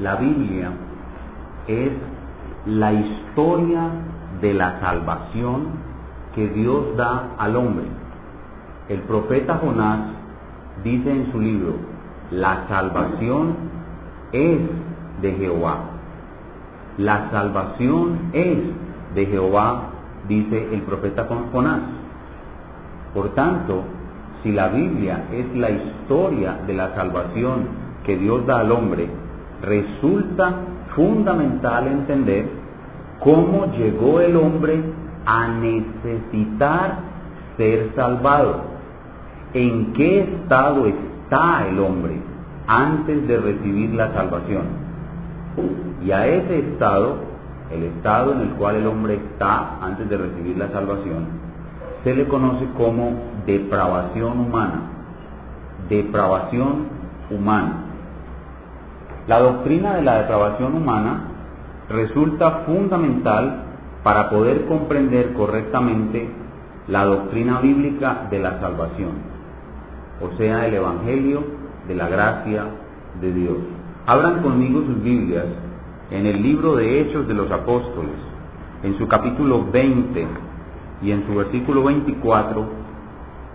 La 0.00 0.14
Biblia 0.14 0.70
es 1.66 1.90
la 2.66 2.92
historia 2.92 3.90
de 4.40 4.54
la 4.54 4.78
salvación 4.78 5.66
que 6.34 6.48
Dios 6.48 6.96
da 6.96 7.30
al 7.36 7.56
hombre. 7.56 7.86
El 8.88 9.00
profeta 9.00 9.56
Jonás 9.56 10.00
dice 10.84 11.10
en 11.10 11.32
su 11.32 11.40
libro, 11.40 11.74
la 12.30 12.68
salvación 12.68 13.56
es 14.32 14.58
de 15.20 15.32
Jehová. 15.32 15.78
La 16.98 17.30
salvación 17.30 18.18
es 18.32 18.58
de 19.16 19.26
Jehová, 19.26 19.82
dice 20.28 20.74
el 20.74 20.82
profeta 20.82 21.26
Jonás. 21.52 21.80
Por 23.14 23.30
tanto, 23.30 23.82
si 24.42 24.52
la 24.52 24.68
Biblia 24.68 25.24
es 25.32 25.56
la 25.56 25.70
historia 25.70 26.60
de 26.68 26.74
la 26.74 26.94
salvación 26.94 27.66
que 28.04 28.16
Dios 28.16 28.46
da 28.46 28.60
al 28.60 28.70
hombre, 28.70 29.08
resulta 29.62 30.54
fundamental 30.94 31.86
entender 31.86 32.48
cómo 33.20 33.66
llegó 33.76 34.20
el 34.20 34.36
hombre 34.36 34.82
a 35.26 35.48
necesitar 35.48 36.98
ser 37.56 37.92
salvado. 37.94 38.62
¿En 39.54 39.92
qué 39.92 40.20
estado 40.20 40.86
está 40.86 41.66
el 41.68 41.78
hombre 41.78 42.20
antes 42.66 43.26
de 43.26 43.38
recibir 43.38 43.94
la 43.94 44.12
salvación? 44.12 44.88
Y 46.04 46.10
a 46.12 46.26
ese 46.26 46.58
estado, 46.60 47.16
el 47.70 47.82
estado 47.84 48.32
en 48.32 48.40
el 48.42 48.50
cual 48.50 48.76
el 48.76 48.86
hombre 48.86 49.14
está 49.14 49.78
antes 49.82 50.08
de 50.08 50.16
recibir 50.16 50.56
la 50.56 50.68
salvación, 50.68 51.26
se 52.04 52.14
le 52.14 52.28
conoce 52.28 52.66
como 52.76 53.12
depravación 53.46 54.38
humana. 54.38 54.82
Depravación 55.88 56.86
humana. 57.30 57.87
La 59.28 59.40
doctrina 59.40 59.94
de 59.96 60.02
la 60.02 60.20
depravación 60.20 60.74
humana 60.74 61.20
resulta 61.90 62.62
fundamental 62.64 63.62
para 64.02 64.30
poder 64.30 64.64
comprender 64.64 65.34
correctamente 65.34 66.30
la 66.86 67.04
doctrina 67.04 67.60
bíblica 67.60 68.26
de 68.30 68.38
la 68.38 68.58
salvación, 68.58 69.10
o 70.22 70.34
sea, 70.38 70.66
el 70.66 70.72
Evangelio 70.72 71.44
de 71.86 71.94
la 71.94 72.08
gracia 72.08 72.64
de 73.20 73.32
Dios. 73.34 73.58
Abran 74.06 74.40
conmigo 74.40 74.80
sus 74.86 75.02
Biblias 75.02 75.44
en 76.10 76.24
el 76.24 76.42
libro 76.42 76.76
de 76.76 77.02
Hechos 77.02 77.28
de 77.28 77.34
los 77.34 77.50
Apóstoles, 77.50 78.16
en 78.82 78.96
su 78.96 79.06
capítulo 79.08 79.66
20 79.70 80.26
y 81.02 81.10
en 81.10 81.26
su 81.26 81.34
versículo 81.34 81.84
24, 81.84 82.64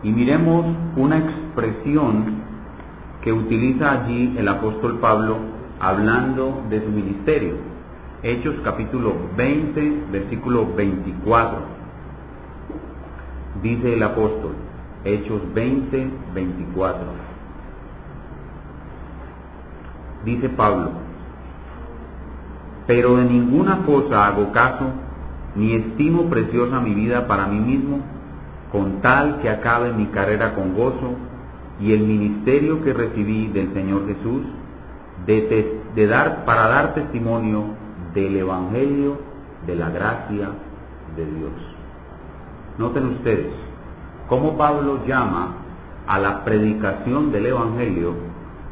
y 0.03 0.11
miremos 0.11 0.67
una 0.97 1.17
expresión 1.17 2.43
que 3.23 3.33
utiliza 3.33 3.91
allí 3.91 4.35
el 4.37 4.47
apóstol 4.47 4.99
Pablo 4.99 5.52
hablando 5.83 6.63
de 6.69 6.81
su 6.81 6.89
ministerio. 6.89 7.55
Hechos 8.23 8.55
capítulo 8.63 9.15
20, 9.35 10.05
versículo 10.13 10.73
24. 10.75 11.57
Dice 13.61 13.93
el 13.93 14.01
apóstol, 14.01 14.53
Hechos 15.03 15.41
20, 15.53 16.09
24. 16.33 17.01
Dice 20.23 20.47
Pablo, 20.49 20.91
pero 22.87 23.17
de 23.17 23.25
ninguna 23.25 23.85
cosa 23.85 24.27
hago 24.27 24.53
caso, 24.53 24.85
ni 25.55 25.73
estimo 25.73 26.29
preciosa 26.29 26.79
mi 26.79 26.93
vida 26.93 27.27
para 27.27 27.45
mí 27.47 27.59
mismo, 27.59 27.99
con 28.71 29.01
tal 29.01 29.41
que 29.41 29.49
acabe 29.49 29.91
mi 29.91 30.05
carrera 30.07 30.55
con 30.55 30.75
gozo 30.75 31.15
y 31.81 31.91
el 31.91 32.03
ministerio 32.03 32.81
que 32.85 32.93
recibí 32.93 33.47
del 33.47 33.73
Señor 33.73 34.07
Jesús 34.07 34.43
de, 35.25 36.07
dar, 36.07 36.45
para 36.45 36.67
dar 36.67 36.93
testimonio 36.93 37.65
del 38.13 38.35
Evangelio 38.35 39.17
de 39.65 39.75
la 39.75 39.89
gracia 39.89 40.49
de 41.15 41.25
Dios. 41.25 41.51
Noten 42.77 43.05
ustedes 43.07 43.53
cómo 44.27 44.57
Pablo 44.57 45.05
llama 45.05 45.55
a 46.07 46.19
la 46.19 46.43
predicación 46.43 47.31
del 47.31 47.45
Evangelio 47.47 48.13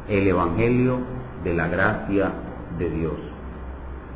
el 0.08 0.26
Evangelio 0.26 0.98
de 1.44 1.54
la 1.54 1.68
gracia 1.68 2.32
de 2.78 2.90
Dios. 2.90 3.14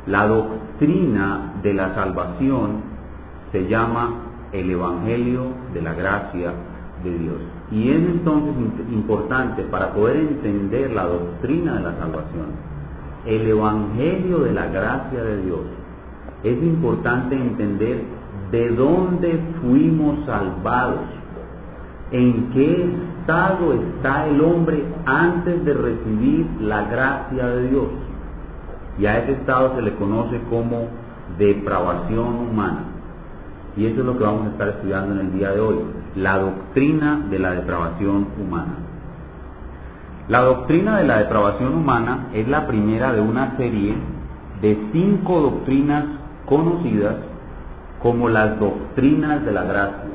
La 0.05 0.27
doctrina 0.27 1.53
de 1.63 1.73
la 1.73 1.95
salvación 1.95 2.81
se 3.51 3.67
llama 3.67 4.13
el 4.51 4.69
Evangelio 4.69 5.47
de 5.73 5.81
la 5.81 5.93
gracia 5.93 6.53
de 7.03 7.17
Dios. 7.17 7.41
Y 7.71 7.89
es 7.89 7.97
entonces 7.97 8.53
importante 8.91 9.63
para 9.63 9.93
poder 9.93 10.17
entender 10.17 10.91
la 10.91 11.05
doctrina 11.05 11.75
de 11.75 11.81
la 11.81 11.97
salvación, 11.97 12.45
el 13.25 13.47
Evangelio 13.47 14.39
de 14.39 14.53
la 14.53 14.67
gracia 14.67 15.21
de 15.21 15.43
Dios, 15.43 15.59
es 16.43 16.63
importante 16.63 17.35
entender 17.35 18.03
de 18.51 18.69
dónde 18.69 19.39
fuimos 19.61 20.25
salvados, 20.25 21.01
en 22.11 22.51
qué 22.51 22.89
estado 23.19 23.73
está 23.73 24.27
el 24.27 24.39
hombre 24.39 24.85
antes 25.05 25.65
de 25.65 25.73
recibir 25.73 26.47
la 26.61 26.83
gracia 26.83 27.47
de 27.47 27.69
Dios. 27.69 27.87
Y 28.97 29.05
a 29.05 29.19
ese 29.19 29.33
estado 29.33 29.75
se 29.75 29.81
le 29.81 29.93
conoce 29.95 30.39
como 30.49 30.87
depravación 31.37 32.35
humana. 32.49 32.96
Y 33.77 33.85
eso 33.85 33.99
es 33.99 34.05
lo 34.05 34.17
que 34.17 34.23
vamos 34.23 34.47
a 34.47 34.49
estar 34.49 34.69
estudiando 34.69 35.13
en 35.13 35.27
el 35.27 35.33
día 35.33 35.51
de 35.51 35.59
hoy 35.59 35.75
la 36.15 36.39
doctrina 36.39 37.27
de 37.29 37.37
la 37.37 37.51
depravación 37.51 38.27
humana. 38.41 38.73
La 40.27 40.41
doctrina 40.41 40.97
de 40.97 41.03
la 41.05 41.19
depravación 41.19 41.75
humana 41.75 42.29
es 42.33 42.47
la 42.47 42.65
primera 42.65 43.13
de 43.13 43.21
una 43.21 43.55
serie 43.55 43.95
de 44.61 44.89
cinco 44.91 45.41
doctrinas 45.41 46.05
conocidas 46.47 47.17
como 48.01 48.29
las 48.29 48.59
doctrinas 48.59 49.45
de 49.45 49.51
la 49.51 49.63
gracia. 49.63 50.09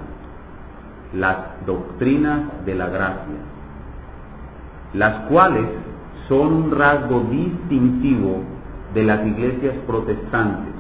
Las 1.15 1.37
doctrinas 1.65 2.65
de 2.65 2.75
la 2.75 2.89
gracia, 2.89 3.37
las 4.94 5.29
cuales 5.29 5.67
son 6.27 6.53
un 6.53 6.71
rasgo 6.71 7.21
distintivo 7.31 8.41
de 8.94 9.05
las 9.05 9.27
iglesias 9.27 9.75
protestantes 9.87 10.72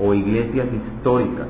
o 0.00 0.14
iglesias 0.14 0.66
históricas 0.72 1.48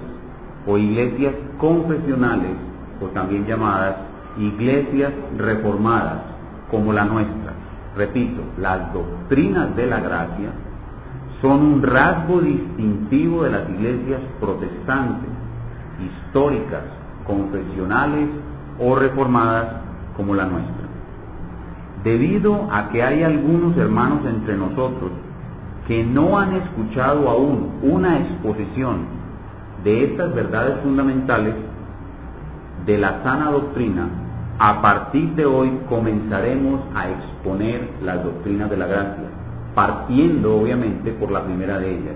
o 0.67 0.77
iglesias 0.77 1.35
confesionales, 1.59 2.57
o 3.01 3.07
también 3.07 3.47
llamadas 3.47 3.97
iglesias 4.39 5.13
reformadas, 5.37 6.23
como 6.71 6.93
la 6.93 7.05
nuestra. 7.05 7.53
Repito, 7.97 8.43
las 8.59 8.93
doctrinas 8.93 9.75
de 9.75 9.87
la 9.87 10.01
gracia 10.01 10.51
son 11.41 11.63
un 11.63 11.83
rasgo 11.83 12.41
distintivo 12.41 13.43
de 13.43 13.51
las 13.51 13.69
iglesias 13.71 14.21
protestantes, 14.39 15.31
históricas, 16.05 16.83
confesionales 17.27 18.29
o 18.79 18.95
reformadas 18.95 19.67
como 20.17 20.35
la 20.35 20.45
nuestra. 20.45 20.87
Debido 22.05 22.69
a 22.71 22.89
que 22.91 23.03
hay 23.03 23.23
algunos 23.23 23.77
hermanos 23.77 24.21
entre 24.27 24.57
nosotros 24.57 25.11
que 25.91 26.05
no 26.05 26.39
han 26.39 26.55
escuchado 26.55 27.29
aún 27.29 27.81
una 27.83 28.19
exposición 28.19 29.07
de 29.83 30.05
estas 30.05 30.33
verdades 30.33 30.79
fundamentales 30.85 31.53
de 32.87 32.97
la 32.97 33.25
sana 33.25 33.51
doctrina, 33.51 34.07
a 34.61 34.81
partir 34.81 35.31
de 35.35 35.45
hoy 35.47 35.81
comenzaremos 35.89 36.83
a 36.95 37.09
exponer 37.11 37.91
las 38.05 38.23
doctrinas 38.23 38.71
de 38.71 38.77
la 38.77 38.87
gracia, 38.87 39.25
partiendo 39.75 40.61
obviamente 40.61 41.11
por 41.11 41.33
la 41.33 41.43
primera 41.43 41.81
de 41.81 41.91
ellas, 41.91 42.15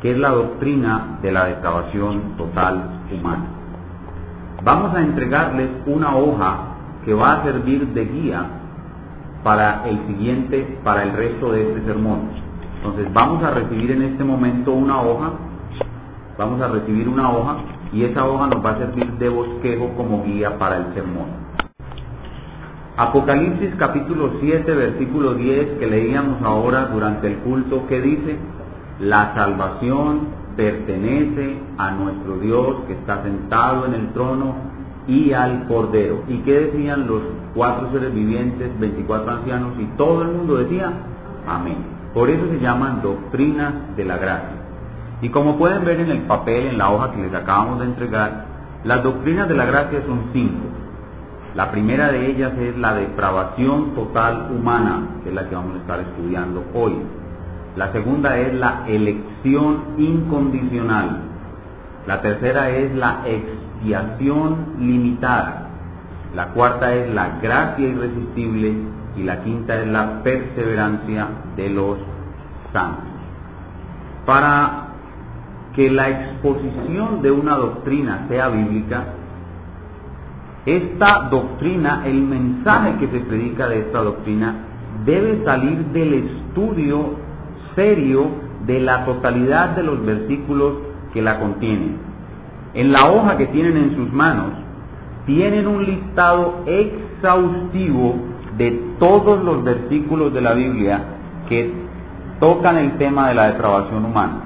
que 0.00 0.12
es 0.12 0.18
la 0.18 0.30
doctrina 0.30 1.18
de 1.20 1.32
la 1.32 1.46
depravación 1.46 2.36
total 2.36 3.00
humana. 3.12 3.46
Vamos 4.62 4.94
a 4.94 5.00
entregarles 5.00 5.70
una 5.86 6.14
hoja 6.14 6.56
que 7.04 7.14
va 7.14 7.32
a 7.32 7.42
servir 7.42 7.84
de 7.88 8.04
guía 8.04 8.46
para 9.42 9.88
el 9.88 10.06
siguiente, 10.06 10.78
para 10.84 11.02
el 11.02 11.14
resto 11.14 11.50
de 11.50 11.68
este 11.68 11.84
sermón. 11.84 12.46
Entonces 12.78 13.12
vamos 13.12 13.42
a 13.44 13.50
recibir 13.50 13.90
en 13.90 14.02
este 14.02 14.24
momento 14.24 14.72
una 14.72 15.02
hoja 15.02 15.32
vamos 16.38 16.60
a 16.62 16.68
recibir 16.68 17.08
una 17.08 17.30
hoja 17.30 17.56
y 17.92 18.04
esa 18.04 18.24
hoja 18.24 18.46
nos 18.46 18.64
va 18.64 18.70
a 18.70 18.78
servir 18.78 19.10
de 19.18 19.28
bosquejo 19.28 19.90
como 19.96 20.24
guía 20.24 20.56
para 20.56 20.78
el 20.78 20.94
sermón. 20.94 21.48
Apocalipsis 22.96 23.74
capítulo 23.76 24.32
7, 24.40 24.72
versículo 24.74 25.34
10 25.34 25.78
que 25.78 25.86
leíamos 25.86 26.40
ahora 26.42 26.86
durante 26.86 27.26
el 27.26 27.38
culto, 27.38 27.86
que 27.88 28.00
dice, 28.00 28.36
la 29.00 29.34
salvación 29.34 30.28
pertenece 30.56 31.58
a 31.76 31.90
nuestro 31.92 32.38
Dios 32.38 32.76
que 32.86 32.94
está 32.94 33.22
sentado 33.22 33.86
en 33.86 33.94
el 33.94 34.08
trono 34.12 34.54
y 35.06 35.32
al 35.32 35.66
Cordero. 35.66 36.24
¿Y 36.28 36.38
qué 36.38 36.52
decían 36.60 37.06
los 37.06 37.22
cuatro 37.54 37.90
seres 37.92 38.12
vivientes, 38.12 38.78
24 38.78 39.30
ancianos? 39.30 39.72
Y 39.78 39.84
todo 39.96 40.22
el 40.22 40.28
mundo 40.28 40.56
decía, 40.56 40.92
amén. 41.46 41.97
Por 42.18 42.30
eso 42.30 42.48
se 42.48 42.58
llaman 42.58 43.00
doctrinas 43.00 43.94
de 43.96 44.04
la 44.04 44.16
gracia. 44.16 44.56
Y 45.22 45.28
como 45.28 45.56
pueden 45.56 45.84
ver 45.84 46.00
en 46.00 46.10
el 46.10 46.22
papel, 46.22 46.66
en 46.66 46.76
la 46.76 46.90
hoja 46.90 47.12
que 47.12 47.22
les 47.22 47.32
acabamos 47.32 47.78
de 47.78 47.84
entregar, 47.84 48.44
las 48.82 49.04
doctrinas 49.04 49.48
de 49.48 49.54
la 49.54 49.66
gracia 49.66 50.02
son 50.04 50.22
cinco. 50.32 50.66
La 51.54 51.70
primera 51.70 52.10
de 52.10 52.26
ellas 52.28 52.54
es 52.58 52.76
la 52.76 52.94
depravación 52.94 53.94
total 53.94 54.48
humana, 54.50 55.20
que 55.22 55.28
es 55.28 55.34
la 55.36 55.48
que 55.48 55.54
vamos 55.54 55.76
a 55.76 55.78
estar 55.78 56.00
estudiando 56.00 56.64
hoy. 56.74 56.96
La 57.76 57.92
segunda 57.92 58.36
es 58.36 58.52
la 58.52 58.82
elección 58.88 59.84
incondicional. 59.96 61.20
La 62.08 62.20
tercera 62.20 62.68
es 62.70 62.96
la 62.96 63.22
expiación 63.26 64.56
limitada. 64.80 65.68
La 66.34 66.48
cuarta 66.48 66.92
es 66.92 67.14
la 67.14 67.38
gracia 67.40 67.86
irresistible 67.86 68.97
y 69.18 69.24
la 69.24 69.42
quinta 69.42 69.80
es 69.80 69.88
la 69.88 70.22
perseverancia 70.22 71.28
de 71.56 71.70
los 71.70 71.98
santos. 72.72 73.04
Para 74.24 74.88
que 75.74 75.90
la 75.90 76.08
exposición 76.08 77.22
de 77.22 77.30
una 77.30 77.56
doctrina 77.56 78.26
sea 78.28 78.48
bíblica, 78.48 79.04
esta 80.66 81.28
doctrina, 81.30 82.02
el 82.04 82.22
mensaje 82.22 82.96
que 82.98 83.08
se 83.08 83.20
predica 83.20 83.68
de 83.68 83.80
esta 83.80 84.02
doctrina, 84.02 84.54
debe 85.04 85.42
salir 85.44 85.78
del 85.86 86.14
estudio 86.14 87.16
serio 87.74 88.26
de 88.66 88.80
la 88.80 89.04
totalidad 89.04 89.70
de 89.76 89.82
los 89.82 90.04
versículos 90.04 90.74
que 91.12 91.22
la 91.22 91.40
contienen. 91.40 91.96
En 92.74 92.92
la 92.92 93.10
hoja 93.10 93.36
que 93.38 93.46
tienen 93.46 93.76
en 93.76 93.96
sus 93.96 94.12
manos, 94.12 94.52
tienen 95.24 95.66
un 95.66 95.84
listado 95.84 96.64
exhaustivo 96.66 98.27
de 98.58 98.96
todos 98.98 99.42
los 99.42 99.62
versículos 99.62 100.34
de 100.34 100.40
la 100.40 100.52
Biblia 100.52 101.00
que 101.48 101.72
tocan 102.40 102.76
el 102.76 102.98
tema 102.98 103.28
de 103.28 103.34
la 103.34 103.52
depravación 103.52 104.04
humana. 104.04 104.40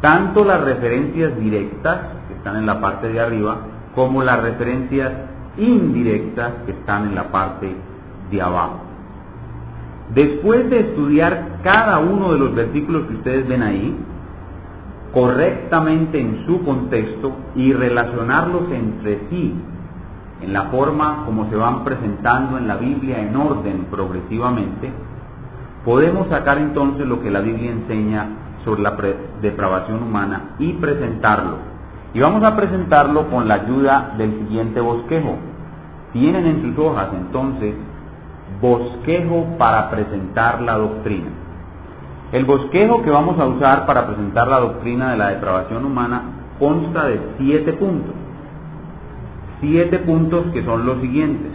Tanto 0.00 0.44
las 0.44 0.60
referencias 0.62 1.36
directas, 1.38 2.00
que 2.28 2.34
están 2.34 2.56
en 2.56 2.66
la 2.66 2.80
parte 2.80 3.08
de 3.08 3.20
arriba, 3.20 3.56
como 3.94 4.22
las 4.22 4.42
referencias 4.42 5.12
indirectas 5.56 6.52
que 6.66 6.72
están 6.72 7.08
en 7.08 7.14
la 7.14 7.30
parte 7.30 7.74
de 8.30 8.42
abajo. 8.42 8.80
Después 10.14 10.68
de 10.68 10.80
estudiar 10.80 11.60
cada 11.62 11.98
uno 11.98 12.32
de 12.32 12.38
los 12.38 12.54
versículos 12.54 13.06
que 13.06 13.14
ustedes 13.14 13.48
ven 13.48 13.62
ahí, 13.62 13.96
correctamente 15.14 16.20
en 16.20 16.44
su 16.46 16.62
contexto 16.64 17.32
y 17.54 17.72
relacionarlos 17.72 18.70
entre 18.72 19.20
sí 19.30 19.54
en 20.42 20.52
la 20.52 20.64
forma 20.64 21.24
como 21.24 21.48
se 21.50 21.56
van 21.56 21.84
presentando 21.84 22.58
en 22.58 22.68
la 22.68 22.76
Biblia 22.76 23.20
en 23.20 23.34
orden 23.36 23.86
progresivamente, 23.90 24.92
podemos 25.84 26.28
sacar 26.28 26.58
entonces 26.58 27.06
lo 27.06 27.22
que 27.22 27.30
la 27.30 27.40
Biblia 27.40 27.70
enseña 27.70 28.26
sobre 28.64 28.82
la 28.82 28.96
depravación 29.40 30.02
humana 30.02 30.54
y 30.58 30.72
presentarlo. 30.74 31.56
Y 32.14 32.20
vamos 32.20 32.42
a 32.44 32.54
presentarlo 32.56 33.28
con 33.30 33.48
la 33.48 33.54
ayuda 33.54 34.14
del 34.18 34.38
siguiente 34.40 34.80
bosquejo. 34.80 35.36
Tienen 36.12 36.46
en 36.46 36.62
sus 36.62 36.78
hojas 36.78 37.08
entonces 37.14 37.74
bosquejo 38.60 39.56
para 39.58 39.90
presentar 39.90 40.60
la 40.60 40.76
doctrina. 40.76 41.30
El 42.32 42.44
bosquejo 42.44 43.02
que 43.02 43.10
vamos 43.10 43.38
a 43.38 43.46
usar 43.46 43.86
para 43.86 44.06
presentar 44.06 44.48
la 44.48 44.60
doctrina 44.60 45.10
de 45.10 45.16
la 45.16 45.28
depravación 45.30 45.84
humana 45.84 46.22
consta 46.58 47.06
de 47.06 47.20
siete 47.38 47.72
puntos. 47.74 48.14
Siete 49.62 50.00
puntos 50.00 50.46
que 50.52 50.64
son 50.64 50.84
los 50.84 51.00
siguientes. 51.00 51.52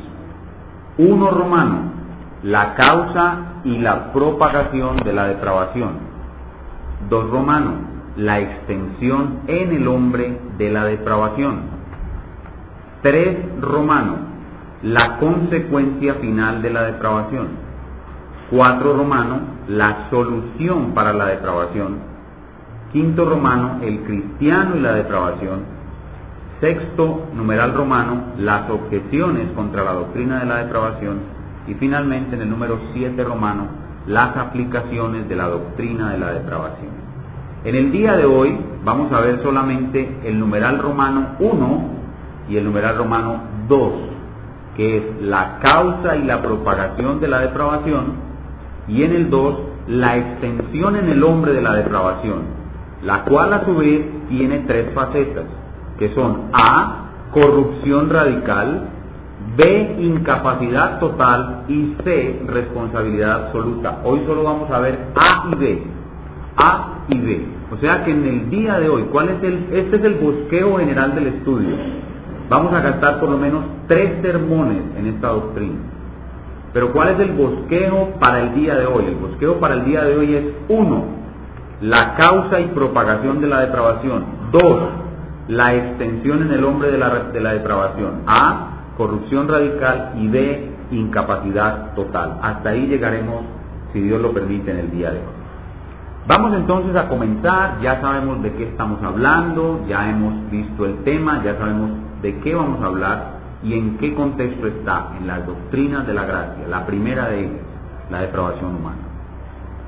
Uno 0.98 1.30
romano, 1.30 1.92
la 2.42 2.74
causa 2.76 3.60
y 3.66 3.80
la 3.80 4.14
propagación 4.14 4.96
de 5.04 5.12
la 5.12 5.28
depravación. 5.28 5.90
Dos 7.10 7.30
romano, 7.30 7.74
la 8.16 8.40
extensión 8.40 9.40
en 9.48 9.74
el 9.74 9.90
hombre 9.90 10.40
de 10.58 10.72
la 10.72 10.86
depravación. 10.86 11.64
Tres 13.02 13.40
romano, 13.60 14.16
la 14.84 15.18
consecuencia 15.18 16.14
final 16.14 16.62
de 16.62 16.70
la 16.70 16.84
depravación. 16.84 17.48
Cuatro 18.50 18.96
romano, 18.96 19.40
la 19.68 20.08
solución 20.10 20.94
para 20.94 21.12
la 21.12 21.26
depravación. 21.26 21.98
Quinto 22.94 23.26
romano, 23.26 23.80
el 23.82 24.00
cristiano 24.04 24.78
y 24.78 24.80
la 24.80 24.94
depravación. 24.94 25.77
Sexto, 26.60 27.28
numeral 27.36 27.74
romano, 27.74 28.34
las 28.38 28.70
objeciones 28.70 29.52
contra 29.52 29.84
la 29.84 29.94
doctrina 29.94 30.40
de 30.40 30.46
la 30.46 30.58
depravación. 30.58 31.20
Y 31.68 31.74
finalmente, 31.76 32.36
en 32.36 32.42
el 32.42 32.50
número 32.50 32.80
siete 32.94 33.24
romano, 33.24 33.68
las 34.08 34.36
aplicaciones 34.38 35.28
de 35.28 35.36
la 35.36 35.48
doctrina 35.48 36.12
de 36.12 36.18
la 36.18 36.32
depravación. 36.32 36.92
En 37.64 37.76
el 37.76 37.92
día 37.92 38.16
de 38.16 38.26
hoy 38.26 38.58
vamos 38.84 39.12
a 39.12 39.20
ver 39.20 39.42
solamente 39.44 40.20
el 40.24 40.40
numeral 40.40 40.80
romano 40.80 41.36
1 41.40 41.82
y 42.50 42.58
el 42.58 42.64
numeral 42.64 42.98
romano 42.98 43.42
2 43.68 44.18
que 44.78 44.98
es 44.98 45.04
la 45.22 45.58
causa 45.60 46.16
y 46.16 46.24
la 46.24 46.42
propagación 46.42 47.20
de 47.20 47.28
la 47.28 47.40
depravación, 47.40 48.14
y 48.88 49.02
en 49.02 49.12
el 49.12 49.30
2, 49.30 49.60
la 49.88 50.18
extensión 50.18 50.96
en 50.96 51.10
el 51.10 51.24
hombre 51.24 51.52
de 51.52 51.62
la 51.62 51.74
depravación, 51.74 52.44
la 53.04 53.24
cual 53.24 53.54
a 53.54 53.66
su 53.66 53.76
vez 53.76 54.06
tiene 54.30 54.60
tres 54.68 54.94
facetas, 54.94 55.46
que 55.98 56.14
son 56.14 56.50
A, 56.54 57.30
corrupción 57.32 58.10
radical, 58.10 58.90
B, 59.56 59.96
incapacidad 60.00 61.00
total 61.00 61.64
y 61.68 61.96
C, 62.04 62.42
responsabilidad 62.48 63.46
absoluta. 63.46 64.00
Hoy 64.04 64.22
solo 64.26 64.44
vamos 64.44 64.70
a 64.72 64.80
ver 64.80 65.00
A 65.16 65.50
y 65.52 65.56
B. 65.56 65.84
A 66.58 67.04
y 67.10 67.18
B. 67.18 67.46
O 67.72 67.78
sea 67.78 68.04
que 68.04 68.12
en 68.12 68.26
el 68.26 68.50
día 68.50 68.80
de 68.80 68.90
hoy, 68.90 69.04
¿cuál 69.12 69.30
es 69.30 69.44
el, 69.44 69.68
este 69.72 69.98
es 69.98 70.04
el 70.04 70.16
bosqueo 70.16 70.78
general 70.78 71.16
del 71.16 71.28
estudio. 71.28 71.76
Vamos 72.50 72.74
a 72.74 72.80
gastar 72.80 73.20
por 73.20 73.30
lo 73.30 73.38
menos 73.38 73.66
tres 73.88 74.22
sermones 74.22 74.82
en 74.98 75.08
esta 75.08 75.28
doctrina. 75.28 75.76
Pero 76.74 76.94
¿cuál 76.94 77.10
es 77.10 77.20
el 77.20 77.32
bosquejo 77.32 78.14
para 78.20 78.42
el 78.42 78.56
día 78.56 78.76
de 78.76 78.86
hoy? 78.86 79.06
El 79.06 79.16
bosquejo 79.16 79.56
para 79.56 79.76
el 79.76 79.86
día 79.86 80.04
de 80.04 80.18
hoy 80.18 80.36
es 80.36 80.46
uno, 80.70 81.06
la 81.82 82.16
causa 82.16 82.60
y 82.60 82.68
propagación 82.68 83.42
de 83.42 83.48
la 83.48 83.62
depravación. 83.62 84.26
Dos, 84.52 84.78
la 85.48 85.74
extensión 85.74 86.42
en 86.44 86.52
el 86.52 86.64
hombre 86.64 86.92
de 86.92 86.98
la, 86.98 87.10
de 87.10 87.40
la 87.40 87.54
depravación. 87.54 88.24
A, 88.28 88.94
corrupción 88.98 89.48
radical 89.48 90.14
y 90.18 90.28
B, 90.28 90.72
incapacidad 90.92 91.94
total. 91.94 92.40
Hasta 92.42 92.70
ahí 92.70 92.88
llegaremos, 92.88 93.44
si 93.94 94.02
Dios 94.02 94.22
lo 94.22 94.34
permite, 94.34 94.72
en 94.72 94.78
el 94.78 94.92
día 94.92 95.12
de 95.12 95.20
hoy. 95.20 95.38
Vamos 96.28 96.54
entonces 96.56 96.94
a 96.96 97.08
comenzar, 97.08 97.80
ya 97.82 98.02
sabemos 98.02 98.44
de 98.44 98.52
qué 98.54 98.64
estamos 98.64 99.02
hablando, 99.02 99.86
ya 99.88 100.10
hemos 100.10 100.50
visto 100.52 100.86
el 100.86 101.04
tema, 101.04 101.42
ya 101.44 101.58
sabemos 101.58 101.92
de 102.22 102.38
qué 102.40 102.54
vamos 102.54 102.82
a 102.82 102.88
hablar 102.88 103.38
y 103.64 103.74
en 103.74 103.98
qué 103.98 104.14
contexto 104.14 104.68
está 104.68 105.14
en 105.18 105.28
las 105.28 105.46
doctrinas 105.46 106.06
de 106.06 106.14
la 106.14 106.26
gracia. 106.26 106.68
La 106.68 106.86
primera 106.86 107.30
de 107.30 107.46
ellas, 107.46 107.62
la 108.12 108.22
depravación 108.22 108.76
humana. 108.76 109.07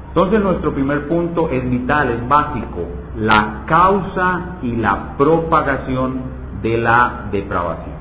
Entonces 0.10 0.42
nuestro 0.42 0.74
primer 0.74 1.08
punto 1.08 1.50
es 1.50 1.70
vital, 1.70 2.10
es 2.10 2.28
básico, 2.28 2.88
la 3.16 3.63
causa 3.68 4.58
y 4.63 4.75
la 4.75 5.16
propagación 5.18 6.22
de 6.63 6.78
la 6.78 7.28
depravación. 7.32 7.96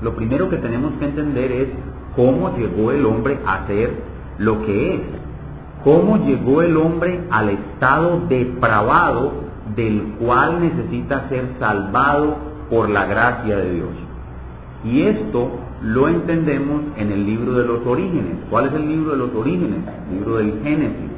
Lo 0.00 0.14
primero 0.14 0.48
que 0.48 0.56
tenemos 0.56 0.94
que 0.98 1.04
entender 1.04 1.52
es 1.52 1.68
cómo 2.16 2.56
llegó 2.56 2.90
el 2.92 3.04
hombre 3.04 3.38
a 3.46 3.66
ser 3.66 3.92
lo 4.38 4.64
que 4.64 4.94
es, 4.94 5.00
cómo 5.84 6.16
llegó 6.16 6.62
el 6.62 6.76
hombre 6.78 7.20
al 7.30 7.50
estado 7.50 8.22
depravado 8.28 9.32
del 9.76 10.14
cual 10.18 10.60
necesita 10.60 11.28
ser 11.28 11.46
salvado 11.58 12.36
por 12.70 12.88
la 12.88 13.04
gracia 13.04 13.56
de 13.58 13.74
Dios. 13.74 13.90
Y 14.84 15.02
esto 15.02 15.50
lo 15.84 16.08
entendemos 16.08 16.82
en 16.96 17.10
el 17.10 17.26
libro 17.26 17.54
de 17.54 17.64
los 17.64 17.86
orígenes. 17.86 18.36
¿Cuál 18.50 18.66
es 18.66 18.74
el 18.74 18.88
libro 18.88 19.12
de 19.12 19.16
los 19.16 19.34
orígenes? 19.34 19.80
El 20.10 20.16
libro 20.16 20.36
del 20.36 20.60
Génesis. 20.62 21.10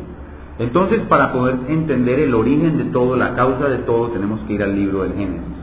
Entonces, 0.59 1.01
para 1.03 1.33
poder 1.33 1.57
entender 1.69 2.21
el 2.21 2.35
origen 2.35 2.79
de 2.79 2.85
todo, 2.85 3.17
la 3.17 3.35
causa 3.35 3.69
de 3.69 3.79
todo, 3.79 4.09
tenemos 4.09 4.41
que 4.47 4.55
ir 4.55 4.63
al 4.63 4.75
libro 4.75 5.03
del 5.03 5.13
Génesis. 5.15 5.55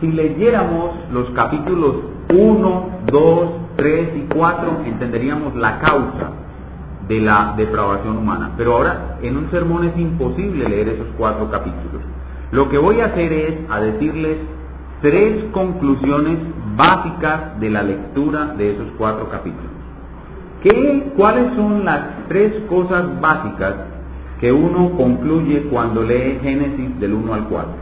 Si 0.00 0.12
leyéramos 0.12 0.96
los 1.12 1.30
capítulos 1.30 1.96
1, 2.32 2.88
2, 3.06 3.50
3 3.76 4.08
y 4.16 4.34
4, 4.34 4.80
entenderíamos 4.84 5.54
la 5.54 5.78
causa 5.78 6.32
de 7.08 7.20
la 7.20 7.54
depravación 7.56 8.16
humana. 8.18 8.52
Pero 8.56 8.76
ahora, 8.76 9.18
en 9.22 9.36
un 9.36 9.50
sermón 9.50 9.84
es 9.84 9.96
imposible 9.96 10.68
leer 10.68 10.88
esos 10.88 11.06
cuatro 11.16 11.50
capítulos. 11.50 12.02
Lo 12.50 12.68
que 12.68 12.78
voy 12.78 13.00
a 13.00 13.06
hacer 13.06 13.32
es 13.32 13.70
a 13.70 13.80
decirles 13.80 14.38
tres 15.02 15.44
conclusiones 15.52 16.38
básicas 16.76 17.58
de 17.58 17.70
la 17.70 17.82
lectura 17.82 18.54
de 18.56 18.72
esos 18.72 18.88
cuatro 18.98 19.28
capítulos. 19.30 19.70
¿Qué, 20.62 21.12
¿Cuáles 21.16 21.54
son 21.54 21.84
las 21.84 22.28
tres 22.28 22.52
cosas 22.68 23.20
básicas 23.20 23.74
que 24.40 24.52
uno 24.52 24.90
concluye 24.96 25.62
cuando 25.70 26.02
lee 26.02 26.38
Génesis 26.42 27.00
del 27.00 27.14
1 27.14 27.34
al 27.34 27.44
4? 27.44 27.72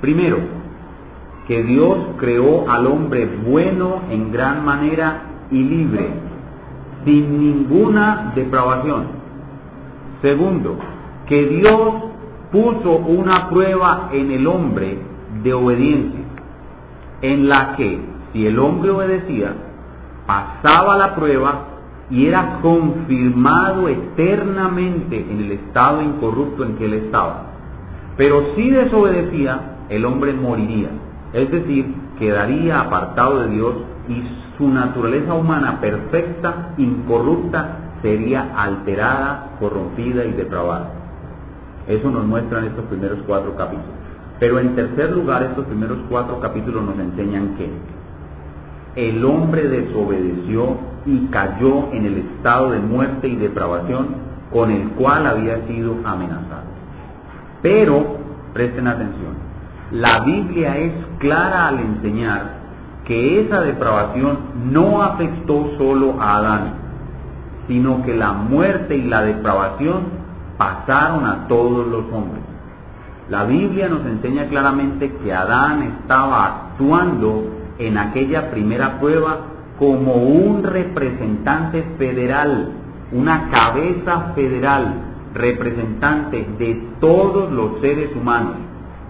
Primero, 0.00 0.38
que 1.46 1.62
Dios 1.62 1.98
creó 2.18 2.68
al 2.70 2.86
hombre 2.86 3.26
bueno 3.46 4.02
en 4.10 4.32
gran 4.32 4.64
manera 4.64 5.22
y 5.50 5.62
libre, 5.62 6.08
sin 7.04 7.38
ninguna 7.38 8.32
depravación. 8.34 9.04
Segundo, 10.22 10.78
que 11.26 11.44
Dios 11.46 11.94
puso 12.50 12.96
una 12.96 13.48
prueba 13.48 14.08
en 14.12 14.32
el 14.32 14.46
hombre 14.46 14.98
de 15.42 15.52
obediencia 15.52 16.25
en 17.22 17.48
la 17.48 17.76
que 17.76 18.16
Si 18.32 18.46
el 18.46 18.58
hombre 18.58 18.90
obedecía, 18.90 19.54
pasaba 20.26 20.98
la 20.98 21.14
prueba 21.14 21.76
y 22.10 22.26
era 22.26 22.58
confirmado 22.60 23.88
eternamente 23.88 25.18
en 25.18 25.40
el 25.40 25.52
estado 25.52 26.02
incorrupto 26.02 26.64
en 26.64 26.76
que 26.76 26.84
él 26.84 26.94
estaba. 26.94 27.44
Pero 28.16 28.54
si 28.54 28.70
desobedecía, 28.70 29.58
el 29.88 30.04
hombre 30.04 30.32
moriría, 30.32 30.90
es 31.32 31.50
decir, 31.50 31.94
quedaría 32.18 32.80
apartado 32.80 33.40
de 33.40 33.48
Dios 33.48 33.74
y 34.08 34.22
su 34.56 34.68
naturaleza 34.68 35.34
humana 35.34 35.80
perfecta, 35.80 36.74
incorrupta, 36.76 37.78
sería 38.02 38.52
alterada, 38.56 39.56
corrompida 39.58 40.24
y 40.24 40.32
depravada. 40.32 40.90
Eso 41.86 42.10
nos 42.10 42.24
muestran 42.24 42.64
estos 42.64 42.84
primeros 42.86 43.18
cuatro 43.26 43.54
capítulos. 43.56 44.05
Pero 44.38 44.58
en 44.58 44.74
tercer 44.74 45.10
lugar, 45.12 45.42
estos 45.42 45.64
primeros 45.66 45.98
cuatro 46.08 46.40
capítulos 46.40 46.84
nos 46.84 46.98
enseñan 46.98 47.56
que 47.56 47.70
el 48.96 49.24
hombre 49.24 49.68
desobedeció 49.68 50.76
y 51.06 51.26
cayó 51.26 51.92
en 51.92 52.06
el 52.06 52.18
estado 52.18 52.70
de 52.70 52.80
muerte 52.80 53.28
y 53.28 53.36
depravación 53.36 54.26
con 54.52 54.70
el 54.70 54.88
cual 54.90 55.26
había 55.26 55.66
sido 55.66 55.96
amenazado. 56.04 56.64
Pero, 57.62 58.16
presten 58.52 58.86
atención, 58.86 59.34
la 59.90 60.20
Biblia 60.24 60.76
es 60.78 60.92
clara 61.18 61.68
al 61.68 61.78
enseñar 61.78 62.56
que 63.04 63.40
esa 63.40 63.60
depravación 63.60 64.38
no 64.72 65.02
afectó 65.02 65.72
solo 65.78 66.20
a 66.20 66.36
Adán, 66.36 66.74
sino 67.68 68.02
que 68.02 68.14
la 68.14 68.32
muerte 68.32 68.96
y 68.96 69.02
la 69.02 69.22
depravación 69.22 70.26
pasaron 70.56 71.24
a 71.24 71.46
todos 71.48 71.86
los 71.86 72.04
hombres. 72.12 72.45
La 73.28 73.44
Biblia 73.44 73.88
nos 73.88 74.06
enseña 74.06 74.46
claramente 74.46 75.12
que 75.22 75.32
Adán 75.32 75.82
estaba 75.82 76.46
actuando 76.46 77.44
en 77.78 77.98
aquella 77.98 78.50
primera 78.52 79.00
prueba 79.00 79.38
como 79.78 80.14
un 80.14 80.62
representante 80.62 81.82
federal, 81.98 82.70
una 83.10 83.50
cabeza 83.50 84.32
federal, 84.36 84.94
representante 85.34 86.46
de 86.56 86.82
todos 87.00 87.50
los 87.50 87.80
seres 87.80 88.14
humanos. 88.14 88.54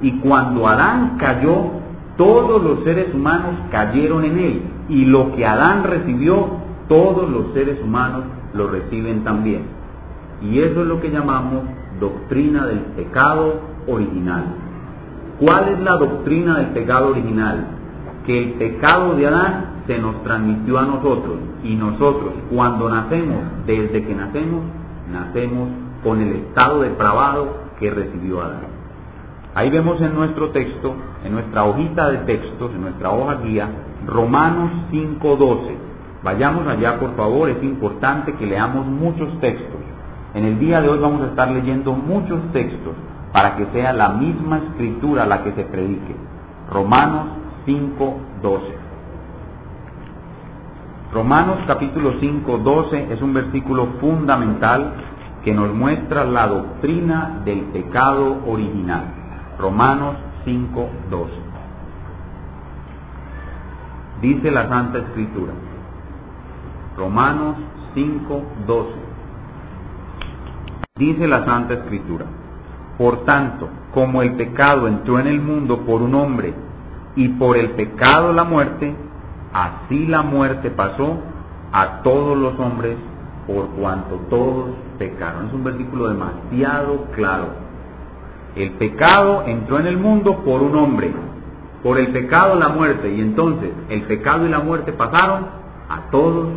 Y 0.00 0.12
cuando 0.20 0.66
Adán 0.66 1.16
cayó, 1.18 1.72
todos 2.16 2.62
los 2.62 2.84
seres 2.84 3.12
humanos 3.14 3.54
cayeron 3.70 4.24
en 4.24 4.38
él. 4.38 4.62
Y 4.88 5.04
lo 5.04 5.32
que 5.32 5.46
Adán 5.46 5.84
recibió, 5.84 6.48
todos 6.88 7.28
los 7.30 7.52
seres 7.52 7.82
humanos 7.82 8.24
lo 8.54 8.68
reciben 8.68 9.24
también. 9.24 9.62
Y 10.40 10.58
eso 10.60 10.80
es 10.80 10.86
lo 10.86 11.00
que 11.00 11.10
llamamos 11.10 11.64
doctrina 12.00 12.66
del 12.66 12.80
pecado 12.96 13.60
original. 13.86 14.44
¿Cuál 15.40 15.68
es 15.68 15.80
la 15.80 15.96
doctrina 15.96 16.58
del 16.58 16.68
pecado 16.68 17.08
original? 17.08 17.66
Que 18.24 18.38
el 18.38 18.50
pecado 18.54 19.14
de 19.14 19.26
Adán 19.26 19.82
se 19.86 19.98
nos 19.98 20.22
transmitió 20.22 20.78
a 20.78 20.82
nosotros 20.82 21.36
y 21.62 21.74
nosotros 21.74 22.32
cuando 22.50 22.88
nacemos, 22.88 23.38
desde 23.66 24.04
que 24.04 24.14
nacemos, 24.14 24.62
nacemos 25.12 25.68
con 26.02 26.20
el 26.20 26.32
estado 26.36 26.80
depravado 26.80 27.66
que 27.78 27.90
recibió 27.90 28.42
Adán. 28.42 28.76
Ahí 29.54 29.70
vemos 29.70 30.00
en 30.02 30.14
nuestro 30.14 30.50
texto, 30.50 30.94
en 31.24 31.32
nuestra 31.32 31.64
hojita 31.64 32.10
de 32.10 32.18
textos, 32.18 32.70
en 32.74 32.82
nuestra 32.82 33.10
hoja 33.10 33.36
guía, 33.36 33.68
Romanos 34.06 34.70
5.12. 34.92 35.74
Vayamos 36.22 36.66
allá, 36.66 36.98
por 36.98 37.16
favor, 37.16 37.48
es 37.48 37.62
importante 37.62 38.34
que 38.34 38.46
leamos 38.46 38.86
muchos 38.86 39.40
textos. 39.40 39.80
En 40.36 40.44
el 40.44 40.58
día 40.58 40.82
de 40.82 40.90
hoy 40.90 40.98
vamos 40.98 41.22
a 41.22 41.28
estar 41.28 41.50
leyendo 41.50 41.94
muchos 41.94 42.52
textos 42.52 42.94
para 43.32 43.56
que 43.56 43.64
sea 43.72 43.94
la 43.94 44.10
misma 44.10 44.58
escritura 44.58 45.24
la 45.24 45.42
que 45.42 45.52
se 45.52 45.64
predique. 45.64 46.14
Romanos 46.70 47.28
5.12. 47.66 48.60
Romanos 51.10 51.60
capítulo 51.66 52.16
5, 52.20 52.58
12 52.58 53.14
es 53.14 53.22
un 53.22 53.32
versículo 53.32 53.86
fundamental 53.98 54.92
que 55.42 55.54
nos 55.54 55.72
muestra 55.72 56.22
la 56.24 56.48
doctrina 56.48 57.40
del 57.46 57.60
pecado 57.72 58.42
original. 58.46 59.04
Romanos 59.58 60.16
5, 60.44 60.88
12. 61.08 61.32
Dice 64.20 64.50
la 64.50 64.68
Santa 64.68 64.98
Escritura. 64.98 65.54
Romanos 66.94 67.56
5, 67.94 68.42
12. 68.66 69.05
Dice 70.96 71.28
la 71.28 71.44
Santa 71.44 71.74
Escritura, 71.74 72.24
por 72.96 73.26
tanto, 73.26 73.68
como 73.92 74.22
el 74.22 74.32
pecado 74.32 74.88
entró 74.88 75.18
en 75.18 75.26
el 75.26 75.42
mundo 75.42 75.80
por 75.80 76.00
un 76.00 76.14
hombre 76.14 76.54
y 77.14 77.28
por 77.28 77.58
el 77.58 77.72
pecado 77.72 78.32
la 78.32 78.44
muerte, 78.44 78.94
así 79.52 80.06
la 80.06 80.22
muerte 80.22 80.70
pasó 80.70 81.18
a 81.70 82.00
todos 82.02 82.38
los 82.38 82.58
hombres 82.58 82.96
por 83.46 83.66
cuanto 83.72 84.16
todos 84.30 84.70
pecaron. 84.98 85.48
Es 85.48 85.52
un 85.52 85.64
versículo 85.64 86.08
demasiado 86.08 87.04
claro. 87.14 87.48
El 88.54 88.70
pecado 88.72 89.42
entró 89.46 89.78
en 89.78 89.88
el 89.88 89.98
mundo 89.98 90.44
por 90.46 90.62
un 90.62 90.74
hombre, 90.76 91.12
por 91.82 91.98
el 91.98 92.08
pecado 92.08 92.54
la 92.54 92.70
muerte, 92.70 93.14
y 93.14 93.20
entonces 93.20 93.70
el 93.90 94.04
pecado 94.04 94.46
y 94.46 94.48
la 94.48 94.60
muerte 94.60 94.94
pasaron 94.94 95.44
a 95.90 96.10
todos 96.10 96.48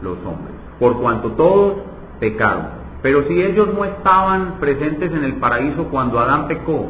los 0.00 0.16
hombres, 0.20 0.54
por 0.80 0.98
cuanto 0.98 1.32
todos 1.32 1.74
pecaron. 2.20 2.81
Pero 3.02 3.24
si 3.26 3.42
ellos 3.42 3.68
no 3.74 3.84
estaban 3.84 4.58
presentes 4.60 5.12
en 5.12 5.24
el 5.24 5.34
paraíso 5.34 5.88
cuando 5.88 6.20
Adán 6.20 6.46
pecó, 6.46 6.86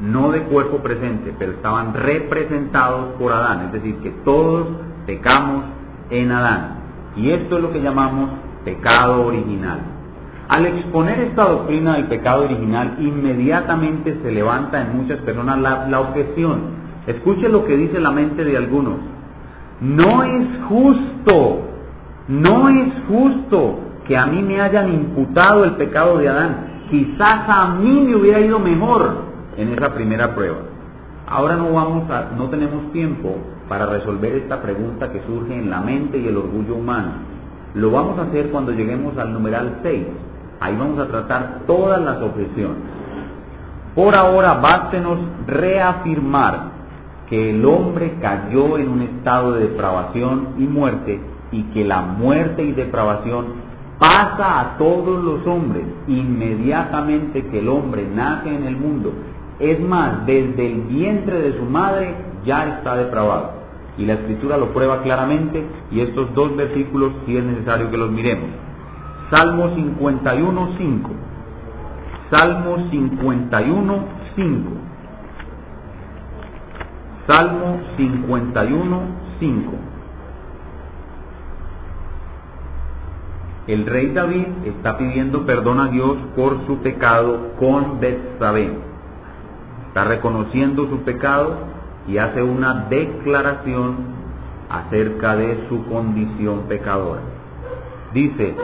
no 0.00 0.32
de 0.32 0.42
cuerpo 0.44 0.78
presente, 0.78 1.34
pero 1.38 1.52
estaban 1.52 1.92
representados 1.92 3.14
por 3.18 3.32
Adán, 3.32 3.66
es 3.66 3.72
decir, 3.72 3.96
que 3.96 4.10
todos 4.24 4.68
pecamos 5.06 5.64
en 6.10 6.32
Adán. 6.32 6.78
Y 7.16 7.30
esto 7.30 7.56
es 7.56 7.62
lo 7.62 7.72
que 7.72 7.80
llamamos 7.80 8.30
pecado 8.64 9.26
original. 9.26 9.80
Al 10.48 10.66
exponer 10.66 11.20
esta 11.20 11.44
doctrina 11.44 11.94
del 11.94 12.06
pecado 12.06 12.44
original, 12.44 12.96
inmediatamente 12.98 14.18
se 14.22 14.30
levanta 14.30 14.80
en 14.80 14.96
muchas 14.96 15.18
personas 15.20 15.58
la, 15.88 16.00
objeción. 16.00 16.84
Escuche 17.06 17.48
lo 17.48 17.64
que 17.64 17.76
dice 17.76 18.00
la 18.00 18.10
mente 18.10 18.44
de 18.44 18.56
algunos. 18.56 18.96
No 19.80 20.22
es 20.22 20.46
justo, 20.68 21.60
no 22.28 22.68
es 22.68 22.92
justo 23.08 23.78
que 24.06 24.16
a 24.16 24.26
mí 24.26 24.42
me 24.42 24.60
hayan 24.60 24.92
imputado 24.92 25.64
el 25.64 25.72
pecado 25.72 26.18
de 26.18 26.28
Adán. 26.28 26.56
Quizás 26.90 27.48
a 27.48 27.68
mí 27.80 28.00
me 28.00 28.16
hubiera 28.16 28.40
ido 28.40 28.58
mejor 28.58 29.14
en 29.56 29.72
esa 29.72 29.94
primera 29.94 30.34
prueba. 30.34 30.58
Ahora 31.26 31.56
no 31.56 31.72
vamos 31.72 32.10
a, 32.10 32.30
no 32.36 32.48
tenemos 32.50 32.92
tiempo 32.92 33.36
para 33.68 33.86
resolver 33.86 34.34
esta 34.34 34.60
pregunta 34.60 35.10
que 35.10 35.22
surge 35.22 35.54
en 35.54 35.70
la 35.70 35.80
mente 35.80 36.18
y 36.18 36.28
el 36.28 36.36
orgullo 36.36 36.76
humano. 36.76 37.12
Lo 37.74 37.90
vamos 37.90 38.18
a 38.18 38.22
hacer 38.22 38.50
cuando 38.50 38.72
lleguemos 38.72 39.16
al 39.16 39.32
numeral 39.32 39.78
6. 39.82 40.06
Ahí 40.60 40.76
vamos 40.76 40.98
a 40.98 41.06
tratar 41.06 41.60
todas 41.66 42.00
las 42.00 42.20
objeciones. 42.20 42.76
Por 43.94 44.14
ahora, 44.14 44.54
bástenos 44.54 45.18
reafirmar 45.46 46.74
que 47.28 47.50
el 47.50 47.64
hombre 47.64 48.18
cayó 48.20 48.76
en 48.76 48.88
un 48.88 49.02
estado 49.02 49.52
de 49.52 49.68
depravación 49.68 50.48
y 50.58 50.64
muerte 50.64 51.20
y 51.52 51.62
que 51.64 51.84
la 51.84 52.02
muerte 52.02 52.62
y 52.64 52.72
depravación 52.72 53.73
pasa 54.04 54.60
a 54.60 54.76
todos 54.76 55.24
los 55.24 55.46
hombres 55.46 55.84
inmediatamente 56.06 57.46
que 57.46 57.58
el 57.60 57.68
hombre 57.68 58.06
nace 58.06 58.54
en 58.54 58.64
el 58.64 58.76
mundo. 58.76 59.12
Es 59.58 59.80
más, 59.80 60.26
desde 60.26 60.66
el 60.66 60.82
vientre 60.82 61.40
de 61.40 61.56
su 61.56 61.64
madre 61.64 62.14
ya 62.44 62.76
está 62.76 62.96
depravado. 62.96 63.52
Y 63.96 64.04
la 64.04 64.14
escritura 64.14 64.58
lo 64.58 64.74
prueba 64.74 65.02
claramente 65.02 65.64
y 65.90 66.00
estos 66.00 66.34
dos 66.34 66.54
versículos 66.54 67.12
sí 67.24 67.36
es 67.36 67.44
necesario 67.44 67.90
que 67.90 67.96
los 67.96 68.10
miremos. 68.10 68.50
Salmo 69.30 69.74
51, 69.74 70.68
5. 70.76 71.10
Salmo 72.30 72.76
51, 72.90 74.04
5. 74.36 74.70
Salmo 77.26 77.80
51, 77.96 79.00
5. 79.40 79.93
El 83.66 83.86
rey 83.86 84.10
David 84.10 84.46
está 84.66 84.98
pidiendo 84.98 85.46
perdón 85.46 85.80
a 85.80 85.88
Dios 85.88 86.18
por 86.36 86.66
su 86.66 86.78
pecado 86.78 87.52
con 87.58 87.98
Betsabé. 87.98 88.70
Está 89.88 90.04
reconociendo 90.04 90.86
su 90.88 90.98
pecado 90.98 91.56
y 92.06 92.18
hace 92.18 92.42
una 92.42 92.86
declaración 92.90 93.96
acerca 94.68 95.36
de 95.36 95.66
su 95.68 95.82
condición 95.86 96.64
pecadora. 96.68 97.22
Dice, 98.12 98.54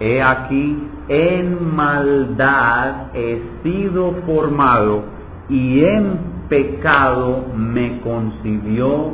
he 0.00 0.20
aquí, 0.20 0.88
en 1.06 1.76
maldad 1.76 3.14
he 3.14 3.42
sido 3.62 4.12
formado 4.26 5.04
y 5.48 5.84
en 5.84 6.18
pecado 6.48 7.44
me 7.56 8.00
concibió 8.00 9.10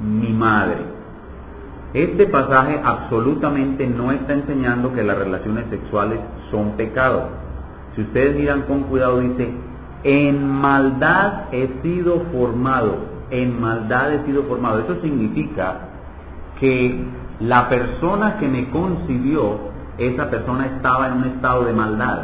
mi 0.00 0.32
madre. 0.32 1.01
Este 1.94 2.24
pasaje 2.26 2.80
absolutamente 2.82 3.86
no 3.86 4.12
está 4.12 4.32
enseñando 4.32 4.94
que 4.94 5.02
las 5.02 5.18
relaciones 5.18 5.66
sexuales 5.68 6.20
son 6.50 6.70
pecado. 6.70 7.28
Si 7.94 8.00
ustedes 8.00 8.34
miran 8.34 8.62
con 8.62 8.84
cuidado, 8.84 9.20
dice, 9.20 9.52
en 10.02 10.48
maldad 10.48 11.52
he 11.52 11.68
sido 11.82 12.20
formado, 12.32 12.96
en 13.30 13.60
maldad 13.60 14.14
he 14.14 14.24
sido 14.24 14.44
formado. 14.44 14.78
Eso 14.80 15.02
significa 15.02 15.80
que 16.58 17.04
la 17.40 17.68
persona 17.68 18.38
que 18.38 18.48
me 18.48 18.70
concibió, 18.70 19.72
esa 19.98 20.30
persona 20.30 20.66
estaba 20.66 21.08
en 21.08 21.12
un 21.14 21.24
estado 21.24 21.64
de 21.64 21.74
maldad. 21.74 22.20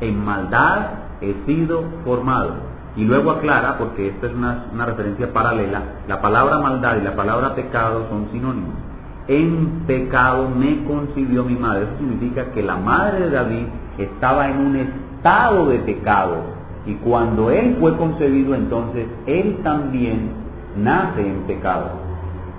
En 0.00 0.24
maldad 0.24 0.78
he 1.20 1.34
sido 1.44 1.82
formado. 2.04 2.54
Y 2.94 3.04
luego 3.04 3.32
aclara, 3.32 3.78
porque 3.78 4.08
esta 4.08 4.26
es 4.28 4.34
una, 4.34 4.66
una 4.72 4.86
referencia 4.86 5.32
paralela, 5.32 5.82
la 6.06 6.20
palabra 6.20 6.58
maldad 6.58 6.98
y 6.98 7.00
la 7.00 7.16
palabra 7.16 7.56
pecado 7.56 8.06
son 8.08 8.28
sinónimos. 8.30 8.91
En 9.32 9.84
pecado 9.86 10.46
me 10.50 10.84
concibió 10.84 11.42
mi 11.42 11.56
madre. 11.56 11.84
Eso 11.84 11.96
significa 12.00 12.52
que 12.52 12.62
la 12.62 12.76
madre 12.76 13.20
de 13.20 13.30
David 13.30 13.64
estaba 13.96 14.50
en 14.50 14.58
un 14.58 14.76
estado 14.76 15.68
de 15.68 15.78
pecado. 15.78 16.36
Y 16.84 16.96
cuando 16.96 17.50
él 17.50 17.78
fue 17.80 17.96
concebido, 17.96 18.54
entonces 18.54 19.06
él 19.24 19.60
también 19.62 20.32
nace 20.76 21.26
en 21.26 21.46
pecado. 21.46 21.92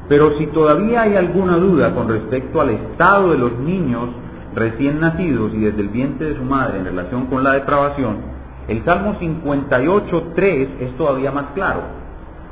Pero 0.10 0.36
si 0.40 0.48
todavía 0.48 1.04
hay 1.04 1.16
alguna 1.16 1.58
duda 1.58 1.94
con 1.94 2.08
respecto 2.08 2.60
al 2.60 2.72
estado 2.72 3.32
de 3.32 3.38
los 3.38 3.60
niños 3.60 4.10
recién 4.56 5.00
nacidos 5.00 5.54
y 5.54 5.60
desde 5.60 5.82
el 5.82 5.90
vientre 5.90 6.30
de 6.30 6.38
su 6.38 6.44
madre 6.44 6.80
en 6.80 6.86
relación 6.86 7.28
con 7.28 7.44
la 7.44 7.52
depravación, 7.54 8.18
el 8.68 8.84
Salmo 8.84 9.14
58.3 9.20 10.68
es 10.80 10.98
todavía 10.98 11.32
más 11.32 11.52
claro. 11.54 11.82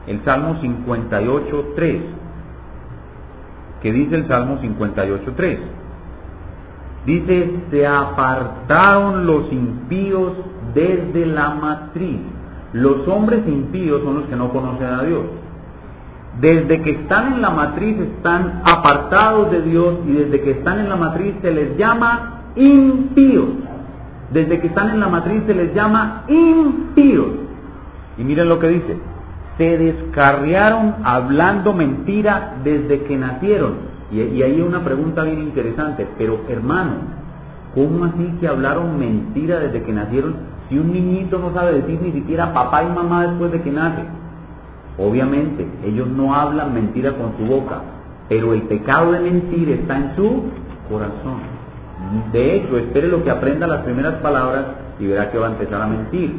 El 0.06 0.24
Salmo 0.24 0.58
58.3. 0.62 2.21
¿Qué 3.82 3.92
dice 3.92 4.16
el 4.16 4.28
Salmo 4.28 4.60
58.3? 4.62 5.58
Dice, 7.06 7.60
se 7.72 7.88
apartaron 7.88 9.26
los 9.26 9.52
impíos 9.52 10.34
desde 10.74 11.26
la 11.26 11.50
matriz. 11.50 12.20
Los 12.74 13.08
hombres 13.08 13.42
impíos 13.48 14.02
son 14.04 14.20
los 14.20 14.26
que 14.26 14.36
no 14.36 14.52
conocen 14.52 14.88
a 14.88 15.04
Dios. 15.04 15.24
Desde 16.40 16.82
que 16.82 16.92
están 16.92 17.34
en 17.34 17.42
la 17.42 17.50
matriz 17.50 17.98
están 18.00 18.62
apartados 18.64 19.52
de 19.52 19.62
Dios 19.64 19.96
y 20.08 20.12
desde 20.14 20.42
que 20.42 20.52
están 20.52 20.80
en 20.80 20.90
la 20.90 20.96
matriz 20.96 21.36
se 21.42 21.52
les 21.52 21.78
llama 21.78 22.44
impíos 22.56 23.50
desde 24.32 24.60
que 24.62 24.68
están 24.68 24.90
en 24.90 25.00
la 25.00 25.08
matriz 25.08 25.44
se 25.46 25.54
les 25.54 25.74
llama 25.74 26.24
impíos. 26.28 27.28
Y 28.18 28.24
miren 28.24 28.50
lo 28.50 28.60
que 28.60 28.68
dice, 28.70 28.98
se 29.58 29.78
descarriaron 29.78 30.96
hablando 31.04 31.74
mentira 31.74 32.56
desde 32.64 33.04
que 33.04 33.18
nacieron. 33.18 33.92
Y, 34.12 34.22
y 34.22 34.44
ahí 34.44 34.62
una 34.62 34.84
pregunta 34.84 35.24
bien 35.24 35.42
interesante, 35.42 36.08
pero 36.18 36.42
hermano, 36.50 36.94
¿cómo 37.74 38.06
así 38.06 38.38
que 38.40 38.48
hablaron 38.48 39.00
mentira 39.00 39.60
desde 39.60 39.84
que 39.84 39.94
nacieron 39.94 40.36
si 40.70 40.78
un 40.78 40.92
niñito 40.92 41.38
no 41.38 41.54
sabe 41.54 41.74
decir 41.74 42.00
ni 42.02 42.12
siquiera 42.12 42.54
papá 42.54 42.84
y 42.84 42.88
mamá 42.88 43.28
después 43.28 43.52
de 43.52 43.62
que 43.62 43.72
nace? 43.72 44.04
Obviamente, 44.98 45.68
ellos 45.86 46.08
no 46.08 46.36
hablan 46.36 46.74
mentira 46.74 47.14
con 47.14 47.38
su 47.38 47.46
boca, 47.46 47.82
pero 48.28 48.54
el 48.54 48.64
pecado 48.64 49.14
de 49.14 49.20
mentir 49.20 49.70
está 49.70 49.98
en 49.98 50.16
su 50.16 50.44
corazón. 50.90 51.40
De 52.32 52.56
hecho, 52.56 52.78
espere 52.78 53.08
lo 53.08 53.24
que 53.24 53.32
aprenda 53.32 53.68
las 53.68 53.84
primeras 53.84 54.16
palabras 54.16 54.66
y 55.00 55.08
verá 55.08 55.32
que 55.32 55.38
va 55.38 55.48
a 55.48 55.52
empezar 55.52 55.82
a 55.82 55.88
mentir. 55.88 56.36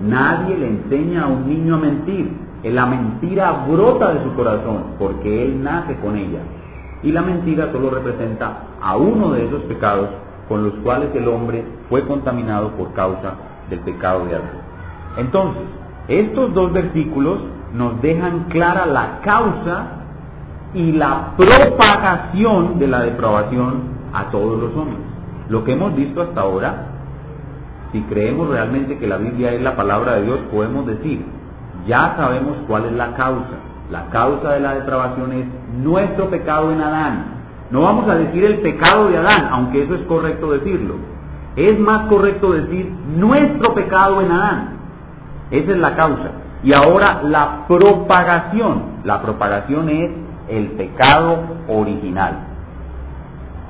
Nadie 0.00 0.56
le 0.56 0.68
enseña 0.68 1.24
a 1.24 1.26
un 1.26 1.48
niño 1.48 1.74
a 1.74 1.78
mentir. 1.78 2.30
La 2.64 2.86
mentira 2.86 3.66
brota 3.68 4.14
de 4.14 4.24
su 4.24 4.34
corazón 4.34 4.94
porque 4.98 5.44
él 5.44 5.62
nace 5.62 5.96
con 5.96 6.16
ella. 6.16 6.40
Y 7.02 7.12
la 7.12 7.22
mentira 7.22 7.70
solo 7.72 7.90
representa 7.90 8.64
a 8.82 8.96
uno 8.96 9.32
de 9.32 9.46
esos 9.46 9.62
pecados 9.62 10.08
con 10.48 10.64
los 10.64 10.74
cuales 10.82 11.14
el 11.14 11.28
hombre 11.28 11.64
fue 11.88 12.06
contaminado 12.06 12.70
por 12.70 12.92
causa 12.94 13.34
del 13.70 13.80
pecado 13.80 14.24
de 14.26 14.34
Adán. 14.34 14.50
Entonces, 15.18 15.62
estos 16.08 16.54
dos 16.54 16.72
versículos 16.72 17.38
nos 17.74 18.00
dejan 18.00 18.46
clara 18.48 18.86
la 18.86 19.20
causa 19.20 19.98
y 20.74 20.92
la 20.92 21.34
propagación 21.36 22.78
de 22.78 22.88
la 22.88 23.00
depravación 23.02 23.82
a 24.12 24.30
todos 24.30 24.58
los 24.60 24.74
hombres. 24.74 25.00
Lo 25.48 25.64
que 25.64 25.72
hemos 25.72 25.94
visto 25.94 26.22
hasta 26.22 26.40
ahora, 26.40 26.86
si 27.92 28.02
creemos 28.02 28.48
realmente 28.48 28.98
que 28.98 29.06
la 29.06 29.16
Biblia 29.16 29.52
es 29.52 29.62
la 29.62 29.76
palabra 29.76 30.16
de 30.16 30.24
Dios, 30.24 30.40
podemos 30.50 30.86
decir, 30.86 31.24
ya 31.86 32.14
sabemos 32.16 32.56
cuál 32.66 32.86
es 32.86 32.92
la 32.92 33.14
causa. 33.14 33.56
La 33.90 34.06
causa 34.06 34.52
de 34.52 34.60
la 34.60 34.74
depravación 34.74 35.32
es 35.32 35.46
nuestro 35.78 36.28
pecado 36.28 36.70
en 36.72 36.80
Adán. 36.80 37.24
No 37.70 37.82
vamos 37.82 38.08
a 38.08 38.14
decir 38.14 38.44
el 38.44 38.60
pecado 38.60 39.08
de 39.08 39.16
Adán, 39.16 39.48
aunque 39.50 39.82
eso 39.82 39.94
es 39.94 40.02
correcto 40.02 40.52
decirlo. 40.52 40.94
Es 41.56 41.78
más 41.78 42.08
correcto 42.08 42.52
decir 42.52 42.92
nuestro 43.16 43.74
pecado 43.74 44.20
en 44.20 44.30
Adán. 44.30 44.68
Esa 45.50 45.72
es 45.72 45.78
la 45.78 45.96
causa. 45.96 46.30
Y 46.62 46.72
ahora 46.72 47.22
la 47.22 47.66
propagación. 47.66 48.82
La 49.04 49.22
propagación 49.22 49.88
es 49.88 50.10
el 50.48 50.66
pecado 50.72 51.40
original. 51.68 52.48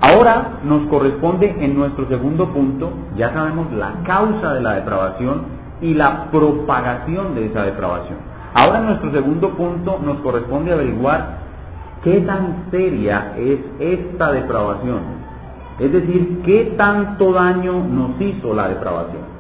Ahora 0.01 0.61
nos 0.62 0.87
corresponde 0.88 1.57
en 1.59 1.77
nuestro 1.77 2.07
segundo 2.07 2.49
punto, 2.51 2.92
ya 3.16 3.33
sabemos 3.33 3.73
la 3.73 3.94
causa 4.05 4.55
de 4.55 4.61
la 4.61 4.75
depravación 4.75 5.58
y 5.81 5.95
la 5.95 6.31
propagación 6.31 7.35
de 7.35 7.47
esa 7.47 7.62
depravación. 7.62 8.19
Ahora 8.55 8.81
nuestro 8.81 9.12
segundo 9.12 9.51
punto 9.51 10.01
nos 10.05 10.19
corresponde 10.19 10.73
averiguar 10.73 11.38
qué 12.03 12.21
tan 12.23 12.67
seria 12.71 13.35
es 13.37 13.61
esta 13.79 14.33
depravación. 14.33 15.19
Es 15.79 15.93
decir, 15.93 16.43
qué 16.45 16.75
tanto 16.77 17.33
daño 17.33 17.85
nos 17.85 18.21
hizo 18.21 18.53
la 18.55 18.69
depravación. 18.69 19.38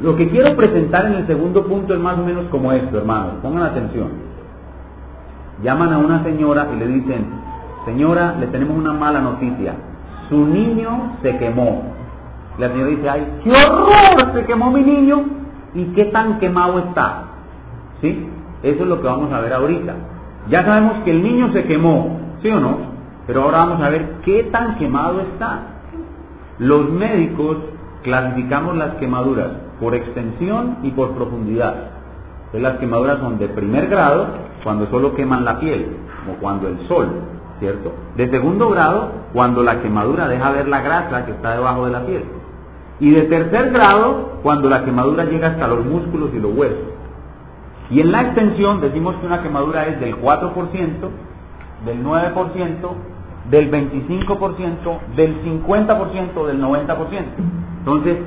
Lo 0.00 0.16
que 0.16 0.28
quiero 0.28 0.56
presentar 0.56 1.06
en 1.06 1.14
el 1.14 1.26
segundo 1.26 1.64
punto 1.66 1.94
es 1.94 2.00
más 2.00 2.18
o 2.18 2.24
menos 2.24 2.46
como 2.50 2.72
esto, 2.72 2.98
hermanos. 2.98 3.34
Pongan 3.42 3.62
atención. 3.62 4.08
Llaman 5.62 5.92
a 5.92 5.98
una 5.98 6.24
señora 6.24 6.66
y 6.74 6.78
le 6.78 6.86
dicen, 6.88 7.26
señora, 7.84 8.34
le 8.40 8.48
tenemos 8.48 8.76
una 8.76 8.92
mala 8.92 9.20
noticia. 9.20 9.74
Su 10.28 10.44
niño 10.44 11.18
se 11.22 11.36
quemó. 11.38 11.82
La 12.58 12.68
señora 12.70 12.90
dice, 12.90 13.08
ay, 13.08 13.26
qué 13.44 13.52
horror, 13.52 14.32
se 14.34 14.44
quemó 14.46 14.72
mi 14.72 14.82
niño. 14.82 15.43
¿Y 15.74 15.84
qué 15.94 16.06
tan 16.06 16.38
quemado 16.38 16.78
está? 16.78 17.24
¿Sí? 18.00 18.28
Eso 18.62 18.82
es 18.82 18.88
lo 18.88 19.00
que 19.00 19.06
vamos 19.06 19.32
a 19.32 19.40
ver 19.40 19.52
ahorita. 19.52 19.94
Ya 20.48 20.64
sabemos 20.64 21.02
que 21.04 21.10
el 21.10 21.22
niño 21.22 21.52
se 21.52 21.64
quemó, 21.64 22.18
¿sí 22.42 22.50
o 22.50 22.60
no? 22.60 22.78
Pero 23.26 23.42
ahora 23.42 23.58
vamos 23.58 23.82
a 23.82 23.88
ver 23.88 24.20
qué 24.24 24.44
tan 24.44 24.76
quemado 24.76 25.20
está. 25.20 25.60
Los 26.58 26.90
médicos 26.90 27.56
clasificamos 28.02 28.76
las 28.76 28.94
quemaduras 28.94 29.48
por 29.80 29.94
extensión 29.94 30.78
y 30.82 30.90
por 30.90 31.12
profundidad. 31.12 31.74
Entonces 32.46 32.62
las 32.62 32.76
quemaduras 32.78 33.18
son 33.18 33.38
de 33.38 33.48
primer 33.48 33.88
grado, 33.88 34.26
cuando 34.62 34.86
solo 34.86 35.14
queman 35.14 35.44
la 35.44 35.58
piel, 35.58 35.96
como 36.24 36.38
cuando 36.38 36.68
el 36.68 36.78
sol. 36.86 37.08
¿cierto? 37.58 37.92
De 38.16 38.28
segundo 38.30 38.70
grado, 38.70 39.10
cuando 39.32 39.62
la 39.62 39.80
quemadura 39.80 40.28
deja 40.28 40.50
ver 40.50 40.68
la 40.68 40.80
grasa 40.80 41.24
que 41.24 41.32
está 41.32 41.54
debajo 41.54 41.86
de 41.86 41.92
la 41.92 42.04
piel. 42.04 42.24
Y 43.00 43.10
de 43.10 43.22
tercer 43.22 43.70
grado, 43.70 44.38
cuando 44.42 44.68
la 44.68 44.84
quemadura 44.84 45.24
llega 45.24 45.48
hasta 45.48 45.66
los 45.66 45.84
músculos 45.84 46.30
y 46.32 46.38
los 46.38 46.54
huesos. 46.54 46.78
Y 47.90 48.00
en 48.00 48.12
la 48.12 48.22
extensión 48.22 48.80
decimos 48.80 49.16
que 49.16 49.26
una 49.26 49.42
quemadura 49.42 49.86
es 49.86 50.00
del 50.00 50.16
4%, 50.20 50.54
del 51.84 52.04
9%, 52.04 52.90
del 53.50 53.70
25%, 53.70 54.98
del 55.16 55.42
50%, 55.42 56.46
del 56.46 56.62
90%. 56.62 57.24
Entonces, 57.78 58.18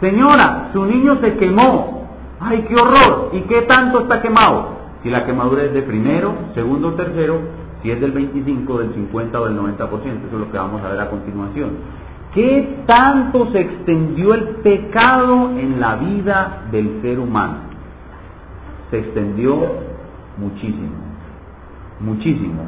señora, 0.00 0.70
su 0.72 0.84
niño 0.84 1.18
se 1.20 1.36
quemó. 1.36 2.06
¡Ay, 2.38 2.64
qué 2.68 2.74
horror! 2.76 3.30
¿Y 3.32 3.40
qué 3.42 3.62
tanto 3.62 4.00
está 4.00 4.20
quemado? 4.20 4.82
Si 5.02 5.10
la 5.10 5.24
quemadura 5.24 5.64
es 5.64 5.72
de 5.72 5.82
primero, 5.82 6.34
segundo 6.54 6.88
o 6.88 6.92
tercero, 6.92 7.40
si 7.82 7.90
es 7.90 8.00
del 8.00 8.12
25, 8.12 8.78
del 8.78 8.94
50 8.94 9.40
o 9.40 9.44
del 9.46 9.58
90%, 9.58 9.78
eso 9.88 10.26
es 10.26 10.32
lo 10.32 10.50
que 10.50 10.58
vamos 10.58 10.82
a 10.82 10.88
ver 10.88 11.00
a 11.00 11.10
continuación. 11.10 11.70
¿Qué 12.34 12.84
tanto 12.86 13.50
se 13.52 13.60
extendió 13.60 14.32
el 14.32 14.44
pecado 14.62 15.50
en 15.50 15.78
la 15.78 15.96
vida 15.96 16.62
del 16.70 17.02
ser 17.02 17.18
humano? 17.18 17.56
Se 18.90 19.00
extendió 19.00 19.54
muchísimo, 20.38 20.94
muchísimo. 22.00 22.62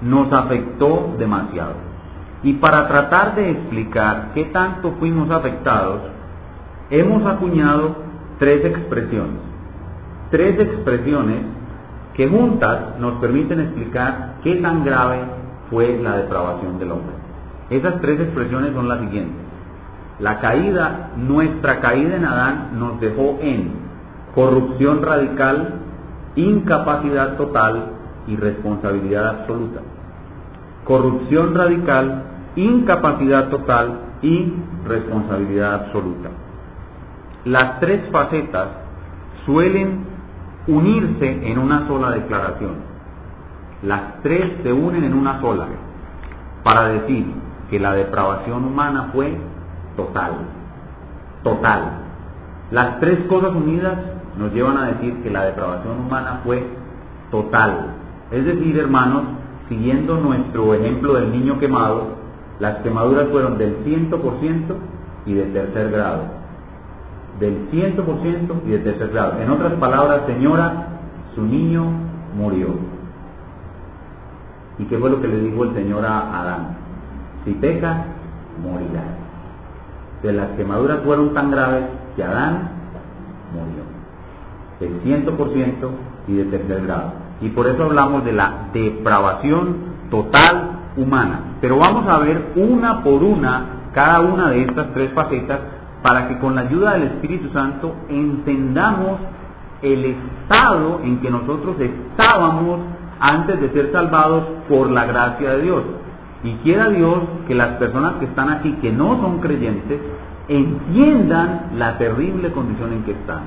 Nos 0.00 0.32
afectó 0.32 1.14
demasiado. 1.18 1.74
Y 2.42 2.54
para 2.54 2.88
tratar 2.88 3.34
de 3.34 3.50
explicar 3.50 4.30
qué 4.34 4.46
tanto 4.46 4.92
fuimos 4.98 5.30
afectados, 5.30 6.00
hemos 6.88 7.26
acuñado 7.26 7.96
tres 8.38 8.64
expresiones. 8.64 9.40
Tres 10.30 10.58
expresiones 10.58 11.42
que 12.14 12.26
juntas 12.26 12.98
nos 12.98 13.14
permiten 13.14 13.60
explicar 13.60 14.36
qué 14.42 14.56
tan 14.56 14.82
grave 14.82 15.20
fue 15.68 15.98
la 16.02 16.16
depravación 16.16 16.78
del 16.78 16.92
hombre. 16.92 17.23
Esas 17.70 18.00
tres 18.00 18.20
expresiones 18.20 18.72
son 18.74 18.88
las 18.88 19.00
siguientes. 19.00 19.44
La 20.20 20.38
caída, 20.38 21.10
nuestra 21.16 21.80
caída 21.80 22.16
en 22.16 22.24
Adán 22.24 22.78
nos 22.78 23.00
dejó 23.00 23.38
en 23.40 23.72
corrupción 24.34 25.02
radical, 25.02 25.80
incapacidad 26.36 27.36
total 27.36 27.86
y 28.26 28.36
responsabilidad 28.36 29.26
absoluta. 29.28 29.80
Corrupción 30.84 31.54
radical, 31.54 32.22
incapacidad 32.56 33.48
total 33.48 33.98
y 34.22 34.52
responsabilidad 34.86 35.74
absoluta. 35.74 36.30
Las 37.44 37.80
tres 37.80 38.02
facetas 38.10 38.68
suelen 39.46 40.04
unirse 40.66 41.50
en 41.50 41.58
una 41.58 41.86
sola 41.86 42.10
declaración. 42.10 42.76
Las 43.82 44.22
tres 44.22 44.52
se 44.62 44.72
unen 44.72 45.04
en 45.04 45.14
una 45.14 45.40
sola 45.40 45.66
para 46.62 46.88
decir 46.88 47.26
que 47.74 47.80
la 47.80 47.92
depravación 47.92 48.64
humana 48.66 49.10
fue 49.12 49.36
total. 49.96 50.30
Total. 51.42 51.80
Las 52.70 53.00
tres 53.00 53.26
cosas 53.26 53.52
unidas 53.52 53.98
nos 54.38 54.52
llevan 54.52 54.76
a 54.76 54.86
decir 54.92 55.20
que 55.24 55.30
la 55.30 55.46
depravación 55.46 55.98
humana 55.98 56.40
fue 56.44 56.64
total. 57.32 57.86
Es 58.30 58.44
decir, 58.44 58.78
hermanos, 58.78 59.24
siguiendo 59.68 60.18
nuestro 60.18 60.72
ejemplo 60.74 61.14
del 61.14 61.32
niño 61.32 61.58
quemado, 61.58 62.10
las 62.60 62.76
quemaduras 62.76 63.26
fueron 63.32 63.58
del 63.58 63.84
100% 63.84 64.76
y 65.26 65.34
de 65.34 65.42
tercer 65.46 65.90
grado. 65.90 66.22
Del 67.40 67.72
100% 67.72 68.52
y 68.66 68.70
de 68.70 68.78
tercer 68.78 69.08
grado. 69.08 69.40
En 69.40 69.50
otras 69.50 69.72
palabras, 69.80 70.20
señora, 70.28 70.90
su 71.34 71.42
niño 71.42 71.86
murió. 72.36 72.68
¿Y 74.78 74.84
qué 74.84 74.96
fue 74.96 75.10
lo 75.10 75.20
que 75.20 75.26
le 75.26 75.40
dijo 75.40 75.64
el 75.64 75.74
Señor 75.74 76.04
a 76.04 76.40
Adán? 76.40 76.83
Si 77.44 77.52
pecas, 77.52 77.98
morirás. 78.62 79.04
De 80.22 80.32
las 80.32 80.48
quemaduras 80.56 81.00
fueron 81.04 81.34
tan 81.34 81.50
graves 81.50 81.84
que 82.16 82.24
Adán 82.24 82.70
murió. 83.52 83.84
Del 84.80 85.02
100% 85.02 85.88
y 86.28 86.34
de 86.34 86.44
tercer 86.44 86.86
grado. 86.86 87.12
Y 87.40 87.50
por 87.50 87.66
eso 87.66 87.84
hablamos 87.84 88.24
de 88.24 88.32
la 88.32 88.68
depravación 88.72 89.76
total 90.10 90.70
humana. 90.96 91.56
Pero 91.60 91.78
vamos 91.78 92.08
a 92.08 92.18
ver 92.18 92.52
una 92.56 93.02
por 93.02 93.22
una 93.22 93.74
cada 93.92 94.20
una 94.20 94.50
de 94.50 94.62
estas 94.62 94.92
tres 94.92 95.12
facetas 95.12 95.60
para 96.02 96.28
que 96.28 96.38
con 96.38 96.54
la 96.54 96.62
ayuda 96.62 96.94
del 96.94 97.04
Espíritu 97.04 97.48
Santo 97.50 97.94
entendamos 98.08 99.20
el 99.80 100.04
estado 100.04 101.00
en 101.02 101.20
que 101.20 101.30
nosotros 101.30 101.76
estábamos 101.78 102.80
antes 103.20 103.60
de 103.60 103.70
ser 103.70 103.92
salvados 103.92 104.44
por 104.68 104.90
la 104.90 105.06
gracia 105.06 105.50
de 105.52 105.62
Dios. 105.62 105.82
Y 106.44 106.52
quiera 106.56 106.90
Dios 106.90 107.20
que 107.48 107.54
las 107.54 107.78
personas 107.78 108.16
que 108.16 108.26
están 108.26 108.50
aquí, 108.50 108.72
que 108.82 108.92
no 108.92 109.20
son 109.20 109.40
creyentes, 109.40 109.98
entiendan 110.46 111.70
la 111.76 111.96
terrible 111.96 112.52
condición 112.52 112.92
en 112.92 113.02
que 113.04 113.12
están. 113.12 113.40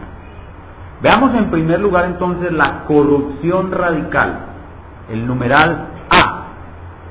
Veamos 1.02 1.36
en 1.36 1.52
primer 1.52 1.80
lugar 1.80 2.06
entonces 2.06 2.52
la 2.52 2.86
corrupción 2.86 3.72
radical, 3.72 4.40
el 5.12 5.28
numeral 5.28 5.90
A, 6.10 6.46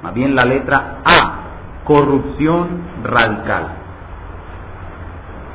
más 0.02 0.12
bien 0.12 0.34
la 0.34 0.44
letra 0.44 0.98
A, 1.04 1.34
corrupción 1.84 2.66
radical. 3.04 3.68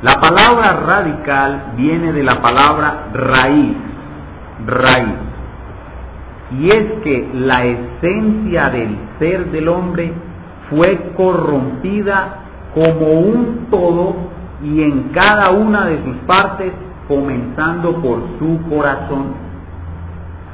La 0.00 0.14
palabra 0.14 0.80
radical 0.80 1.74
viene 1.76 2.12
de 2.12 2.22
la 2.24 2.40
palabra 2.40 3.08
raíz, 3.12 3.76
raíz. 4.66 5.31
Y 6.58 6.68
es 6.68 6.92
que 7.02 7.30
la 7.34 7.64
esencia 7.64 8.68
del 8.70 8.96
ser 9.18 9.50
del 9.50 9.68
hombre 9.68 10.12
fue 10.68 11.12
corrompida 11.16 12.42
como 12.74 13.06
un 13.06 13.66
todo 13.70 14.14
y 14.62 14.82
en 14.82 15.10
cada 15.12 15.50
una 15.50 15.86
de 15.86 16.02
sus 16.04 16.16
partes, 16.26 16.72
comenzando 17.08 17.96
por 18.00 18.20
su 18.38 18.60
corazón. 18.68 19.34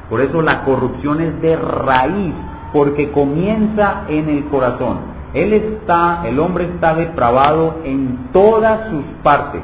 Por 0.09 0.21
eso 0.21 0.41
la 0.41 0.63
corrupción 0.63 1.21
es 1.21 1.41
de 1.41 1.55
raíz, 1.55 2.33
porque 2.73 3.11
comienza 3.11 4.03
en 4.07 4.29
el 4.29 4.45
corazón. 4.45 4.97
Él 5.33 5.53
está, 5.53 6.23
el 6.25 6.39
hombre 6.39 6.65
está 6.65 6.95
depravado 6.95 7.75
en 7.83 8.29
todas 8.33 8.89
sus 8.89 9.03
partes, 9.21 9.61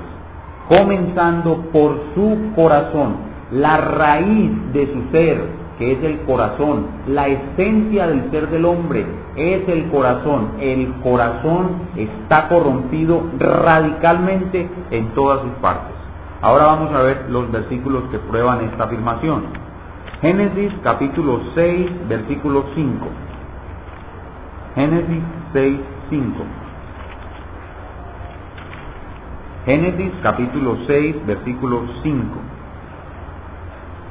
comenzando 0.69 1.57
por 1.73 1.99
su 2.13 2.51
corazón, 2.55 3.15
la 3.51 3.77
raíz 3.77 4.51
de 4.73 4.93
su 4.93 5.11
ser, 5.11 5.64
que 5.77 5.91
es 5.91 6.03
el 6.03 6.21
corazón. 6.21 6.87
La 7.07 7.27
esencia 7.27 8.07
del 8.07 8.31
ser 8.31 8.49
del 8.49 8.65
hombre 8.65 9.05
es 9.35 9.67
el 9.67 9.89
corazón. 9.89 10.51
El 10.59 10.93
corazón 11.03 11.89
está 11.95 12.47
corrompido 12.47 13.23
radicalmente 13.37 14.69
en 14.91 15.09
todas 15.09 15.41
sus 15.41 15.51
partes. 15.61 15.95
Ahora 16.41 16.65
vamos 16.65 16.93
a 16.93 17.01
ver 17.01 17.25
los 17.29 17.51
versículos 17.51 18.03
que 18.11 18.19
prueban 18.19 18.63
esta 18.65 18.85
afirmación. 18.85 19.43
Génesis 20.21 20.73
capítulo 20.83 21.41
6, 21.55 22.07
versículo 22.07 22.65
5. 22.73 23.07
Génesis 24.75 25.23
6, 25.53 25.79
5. 26.09 26.43
Génesis 29.65 30.11
capítulo 30.21 30.77
6, 30.85 31.25
versículo 31.25 31.81
5. 32.03 32.54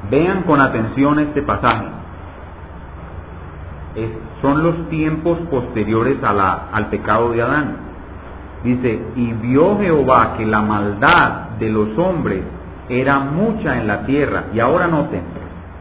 Vean 0.09 0.43
con 0.43 0.61
atención 0.61 1.19
este 1.19 1.41
pasaje. 1.41 1.85
son 4.41 4.61
los 4.61 4.89
tiempos 4.89 5.39
posteriores 5.49 6.17
al 6.23 6.87
pecado 6.89 7.31
de 7.31 7.41
Adán. 7.41 7.77
Dice, 8.63 8.99
y 9.15 9.31
vio 9.33 9.77
Jehová 9.79 10.35
que 10.37 10.45
la 10.45 10.61
maldad 10.61 11.49
de 11.59 11.69
los 11.69 11.97
hombres 11.97 12.43
era 12.89 13.19
mucha 13.19 13.79
en 13.79 13.87
la 13.87 14.05
tierra. 14.05 14.45
Y 14.53 14.59
ahora 14.59 14.87
noten, 14.87 15.21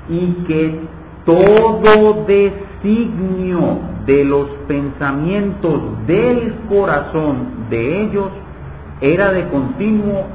y 0.09 0.45
que 0.47 0.81
todo 1.25 2.25
designio 2.27 3.79
de 4.07 4.25
los 4.25 4.49
pensamientos 4.69 5.81
del 6.07 6.55
corazón 6.69 7.69
de 7.71 8.03
ellos 8.03 8.29
era 9.01 9.33
de 9.33 9.49
continuo 9.49 10.27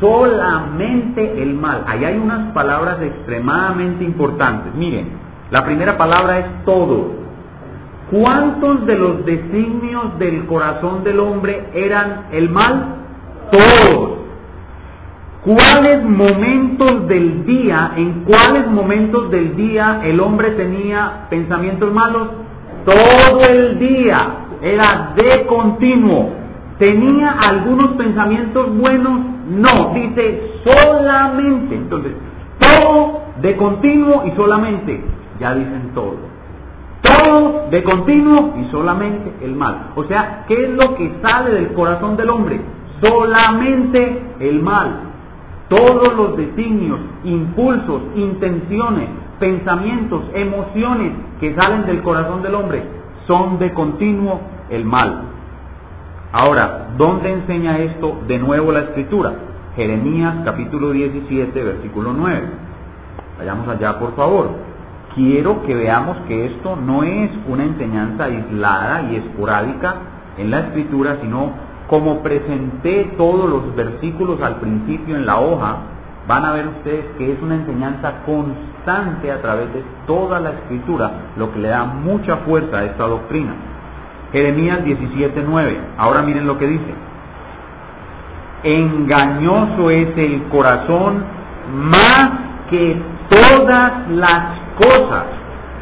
solamente 0.00 1.42
el 1.42 1.54
mal. 1.54 1.84
Ahí 1.86 2.04
hay 2.04 2.18
unas 2.18 2.52
palabras 2.52 3.00
extremadamente 3.02 4.02
importantes. 4.02 4.74
Miren, 4.74 5.10
la 5.50 5.64
primera 5.64 5.96
palabra 5.96 6.38
es 6.38 6.64
todo. 6.64 7.20
¿Cuántos 8.10 8.86
de 8.86 8.96
los 8.96 9.24
designios 9.24 10.18
del 10.18 10.46
corazón 10.46 11.04
del 11.04 11.20
hombre 11.20 11.68
eran 11.74 12.26
el 12.32 12.48
mal? 12.48 12.96
Todos. 13.52 14.18
¿Cuáles 15.44 16.02
momentos 16.02 17.06
del 17.08 17.46
día, 17.46 17.92
en 17.96 18.24
cuáles 18.24 18.66
momentos 18.66 19.30
del 19.30 19.56
día 19.56 20.00
el 20.04 20.20
hombre 20.20 20.50
tenía 20.50 21.26
pensamientos 21.30 21.92
malos? 21.92 22.28
Todo 22.84 23.40
el 23.48 23.78
día, 23.78 24.40
era 24.60 25.12
de 25.16 25.46
continuo. 25.46 26.30
¿Tenía 26.78 27.30
algunos 27.32 27.92
pensamientos 27.92 28.76
buenos? 28.76 29.29
No, 29.50 29.92
dice 29.94 30.60
solamente. 30.64 31.74
Entonces, 31.74 32.12
todo 32.58 33.22
de 33.42 33.56
continuo 33.56 34.24
y 34.26 34.30
solamente. 34.36 35.02
Ya 35.40 35.54
dicen 35.54 35.90
todo. 35.94 36.16
Todo 37.02 37.68
de 37.70 37.82
continuo 37.82 38.54
y 38.60 38.70
solamente 38.70 39.32
el 39.42 39.56
mal. 39.56 39.92
O 39.96 40.04
sea, 40.04 40.44
¿qué 40.46 40.64
es 40.64 40.70
lo 40.70 40.94
que 40.94 41.12
sale 41.22 41.50
del 41.50 41.72
corazón 41.72 42.16
del 42.16 42.30
hombre? 42.30 42.60
Solamente 43.00 44.22
el 44.38 44.62
mal. 44.62 45.00
Todos 45.68 46.14
los 46.14 46.36
designios, 46.36 47.00
impulsos, 47.24 48.02
intenciones, 48.14 49.08
pensamientos, 49.38 50.22
emociones 50.34 51.12
que 51.40 51.54
salen 51.54 51.86
del 51.86 52.02
corazón 52.02 52.42
del 52.42 52.54
hombre 52.54 52.82
son 53.26 53.58
de 53.58 53.72
continuo 53.72 54.40
el 54.68 54.84
mal. 54.84 55.29
Ahora, 56.32 56.90
¿dónde 56.96 57.32
enseña 57.32 57.78
esto 57.78 58.20
de 58.28 58.38
nuevo 58.38 58.70
la 58.70 58.82
escritura? 58.82 59.32
Jeremías 59.74 60.36
capítulo 60.44 60.92
17, 60.92 61.64
versículo 61.64 62.12
9. 62.12 62.42
Vayamos 63.38 63.66
allá, 63.66 63.98
por 63.98 64.14
favor. 64.14 64.50
Quiero 65.16 65.64
que 65.64 65.74
veamos 65.74 66.18
que 66.28 66.46
esto 66.46 66.76
no 66.76 67.02
es 67.02 67.32
una 67.48 67.64
enseñanza 67.64 68.26
aislada 68.26 69.10
y 69.10 69.16
esporádica 69.16 69.96
en 70.38 70.52
la 70.52 70.60
escritura, 70.60 71.18
sino 71.20 71.50
como 71.88 72.22
presenté 72.22 73.12
todos 73.16 73.50
los 73.50 73.74
versículos 73.74 74.40
al 74.40 74.60
principio 74.60 75.16
en 75.16 75.26
la 75.26 75.40
hoja, 75.40 75.78
van 76.28 76.44
a 76.44 76.52
ver 76.52 76.68
ustedes 76.68 77.06
que 77.18 77.32
es 77.32 77.42
una 77.42 77.56
enseñanza 77.56 78.22
constante 78.24 79.32
a 79.32 79.42
través 79.42 79.74
de 79.74 79.82
toda 80.06 80.38
la 80.38 80.50
escritura, 80.50 81.10
lo 81.36 81.52
que 81.52 81.58
le 81.58 81.70
da 81.70 81.84
mucha 81.86 82.36
fuerza 82.36 82.78
a 82.78 82.84
esta 82.84 83.04
doctrina. 83.08 83.52
Jeremías 84.32 84.84
17:9. 84.84 85.78
Ahora 85.98 86.22
miren 86.22 86.46
lo 86.46 86.58
que 86.58 86.66
dice. 86.66 86.94
Engañoso 88.62 89.90
es 89.90 90.16
el 90.16 90.42
corazón 90.44 91.24
más 91.74 92.30
que 92.68 93.00
todas 93.28 94.08
las 94.10 94.44
cosas. 94.76 95.24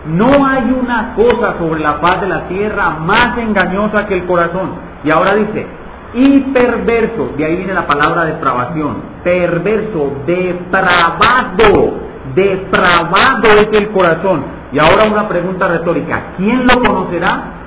No 0.07 0.47
hay 0.47 0.71
una 0.71 1.15
cosa 1.15 1.59
sobre 1.59 1.81
la 1.81 1.95
faz 1.95 2.21
de 2.21 2.29
la 2.29 2.49
tierra 2.49 2.91
más 2.91 3.37
engañosa 3.37 4.07
que 4.07 4.15
el 4.15 4.27
corazón. 4.27 4.71
Y 5.05 5.11
ahora 5.11 5.35
dice, 5.35 5.67
y 6.15 6.41
perverso, 6.41 7.33
de 7.37 7.45
ahí 7.45 7.57
viene 7.57 7.75
la 7.75 7.87
palabra 7.87 8.25
depravación, 8.25 8.97
perverso, 9.23 10.13
depravado, 10.27 11.99
depravado 12.35 13.49
es 13.61 13.69
el 13.79 13.89
corazón. 13.91 14.45
Y 14.73 14.79
ahora 14.79 15.11
una 15.11 15.29
pregunta 15.29 15.69
retórica, 15.69 16.35
¿quién 16.37 16.67
lo 16.67 16.81
conocerá? 16.81 17.58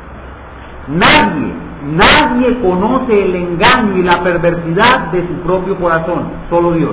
Nadie, 0.92 1.54
nadie 1.96 2.60
conoce 2.62 3.26
el 3.26 3.36
engaño 3.36 3.98
y 3.98 4.04
la 4.04 4.22
perversidad 4.24 5.12
de 5.12 5.28
su 5.28 5.34
propio 5.46 5.78
corazón, 5.78 6.24
solo 6.50 6.74
Dios. 6.74 6.92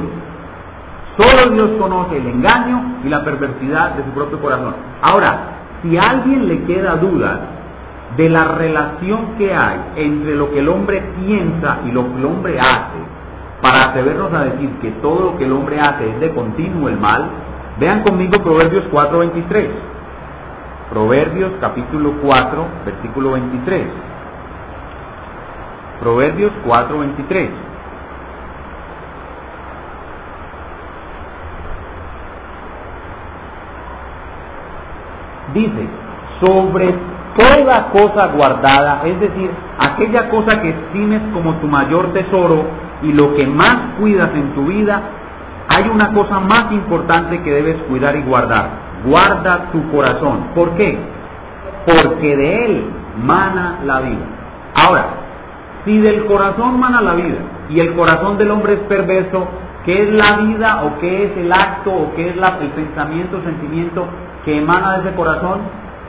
Solo 1.18 1.52
Dios 1.52 1.70
conoce 1.80 2.18
el 2.18 2.26
engaño 2.26 3.00
y 3.04 3.08
la 3.08 3.24
perversidad 3.24 3.96
de 3.96 4.04
su 4.04 4.10
propio 4.10 4.40
corazón. 4.40 4.74
Ahora, 5.02 5.58
si 5.82 5.96
a 5.96 6.02
alguien 6.02 6.46
le 6.46 6.62
queda 6.62 6.96
duda 6.96 7.40
de 8.16 8.28
la 8.28 8.44
relación 8.44 9.36
que 9.36 9.52
hay 9.52 9.80
entre 9.96 10.34
lo 10.36 10.50
que 10.50 10.60
el 10.60 10.68
hombre 10.68 11.02
piensa 11.24 11.78
y 11.86 11.92
lo 11.92 12.04
que 12.08 12.18
el 12.18 12.24
hombre 12.24 12.60
hace, 12.60 12.98
para 13.60 13.90
atrevernos 13.90 14.32
a 14.32 14.44
decir 14.44 14.70
que 14.80 14.92
todo 15.02 15.32
lo 15.32 15.38
que 15.38 15.44
el 15.44 15.52
hombre 15.52 15.80
hace 15.80 16.08
es 16.08 16.20
de 16.20 16.32
continuo 16.32 16.88
el 16.88 16.98
mal, 16.98 17.28
vean 17.80 18.02
conmigo 18.02 18.40
Proverbios 18.42 18.84
4:23. 18.92 19.68
Proverbios 20.90 21.52
capítulo 21.60 22.14
4, 22.22 22.66
versículo 22.86 23.32
23. 23.32 23.86
Proverbios 26.00 26.52
4:23. 26.64 27.50
Dice, 35.52 35.88
sobre 36.40 36.94
toda 37.36 37.90
cosa 37.90 38.28
guardada, 38.28 39.02
es 39.04 39.20
decir, 39.20 39.50
aquella 39.78 40.30
cosa 40.30 40.60
que 40.62 40.70
estimes 40.70 41.20
como 41.34 41.54
tu 41.54 41.66
mayor 41.66 42.12
tesoro 42.14 42.64
y 43.02 43.12
lo 43.12 43.34
que 43.34 43.46
más 43.46 43.96
cuidas 43.98 44.30
en 44.34 44.54
tu 44.54 44.66
vida, 44.66 45.02
hay 45.68 45.88
una 45.90 46.14
cosa 46.14 46.40
más 46.40 46.72
importante 46.72 47.42
que 47.42 47.50
debes 47.50 47.76
cuidar 47.88 48.16
y 48.16 48.22
guardar. 48.22 48.87
Guarda 49.04 49.70
tu 49.72 49.90
corazón. 49.90 50.48
¿Por 50.54 50.70
qué? 50.76 50.98
Porque 51.86 52.36
de 52.36 52.64
él 52.64 52.84
mana 53.24 53.78
la 53.84 54.00
vida. 54.00 54.26
Ahora, 54.74 55.06
si 55.84 55.98
del 55.98 56.26
corazón 56.26 56.78
mana 56.78 57.00
la 57.00 57.14
vida 57.14 57.38
y 57.70 57.80
el 57.80 57.94
corazón 57.94 58.38
del 58.38 58.50
hombre 58.50 58.74
es 58.74 58.80
perverso, 58.80 59.46
¿qué 59.84 60.02
es 60.02 60.12
la 60.12 60.36
vida 60.38 60.82
o 60.84 60.98
qué 61.00 61.24
es 61.24 61.36
el 61.36 61.52
acto 61.52 61.92
o 61.92 62.14
qué 62.14 62.30
es 62.30 62.36
el 62.36 62.70
pensamiento, 62.70 63.42
sentimiento 63.42 64.06
que 64.44 64.58
emana 64.58 64.98
de 64.98 65.08
ese 65.08 65.16
corazón? 65.16 65.60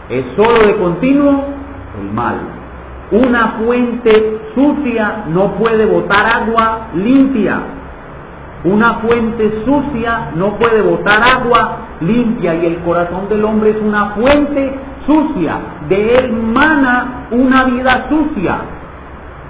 Es 0.09 0.25
solo 0.35 0.65
de 0.65 0.75
continuo 0.75 1.45
el 2.01 2.11
mal. 2.13 2.35
Una 3.11 3.55
fuente 3.63 4.41
sucia 4.53 5.23
no 5.29 5.53
puede 5.53 5.85
botar 5.85 6.25
agua 6.25 6.87
limpia. 6.93 7.59
Una 8.63 8.95
fuente 8.95 9.63
sucia 9.65 10.31
no 10.35 10.57
puede 10.57 10.81
botar 10.81 11.21
agua 11.23 11.77
limpia 12.01 12.55
y 12.55 12.65
el 12.65 12.79
corazón 12.79 13.29
del 13.29 13.45
hombre 13.45 13.71
es 13.71 13.81
una 13.81 14.07
fuente 14.07 14.75
sucia. 15.05 15.57
De 15.87 16.15
él 16.15 16.33
mana 16.33 17.27
una 17.31 17.63
vida 17.65 18.07
sucia. 18.09 18.57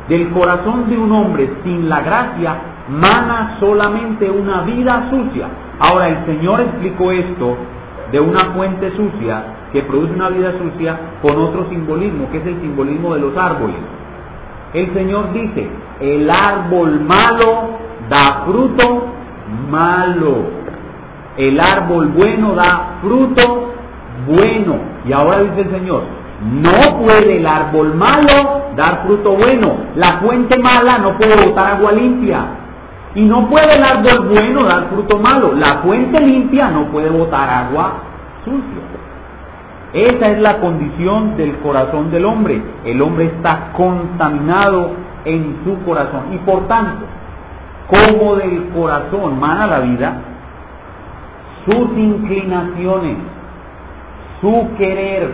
Del 0.07 0.29
corazón 0.29 0.89
de 0.89 0.97
un 0.97 1.11
hombre 1.11 1.49
sin 1.63 1.89
la 1.89 2.01
gracia 2.01 2.55
mana 2.89 3.57
solamente 3.59 4.29
una 4.29 4.61
vida 4.61 5.07
sucia. 5.09 5.47
Ahora 5.79 6.09
el 6.09 6.25
Señor 6.25 6.61
explicó 6.61 7.11
esto 7.11 7.57
de 8.11 8.19
una 8.19 8.45
fuente 8.53 8.91
sucia 8.95 9.43
que 9.71 9.83
produce 9.83 10.13
una 10.13 10.29
vida 10.29 10.53
sucia 10.57 10.99
con 11.21 11.37
otro 11.37 11.69
simbolismo, 11.69 12.29
que 12.31 12.39
es 12.39 12.45
el 12.45 12.59
simbolismo 12.61 13.13
de 13.13 13.21
los 13.21 13.37
árboles. 13.37 13.77
El 14.73 14.93
Señor 14.93 15.33
dice, 15.33 15.67
el 15.99 16.29
árbol 16.29 17.01
malo 17.01 17.88
da 18.09 18.43
fruto 18.45 19.05
malo. 19.69 20.59
El 21.37 21.59
árbol 21.59 22.09
bueno 22.09 22.53
da 22.55 22.97
fruto 23.01 23.71
bueno. 24.27 24.75
Y 25.05 25.13
ahora 25.13 25.41
dice 25.41 25.61
el 25.61 25.71
Señor, 25.71 26.03
no 26.41 26.99
puede 26.99 27.37
el 27.37 27.45
árbol 27.45 27.95
malo 27.95 28.71
dar 28.75 29.03
fruto 29.05 29.33
bueno. 29.33 29.77
La 29.95 30.19
fuente 30.19 30.57
mala 30.57 30.97
no 30.97 31.17
puede 31.17 31.47
botar 31.47 31.75
agua 31.75 31.91
limpia. 31.91 32.45
Y 33.15 33.23
no 33.23 33.49
puede 33.49 33.75
el 33.75 33.83
árbol 33.83 34.29
bueno 34.29 34.63
dar 34.63 34.89
fruto 34.89 35.17
malo. 35.17 35.53
La 35.53 35.79
fuente 35.81 36.23
limpia 36.23 36.69
no 36.69 36.85
puede 36.91 37.09
botar 37.09 37.49
agua 37.49 37.93
sucia. 38.43 38.89
Esa 39.91 40.31
es 40.31 40.39
la 40.39 40.59
condición 40.59 41.35
del 41.35 41.57
corazón 41.59 42.11
del 42.11 42.25
hombre. 42.25 42.61
El 42.85 43.01
hombre 43.01 43.25
está 43.25 43.71
contaminado 43.73 44.91
en 45.25 45.61
su 45.63 45.83
corazón. 45.83 46.33
Y 46.33 46.37
por 46.39 46.67
tanto, 46.67 47.05
como 47.89 48.35
del 48.35 48.69
corazón 48.69 49.39
mana 49.39 49.65
la 49.67 49.79
vida, 49.79 50.21
sus 51.65 51.97
inclinaciones, 51.97 53.17
su 54.41 54.69
querer, 54.77 55.31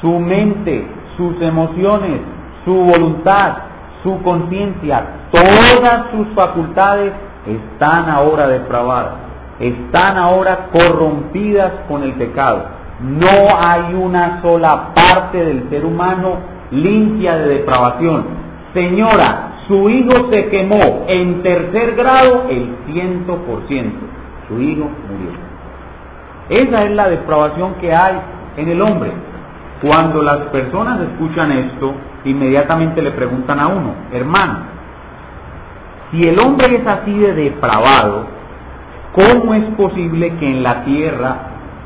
su 0.00 0.18
mente, 0.18 0.86
sus 1.16 1.40
emociones, 1.42 2.20
su 2.64 2.74
voluntad, 2.74 3.56
su 4.02 4.22
conciencia, 4.22 5.04
todas 5.30 6.10
sus 6.12 6.28
facultades 6.34 7.12
están 7.46 8.08
ahora 8.08 8.46
depravadas, 8.48 9.14
están 9.58 10.16
ahora 10.18 10.68
corrompidas 10.72 11.72
con 11.88 12.02
el 12.02 12.12
pecado. 12.12 12.64
No 13.00 13.48
hay 13.58 13.94
una 13.94 14.40
sola 14.40 14.94
parte 14.94 15.44
del 15.44 15.68
ser 15.68 15.84
humano 15.84 16.38
limpia 16.70 17.36
de 17.36 17.48
depravación. 17.48 18.24
Señora, 18.72 19.55
su 19.66 19.88
hijo 19.90 20.30
se 20.30 20.48
quemó 20.48 21.04
en 21.08 21.42
tercer 21.42 21.96
grado 21.96 22.46
el 22.48 22.76
ciento 22.86 23.36
por 23.38 23.66
ciento. 23.66 24.06
Su 24.48 24.60
hijo 24.60 24.84
murió. 24.84 25.46
Esa 26.48 26.84
es 26.84 26.90
la 26.92 27.08
depravación 27.08 27.74
que 27.80 27.92
hay 27.92 28.16
en 28.56 28.68
el 28.68 28.80
hombre. 28.80 29.10
Cuando 29.82 30.22
las 30.22 30.38
personas 30.48 31.00
escuchan 31.00 31.50
esto, 31.52 31.94
inmediatamente 32.24 33.02
le 33.02 33.10
preguntan 33.10 33.58
a 33.58 33.66
uno, 33.66 33.94
hermano, 34.12 34.58
si 36.10 36.26
el 36.26 36.38
hombre 36.38 36.76
es 36.76 36.86
así 36.86 37.12
de 37.12 37.34
depravado, 37.34 38.26
¿cómo 39.12 39.54
es 39.54 39.64
posible 39.76 40.36
que 40.36 40.48
en 40.48 40.62
la 40.62 40.84
tierra 40.84 41.36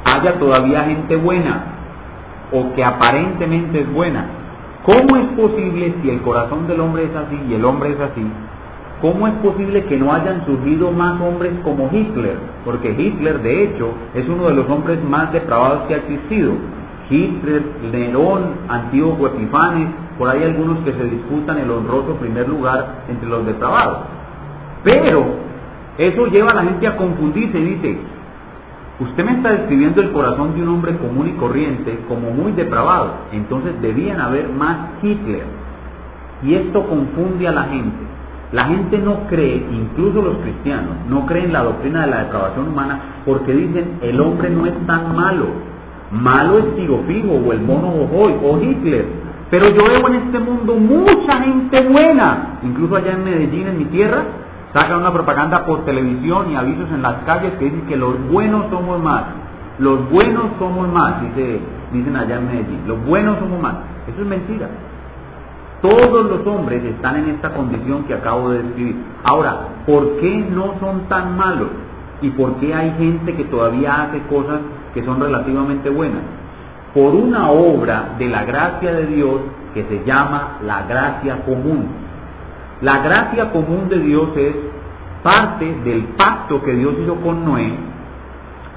haya 0.05 0.39
todavía 0.39 0.85
gente 0.85 1.17
buena 1.17 1.65
o 2.53 2.75
que 2.75 2.85
aparentemente 2.85 3.81
es 3.81 3.93
buena? 3.93 4.40
¿Cómo 4.85 5.17
es 5.17 5.27
posible 5.37 5.95
si 6.03 6.11
el 6.11 6.23
corazón 6.23 6.67
del 6.67 6.81
hombre 6.81 7.05
es 7.05 7.15
así 7.15 7.39
y 7.49 7.55
el 7.55 7.65
hombre 7.65 7.91
es 7.91 8.01
así? 8.01 8.27
¿Cómo 9.03 9.27
es 9.27 9.35
posible 9.35 9.85
que 9.85 9.97
no 9.97 10.13
hayan 10.13 10.45
surgido 10.47 10.91
más 10.91 11.21
hombres 11.21 11.53
como 11.65 11.91
Hitler? 11.93 12.37
Porque 12.65 12.93
Hitler, 12.93 13.41
de 13.43 13.65
hecho, 13.65 13.93
es 14.15 14.29
uno 14.29 14.49
de 14.49 14.55
los 14.55 14.69
hombres 14.69 15.03
más 15.05 15.33
depravados 15.33 15.83
que 15.87 15.95
ha 15.95 15.99
existido. 15.99 16.53
Hitler, 17.11 17.63
Nerón, 17.93 18.43
Antíoco 18.69 19.27
Epifanes, 19.27 19.89
por 20.19 20.29
ahí 20.29 20.45
algunos 20.45 20.79
que 20.81 20.93
se 20.93 21.05
disputan 21.05 21.59
el 21.59 21.71
honroso 21.71 22.15
primer 22.17 22.49
lugar 22.49 23.05
entre 23.09 23.29
los 23.29 23.45
depravados. 23.47 23.99
Pero 24.85 25.25
eso 25.99 26.27
lleva 26.27 26.53
a 26.53 26.55
la 26.55 26.65
gente 26.65 26.87
a 26.87 26.97
confundirse 26.97 27.59
y 27.59 27.65
dice, 27.75 27.99
usted 29.01 29.25
me 29.25 29.33
está 29.33 29.51
describiendo 29.53 30.01
el 30.01 30.13
corazón 30.13 30.55
de 30.55 30.63
un 30.63 30.69
hombre 30.69 30.97
común 30.99 31.29
y 31.29 31.33
corriente 31.33 31.99
como 32.09 32.31
muy 32.31 32.53
depravado, 32.53 33.15
entonces 33.33 33.81
debían 33.81 34.21
haber 34.21 34.49
más 34.49 34.77
Hitler. 35.03 35.45
Y 36.43 36.55
esto 36.55 36.87
confunde 36.87 37.49
a 37.49 37.53
la 37.53 37.65
gente. 37.65 37.97
La 38.53 38.65
gente 38.65 38.99
no 38.99 39.27
cree, 39.29 39.65
incluso 39.71 40.23
los 40.23 40.39
cristianos, 40.39 40.95
no 41.09 41.25
creen 41.27 41.53
la 41.53 41.63
doctrina 41.63 42.03
de 42.03 42.11
la 42.11 42.25
depravación 42.25 42.69
humana 42.69 43.01
porque 43.25 43.53
dicen 43.53 43.99
el 44.03 44.21
hombre 44.21 44.51
no 44.51 44.67
es 44.67 44.75
tan 44.87 45.15
malo, 45.15 45.47
Malo 46.11 46.59
es 46.59 46.75
Tiro 46.75 47.05
Fijo 47.07 47.35
o 47.35 47.53
el 47.53 47.61
mono 47.61 47.93
Jojoy 47.93 48.35
o 48.43 48.59
Hitler. 48.61 49.07
Pero 49.51 49.69
yo 49.71 49.85
veo 49.85 50.09
en 50.09 50.15
este 50.15 50.39
mundo 50.41 50.75
mucha 50.75 51.41
gente 51.41 51.89
buena. 51.89 52.59
Incluso 52.63 52.97
allá 52.97 53.13
en 53.13 53.25
Medellín, 53.25 53.69
en 53.69 53.79
mi 53.79 53.85
tierra, 53.87 54.25
sacan 54.73 55.01
una 55.01 55.13
propaganda 55.13 55.65
por 55.65 55.85
televisión 55.85 56.51
y 56.51 56.57
avisos 56.57 56.91
en 56.93 57.03
las 57.03 57.25
calles 57.25 57.53
que 57.59 57.65
dicen 57.67 57.87
que 57.87 57.97
los 57.97 58.29
buenos 58.31 58.67
somos 58.71 59.03
más. 59.03 59.25
Los 59.79 60.11
buenos 60.11 60.45
somos 60.59 60.89
más, 60.89 61.23
dice, 61.23 61.61
dicen 61.93 62.17
allá 62.17 62.37
en 62.37 62.47
Medellín. 62.47 62.83
Los 62.87 63.05
buenos 63.05 63.39
somos 63.39 63.61
más. 63.61 63.75
Eso 64.07 64.21
es 64.21 64.27
mentira. 64.27 64.69
Todos 65.81 66.27
los 66.27 66.47
hombres 66.47 66.85
están 66.85 67.17
en 67.17 67.31
esta 67.31 67.55
condición 67.55 68.05
que 68.05 68.13
acabo 68.13 68.51
de 68.51 68.63
describir. 68.63 68.97
Ahora, 69.25 69.69
¿por 69.87 70.19
qué 70.19 70.47
no 70.51 70.75
son 70.79 71.09
tan 71.09 71.39
malos? 71.39 71.69
¿Y 72.21 72.29
por 72.31 72.57
qué 72.57 72.75
hay 72.75 72.93
gente 72.99 73.35
que 73.35 73.45
todavía 73.45 74.03
hace 74.03 74.21
cosas 74.25 74.61
que 74.93 75.03
son 75.03 75.21
relativamente 75.21 75.89
buenas? 75.89 76.21
Por 76.93 77.15
una 77.15 77.51
obra 77.51 78.17
de 78.19 78.29
la 78.29 78.45
gracia 78.45 78.93
de 78.93 79.07
Dios 79.07 79.41
que 79.73 79.85
se 79.85 80.05
llama 80.05 80.59
la 80.67 80.83
gracia 80.83 81.43
común. 81.47 81.87
La 82.83 82.99
gracia 82.99 83.51
común 83.51 83.89
de 83.91 83.99
Dios 83.99 84.31
es 84.37 84.55
parte 85.23 85.67
del 85.85 86.05
pacto 86.17 86.63
que 86.63 86.73
Dios 86.73 86.95
hizo 87.03 87.17
con 87.17 87.45
Noé, 87.45 87.75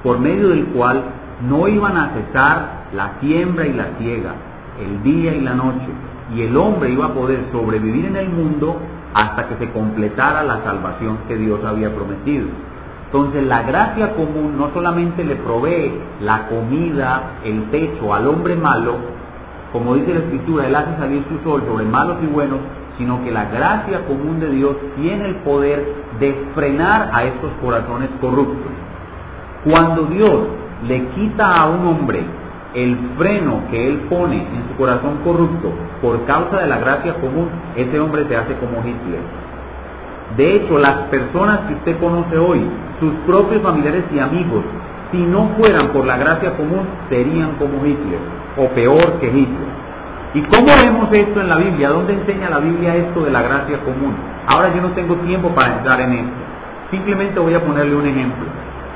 por 0.02 0.18
medio 0.18 0.50
del 0.50 0.66
cual 0.66 1.02
no 1.48 1.66
iban 1.68 1.96
a 1.96 2.10
cesar 2.10 2.84
la 2.94 3.12
siembra 3.20 3.66
y 3.66 3.72
la 3.72 3.86
ciega, 3.98 4.34
el 4.78 5.02
día 5.02 5.34
y 5.34 5.40
la 5.40 5.54
noche, 5.54 5.88
y 6.34 6.42
el 6.42 6.54
hombre 6.56 6.90
iba 6.90 7.06
a 7.06 7.14
poder 7.14 7.46
sobrevivir 7.50 8.04
en 8.04 8.16
el 8.16 8.28
mundo 8.28 8.76
hasta 9.14 9.48
que 9.48 9.56
se 9.56 9.70
completara 9.72 10.42
la 10.42 10.62
salvación 10.64 11.18
que 11.26 11.36
Dios 11.36 11.64
había 11.64 11.94
prometido. 11.94 12.46
Entonces 13.06 13.46
la 13.46 13.62
gracia 13.62 14.14
común 14.14 14.58
no 14.58 14.70
solamente 14.74 15.24
le 15.24 15.36
provee 15.36 15.92
la 16.20 16.48
comida, 16.48 17.38
el 17.44 17.70
techo 17.70 18.12
al 18.12 18.26
hombre 18.26 18.56
malo, 18.56 18.96
como 19.72 19.94
dice 19.94 20.12
la 20.12 20.20
escritura, 20.20 20.66
él 20.66 20.76
hace 20.76 20.96
salir 20.98 21.24
su 21.28 21.38
sol 21.48 21.62
sobre 21.66 21.84
malos 21.84 22.18
y 22.22 22.26
buenos, 22.26 22.58
sino 22.98 23.22
que 23.24 23.30
la 23.30 23.46
gracia 23.46 24.06
común 24.06 24.40
de 24.40 24.50
Dios 24.50 24.76
tiene 24.96 25.26
el 25.26 25.36
poder 25.36 25.84
de 26.20 26.46
frenar 26.54 27.10
a 27.12 27.24
estos 27.24 27.50
corazones 27.62 28.08
corruptos. 28.20 28.72
Cuando 29.64 30.04
Dios 30.04 30.46
le 30.86 31.06
quita 31.08 31.56
a 31.56 31.68
un 31.68 31.86
hombre 31.86 32.22
el 32.74 32.96
freno 33.16 33.62
que 33.70 33.88
él 33.88 33.98
pone 34.10 34.36
en 34.36 34.68
su 34.68 34.76
corazón 34.76 35.18
corrupto 35.24 35.72
por 36.02 36.24
causa 36.26 36.58
de 36.58 36.66
la 36.66 36.78
gracia 36.78 37.14
común, 37.14 37.48
ese 37.76 37.98
hombre 38.00 38.26
se 38.28 38.36
hace 38.36 38.54
como 38.54 38.78
Hitler. 38.80 39.20
De 40.36 40.56
hecho, 40.56 40.78
las 40.78 40.94
personas 41.08 41.60
que 41.60 41.74
usted 41.74 41.98
conoce 42.00 42.36
hoy, 42.36 42.60
sus 42.98 43.12
propios 43.26 43.62
familiares 43.62 44.04
y 44.12 44.18
amigos, 44.18 44.64
si 45.12 45.18
no 45.18 45.50
fueran 45.56 45.92
por 45.92 46.04
la 46.04 46.16
gracia 46.16 46.56
común, 46.56 46.86
serían 47.08 47.52
como 47.52 47.84
Hitler, 47.86 48.18
o 48.56 48.66
peor 48.70 49.20
que 49.20 49.28
Hitler. 49.28 49.73
¿Y 50.34 50.42
cómo 50.42 50.66
vemos 50.66 51.08
esto 51.12 51.40
en 51.40 51.48
la 51.48 51.56
Biblia? 51.58 51.90
¿Dónde 51.90 52.12
enseña 52.12 52.50
la 52.50 52.58
Biblia 52.58 52.96
esto 52.96 53.20
de 53.20 53.30
la 53.30 53.40
gracia 53.40 53.78
común? 53.84 54.16
Ahora 54.48 54.74
yo 54.74 54.82
no 54.82 54.90
tengo 54.90 55.14
tiempo 55.18 55.50
para 55.50 55.76
entrar 55.76 56.00
en 56.00 56.12
esto. 56.12 56.32
Simplemente 56.90 57.38
voy 57.38 57.54
a 57.54 57.64
ponerle 57.64 57.94
un 57.94 58.04
ejemplo. 58.04 58.44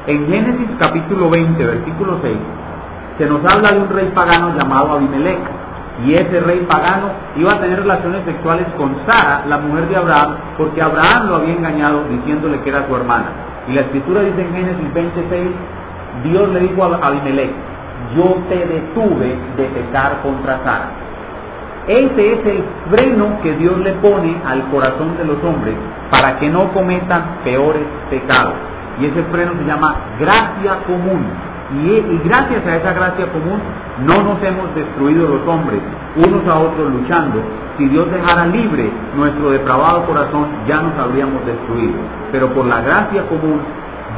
En 0.09 0.27
Génesis 0.27 0.69
capítulo 0.81 1.31
20, 1.31 1.65
versículo 1.65 2.19
6, 2.23 2.37
se 3.19 3.27
nos 3.27 3.41
habla 3.45 3.71
de 3.71 3.79
un 3.79 3.89
rey 3.89 4.11
pagano 4.13 4.53
llamado 4.57 4.95
Abimelech. 4.95 5.39
Y 6.05 6.15
ese 6.15 6.41
rey 6.41 6.67
pagano 6.69 7.11
iba 7.37 7.53
a 7.53 7.61
tener 7.61 7.81
relaciones 7.81 8.25
sexuales 8.25 8.67
con 8.77 8.97
Sara, 9.07 9.45
la 9.47 9.59
mujer 9.59 9.89
de 9.89 9.97
Abraham, 9.97 10.35
porque 10.57 10.83
Abraham 10.83 11.29
lo 11.29 11.37
había 11.37 11.55
engañado 11.55 12.03
diciéndole 12.11 12.61
que 12.63 12.71
era 12.71 12.85
su 12.89 12.97
hermana. 12.97 13.27
Y 13.69 13.75
la 13.75 13.83
escritura 13.83 14.23
dice 14.23 14.43
en 14.43 14.55
Génesis 14.55 14.93
26, 14.93 15.49
Dios 16.25 16.49
le 16.49 16.61
dijo 16.61 16.83
a 16.83 17.07
Abimelech, 17.07 17.51
yo 18.17 18.43
te 18.49 18.57
detuve 18.57 19.37
de 19.57 19.65
pecar 19.67 20.21
contra 20.23 20.59
Sara. 20.65 21.08
Ese 21.89 22.33
es 22.35 22.47
el 22.47 22.65
freno 22.91 23.41
que 23.43 23.57
Dios 23.57 23.79
le 23.79 23.93
pone 23.95 24.37
al 24.45 24.69
corazón 24.71 25.17
de 25.17 25.25
los 25.25 25.43
hombres 25.43 25.75
para 26.11 26.39
que 26.39 26.51
no 26.51 26.71
cometan 26.75 27.39
peores 27.43 27.83
pecados. 28.11 28.53
Y 29.01 29.07
ese 29.07 29.23
freno 29.33 29.53
se 29.59 29.65
llama 29.65 29.97
gracia 30.21 30.81
común. 30.87 31.25
Y, 31.81 32.21
gracias 32.29 32.67
a 32.67 32.77
esa 32.77 32.93
gracia 32.93 33.33
común 33.33 33.61
no 34.05 34.23
nos 34.23 34.43
hemos 34.43 34.75
destruido 34.75 35.29
los 35.29 35.47
hombres, 35.47 35.81
unos 36.17 36.47
a 36.47 36.59
otros 36.59 36.93
luchando. 36.93 37.41
Si 37.79 37.89
Dios 37.89 38.11
dejara 38.11 38.47
libre 38.47 38.91
nuestro 39.17 39.51
depravado 39.51 40.05
corazón, 40.05 40.47
ya 40.67 40.83
nos 40.83 40.99
habríamos 40.99 41.45
destruido. 41.47 41.95
Pero 42.33 42.53
por 42.53 42.67
la 42.67 42.83
gracia 42.83 43.27
común, 43.29 43.61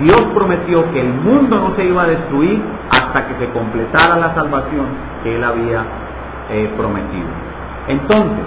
Dios 0.00 0.20
prometió 0.34 0.90
que 0.92 1.00
el 1.02 1.12
mundo 1.12 1.56
no 1.56 1.76
se 1.76 1.84
iba 1.84 2.02
a 2.02 2.06
destruir 2.06 2.60
hasta 2.90 3.28
que 3.28 3.44
se 3.44 3.52
completara 3.52 4.16
la 4.16 4.34
salvación 4.34 4.86
que 5.22 5.36
Él 5.36 5.44
había 5.44 5.84
eh, 6.50 6.68
prometido. 6.76 7.28
Entonces, 7.90 8.44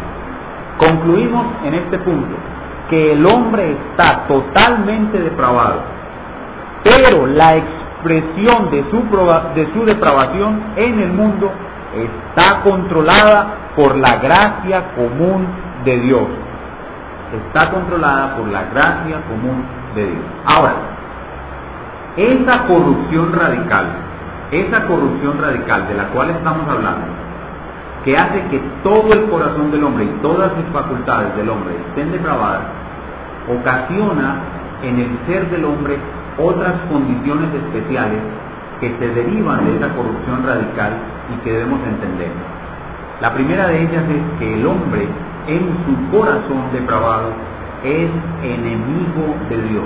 concluimos 0.78 1.46
en 1.66 1.74
este 1.74 1.98
punto 2.00 2.36
que 2.90 3.14
el 3.14 3.26
hombre 3.26 3.72
está 3.72 4.26
totalmente 4.28 5.20
depravado, 5.20 5.82
pero 6.84 7.28
la 7.28 7.56
expresión 7.58 8.70
de 8.72 8.84
su, 8.90 9.04
de 9.56 9.74
su 9.74 9.86
depravación 9.86 10.62
en 10.76 11.00
el 11.00 11.12
mundo 11.12 11.52
está 11.94 12.62
controlada 12.62 13.72
por 13.76 13.96
la 13.96 14.18
gracia 14.18 14.94
común 14.96 15.48
de 15.86 16.00
Dios. 16.00 16.28
Está 17.48 17.72
controlada 17.72 18.36
por 18.36 18.48
la 18.48 18.64
gracia 18.66 19.22
común 19.28 19.66
de 19.96 20.06
Dios. 20.06 20.26
Ahora, 20.46 20.74
esa 22.16 22.66
corrupción 22.68 23.34
radical, 23.34 23.86
esa 24.52 24.86
corrupción 24.86 25.42
radical 25.42 25.88
de 25.88 25.96
la 25.96 26.08
cual 26.10 26.30
estamos 26.30 26.68
hablando, 26.70 27.08
que 28.04 28.16
hace 28.16 28.42
que 28.52 28.62
todo 28.84 29.14
el 29.14 29.30
corazón 29.30 29.72
del 29.72 29.84
hombre 29.84 30.06
y 30.06 30.22
todas 30.22 30.52
sus 30.54 30.66
facultades 30.74 31.36
del 31.38 31.50
hombre 31.50 31.76
estén 31.90 32.12
depravadas, 32.12 32.64
ocasiona 33.48 34.36
en 34.84 35.00
el 35.00 35.10
ser 35.26 35.50
del 35.50 35.66
hombre 35.66 35.98
otras 36.38 36.74
condiciones 36.90 37.54
especiales 37.54 38.20
que 38.80 38.90
se 39.00 39.08
derivan 39.08 39.66
de 39.66 39.78
esa 39.78 39.90
corrupción 39.96 40.46
radical 40.46 40.94
y 41.34 41.44
que 41.44 41.52
debemos 41.54 41.80
entender. 41.88 42.32
La 43.22 43.34
primera 43.34 43.68
de 43.68 43.84
ellas 43.84 44.04
es 44.10 44.40
que 44.40 44.54
el 44.56 44.66
hombre 44.66 45.08
en 45.48 45.62
su 45.86 46.18
corazón 46.18 46.72
depravado 46.74 47.30
es 47.84 48.10
enemigo 48.44 49.36
de 49.50 49.62
Dios. 49.62 49.84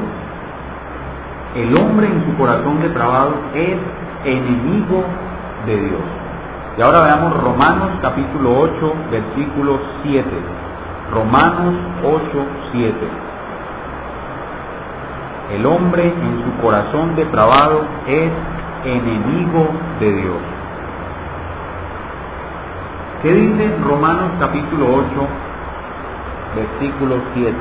El 1.56 1.78
hombre 1.78 2.08
en 2.08 2.26
su 2.26 2.38
corazón 2.38 2.82
depravado 2.82 3.34
es 3.54 3.78
enemigo 4.26 5.04
de 5.66 5.78
Dios. 5.78 6.27
Y 6.78 6.82
ahora 6.82 7.02
veamos 7.02 7.42
Romanos 7.42 7.90
capítulo 8.04 8.60
8, 8.60 8.94
versículo 9.10 9.80
7. 10.04 10.30
Romanos 11.12 11.74
8, 12.04 12.22
7. 12.72 12.96
El 15.56 15.66
hombre 15.66 16.04
en 16.06 16.44
su 16.44 16.62
corazón 16.62 17.16
depravado 17.16 17.82
es 18.06 18.32
enemigo 18.86 19.70
de 20.00 20.14
Dios. 20.14 20.38
¿Qué 23.24 23.34
dice 23.34 23.76
Romanos 23.84 24.34
capítulo 24.40 24.86
8, 24.86 25.28
versículo 26.58 27.16
7? 27.34 27.56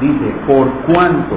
Dice, 0.00 0.34
por 0.48 0.68
cuanto 0.92 1.36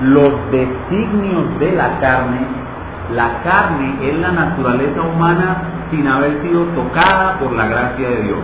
los 0.00 0.50
designios 0.50 1.60
de 1.60 1.72
la 1.72 2.00
carne, 2.00 2.61
la 3.10 3.42
carne 3.42 3.96
es 4.00 4.18
la 4.18 4.32
naturaleza 4.32 5.02
humana 5.02 5.56
sin 5.90 6.06
haber 6.06 6.40
sido 6.42 6.64
tocada 6.66 7.38
por 7.38 7.52
la 7.52 7.66
gracia 7.66 8.08
de 8.08 8.22
Dios. 8.22 8.38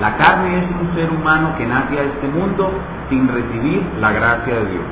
La 0.00 0.16
carne 0.16 0.58
es 0.58 0.64
un 0.80 0.94
ser 0.94 1.10
humano 1.10 1.54
que 1.56 1.66
nace 1.66 1.98
a 1.98 2.02
este 2.02 2.28
mundo 2.28 2.70
sin 3.08 3.28
recibir 3.28 3.82
la 4.00 4.12
gracia 4.12 4.54
de 4.54 4.66
Dios. 4.66 4.84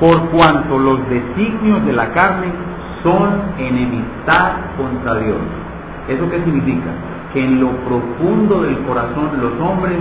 Por 0.00 0.28
cuanto 0.30 0.78
los 0.78 1.08
designios 1.08 1.84
de 1.84 1.92
la 1.92 2.12
carne 2.12 2.52
son 3.02 3.42
enemistad 3.58 4.52
contra 4.76 5.14
Dios. 5.16 5.38
¿Eso 6.08 6.28
qué 6.30 6.42
significa? 6.44 6.90
Que 7.32 7.44
en 7.44 7.60
lo 7.60 7.70
profundo 7.84 8.62
del 8.62 8.78
corazón 8.80 9.30
los 9.40 9.52
hombres 9.60 9.98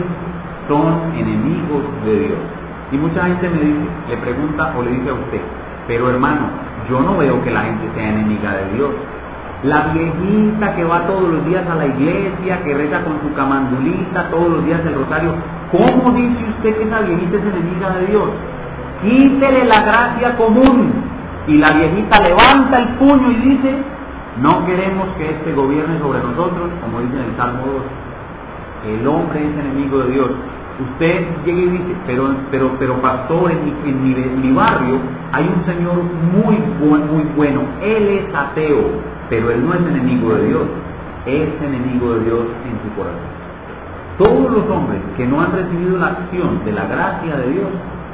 son 0.67 1.13
enemigos 1.15 1.83
de 2.05 2.19
Dios. 2.19 2.39
Y 2.91 2.97
mucha 2.97 3.25
gente 3.25 3.49
me 3.49 3.59
dice, 3.59 3.87
le 4.09 4.17
pregunta 4.17 4.73
o 4.77 4.83
le 4.83 4.91
dice 4.91 5.09
a 5.09 5.13
usted, 5.13 5.41
pero 5.87 6.09
hermano, 6.09 6.49
yo 6.89 6.99
no 7.01 7.17
veo 7.17 7.41
que 7.43 7.51
la 7.51 7.61
gente 7.61 7.89
sea 7.95 8.09
enemiga 8.09 8.53
de 8.53 8.73
Dios. 8.75 8.89
La 9.63 9.93
viejita 9.93 10.75
que 10.75 10.83
va 10.83 11.07
todos 11.07 11.27
los 11.29 11.45
días 11.45 11.65
a 11.67 11.75
la 11.75 11.87
iglesia, 11.87 12.61
que 12.63 12.73
reza 12.73 13.03
con 13.03 13.19
su 13.21 13.33
camandulita 13.33 14.29
todos 14.29 14.49
los 14.49 14.65
días 14.65 14.81
el 14.85 14.95
rosario, 14.95 15.33
¿cómo 15.71 16.11
dice 16.11 16.43
usted 16.57 16.77
que 16.77 16.83
esa 16.83 17.01
viejita 17.01 17.37
es 17.37 17.43
enemiga 17.43 17.89
de 17.97 18.05
Dios? 18.07 18.29
Quítele 19.01 19.65
la 19.65 19.81
gracia 19.81 20.35
común. 20.37 20.93
Y 21.47 21.57
la 21.57 21.71
viejita 21.71 22.21
levanta 22.21 22.79
el 22.79 22.87
puño 22.95 23.31
y 23.31 23.35
dice, 23.35 23.75
no 24.41 24.65
queremos 24.65 25.07
que 25.17 25.29
este 25.29 25.53
gobierne 25.53 25.99
sobre 25.99 26.19
nosotros, 26.19 26.69
como 26.81 27.01
dice 27.01 27.15
en 27.15 27.29
el 27.29 27.37
Salmo 27.37 27.63
2. 28.85 28.95
El 28.99 29.07
hombre 29.07 29.47
es 29.47 29.57
enemigo 29.57 29.99
de 29.99 30.11
Dios. 30.11 30.29
Usted 30.77 31.25
llega 31.45 31.61
y 31.61 31.67
dice, 31.67 31.95
pero, 32.05 32.35
pero, 32.51 32.71
pero 32.77 33.01
pastor, 33.01 33.51
en 33.51 34.03
mi, 34.03 34.13
mi 34.13 34.51
barrio 34.53 34.99
hay 35.31 35.45
un 35.45 35.65
señor 35.65 35.95
muy, 36.33 36.57
muy 36.77 37.23
bueno, 37.35 37.61
él 37.81 38.07
es 38.09 38.35
ateo 38.35 39.15
pero 39.29 39.51
él 39.51 39.65
no 39.65 39.73
es 39.73 39.81
enemigo 39.81 40.33
de 40.35 40.47
Dios, 40.47 40.67
es 41.25 41.49
enemigo 41.61 42.13
de 42.13 42.25
Dios 42.25 42.45
en 42.65 42.79
su 42.83 42.95
corazón. 42.95 43.35
Todos 44.17 44.51
los 44.51 44.69
hombres 44.69 45.01
que 45.17 45.25
no 45.25 45.41
han 45.41 45.51
recibido 45.51 45.97
la 45.97 46.07
acción 46.07 46.63
de 46.63 46.71
la 46.71 46.85
gracia 46.85 47.35
de 47.37 47.51
Dios, 47.51 47.67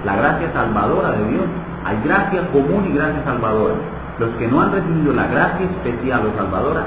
la 0.05 0.15
gracia 0.15 0.51
salvadora 0.53 1.11
de 1.11 1.27
Dios, 1.29 1.43
hay 1.85 1.97
gracia 2.03 2.47
común 2.51 2.87
y 2.89 2.93
gracia 2.93 3.23
salvadora. 3.23 3.75
Los 4.19 4.29
que 4.35 4.47
no 4.47 4.61
han 4.61 4.71
recibido 4.71 5.13
la 5.13 5.27
gracia 5.27 5.65
especial 5.65 6.21
o 6.25 6.37
salvadora 6.37 6.85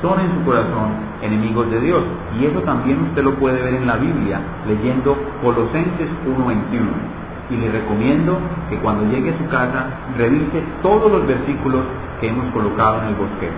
son 0.00 0.20
en 0.20 0.34
su 0.34 0.44
corazón 0.44 1.05
enemigos 1.22 1.70
de 1.70 1.80
Dios. 1.80 2.02
Y 2.38 2.46
eso 2.46 2.60
también 2.60 3.02
usted 3.02 3.22
lo 3.22 3.34
puede 3.34 3.62
ver 3.62 3.74
en 3.74 3.86
la 3.86 3.96
Biblia 3.96 4.40
leyendo 4.66 5.16
Colosenses 5.42 6.08
1.21 6.26 7.16
y 7.50 7.56
le 7.56 7.70
recomiendo 7.70 8.38
que 8.68 8.76
cuando 8.78 9.04
llegue 9.04 9.30
a 9.30 9.38
su 9.38 9.46
casa 9.48 9.86
revise 10.16 10.62
todos 10.82 11.10
los 11.10 11.26
versículos 11.26 11.82
que 12.20 12.28
hemos 12.28 12.52
colocado 12.52 13.02
en 13.02 13.08
el 13.08 13.14
bosquejo. 13.14 13.54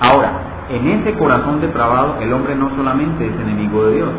Ahora, 0.00 0.32
en 0.70 0.88
ese 0.88 1.14
corazón 1.14 1.60
depravado 1.60 2.16
el 2.20 2.32
hombre 2.32 2.54
no 2.54 2.70
solamente 2.76 3.26
es 3.26 3.32
enemigo 3.32 3.84
de 3.84 3.96
Dios, 3.96 4.10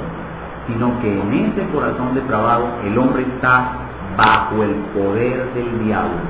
sino 0.68 1.00
que 1.02 1.20
en 1.20 1.34
ese 1.34 1.68
corazón 1.74 2.14
depravado 2.14 2.68
el 2.86 2.98
hombre 2.98 3.24
está 3.24 3.72
bajo 4.16 4.64
el 4.64 4.76
poder 4.94 5.54
del 5.54 5.84
diablo. 5.84 6.22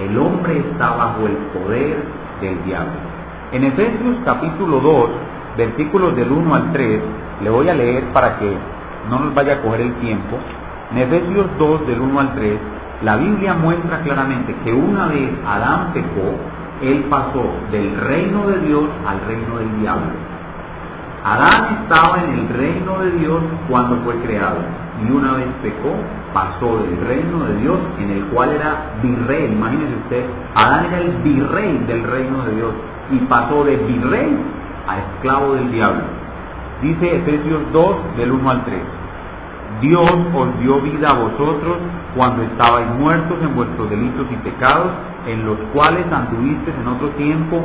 El 0.00 0.18
hombre 0.18 0.58
está 0.58 0.90
bajo 0.90 1.26
el 1.26 1.36
poder 1.58 2.04
del 2.40 2.64
diablo. 2.64 3.17
En 3.50 3.64
Efesios 3.64 4.16
capítulo 4.26 4.78
2, 4.78 5.10
versículos 5.56 6.14
del 6.14 6.30
1 6.30 6.54
al 6.54 6.70
3, 6.70 7.00
le 7.42 7.48
voy 7.48 7.66
a 7.70 7.72
leer 7.72 8.04
para 8.12 8.38
que 8.38 8.54
no 9.08 9.20
nos 9.20 9.34
vaya 9.34 9.54
a 9.54 9.62
coger 9.62 9.80
el 9.80 9.94
tiempo. 10.00 10.36
En 10.90 10.98
Efesios 10.98 11.46
2, 11.58 11.86
del 11.86 11.98
1 11.98 12.20
al 12.20 12.34
3, 12.34 12.58
la 13.04 13.16
Biblia 13.16 13.54
muestra 13.54 14.02
claramente 14.02 14.54
que 14.64 14.74
una 14.74 15.06
vez 15.06 15.30
Adán 15.46 15.94
pecó, 15.94 16.36
él 16.82 17.06
pasó 17.08 17.42
del 17.72 17.96
reino 17.96 18.48
de 18.48 18.58
Dios 18.66 18.84
al 19.06 19.18
reino 19.26 19.56
del 19.56 19.80
diablo. 19.80 20.12
Adán 21.24 21.78
estaba 21.84 22.22
en 22.24 22.38
el 22.38 22.48
reino 22.50 22.98
de 22.98 23.12
Dios 23.12 23.40
cuando 23.70 23.96
fue 24.04 24.14
creado 24.26 24.58
y 25.02 25.10
una 25.10 25.32
vez 25.32 25.46
pecó, 25.62 25.94
pasó 26.34 26.82
del 26.82 27.00
reino 27.00 27.44
de 27.46 27.56
Dios 27.60 27.78
en 27.98 28.10
el 28.10 28.24
cual 28.26 28.50
era 28.50 28.92
virrey. 29.02 29.52
Imagínese 29.52 29.94
usted, 30.04 30.26
Adán 30.54 30.84
era 30.84 30.98
el 31.00 31.12
virrey 31.22 31.78
del 31.86 32.04
reino 32.04 32.44
de 32.44 32.54
Dios 32.54 32.72
y 33.10 33.16
pasó 33.26 33.64
de 33.64 33.76
virrey 33.76 34.36
a 34.86 34.98
esclavo 34.98 35.54
del 35.54 35.70
diablo. 35.72 36.02
Dice 36.82 37.16
Efesios 37.16 37.62
2 37.72 37.96
del 38.16 38.32
1 38.32 38.50
al 38.50 38.64
3. 38.64 38.78
Dios 39.80 40.12
os 40.34 40.58
dio 40.60 40.80
vida 40.80 41.08
a 41.10 41.14
vosotros 41.14 41.76
cuando 42.16 42.42
estabais 42.42 42.88
muertos 42.98 43.36
en 43.42 43.54
vuestros 43.54 43.90
delitos 43.90 44.26
y 44.30 44.36
pecados, 44.36 44.90
en 45.26 45.44
los 45.44 45.58
cuales 45.72 46.04
anduvisteis 46.10 46.76
en 46.80 46.88
otro 46.88 47.08
tiempo, 47.10 47.62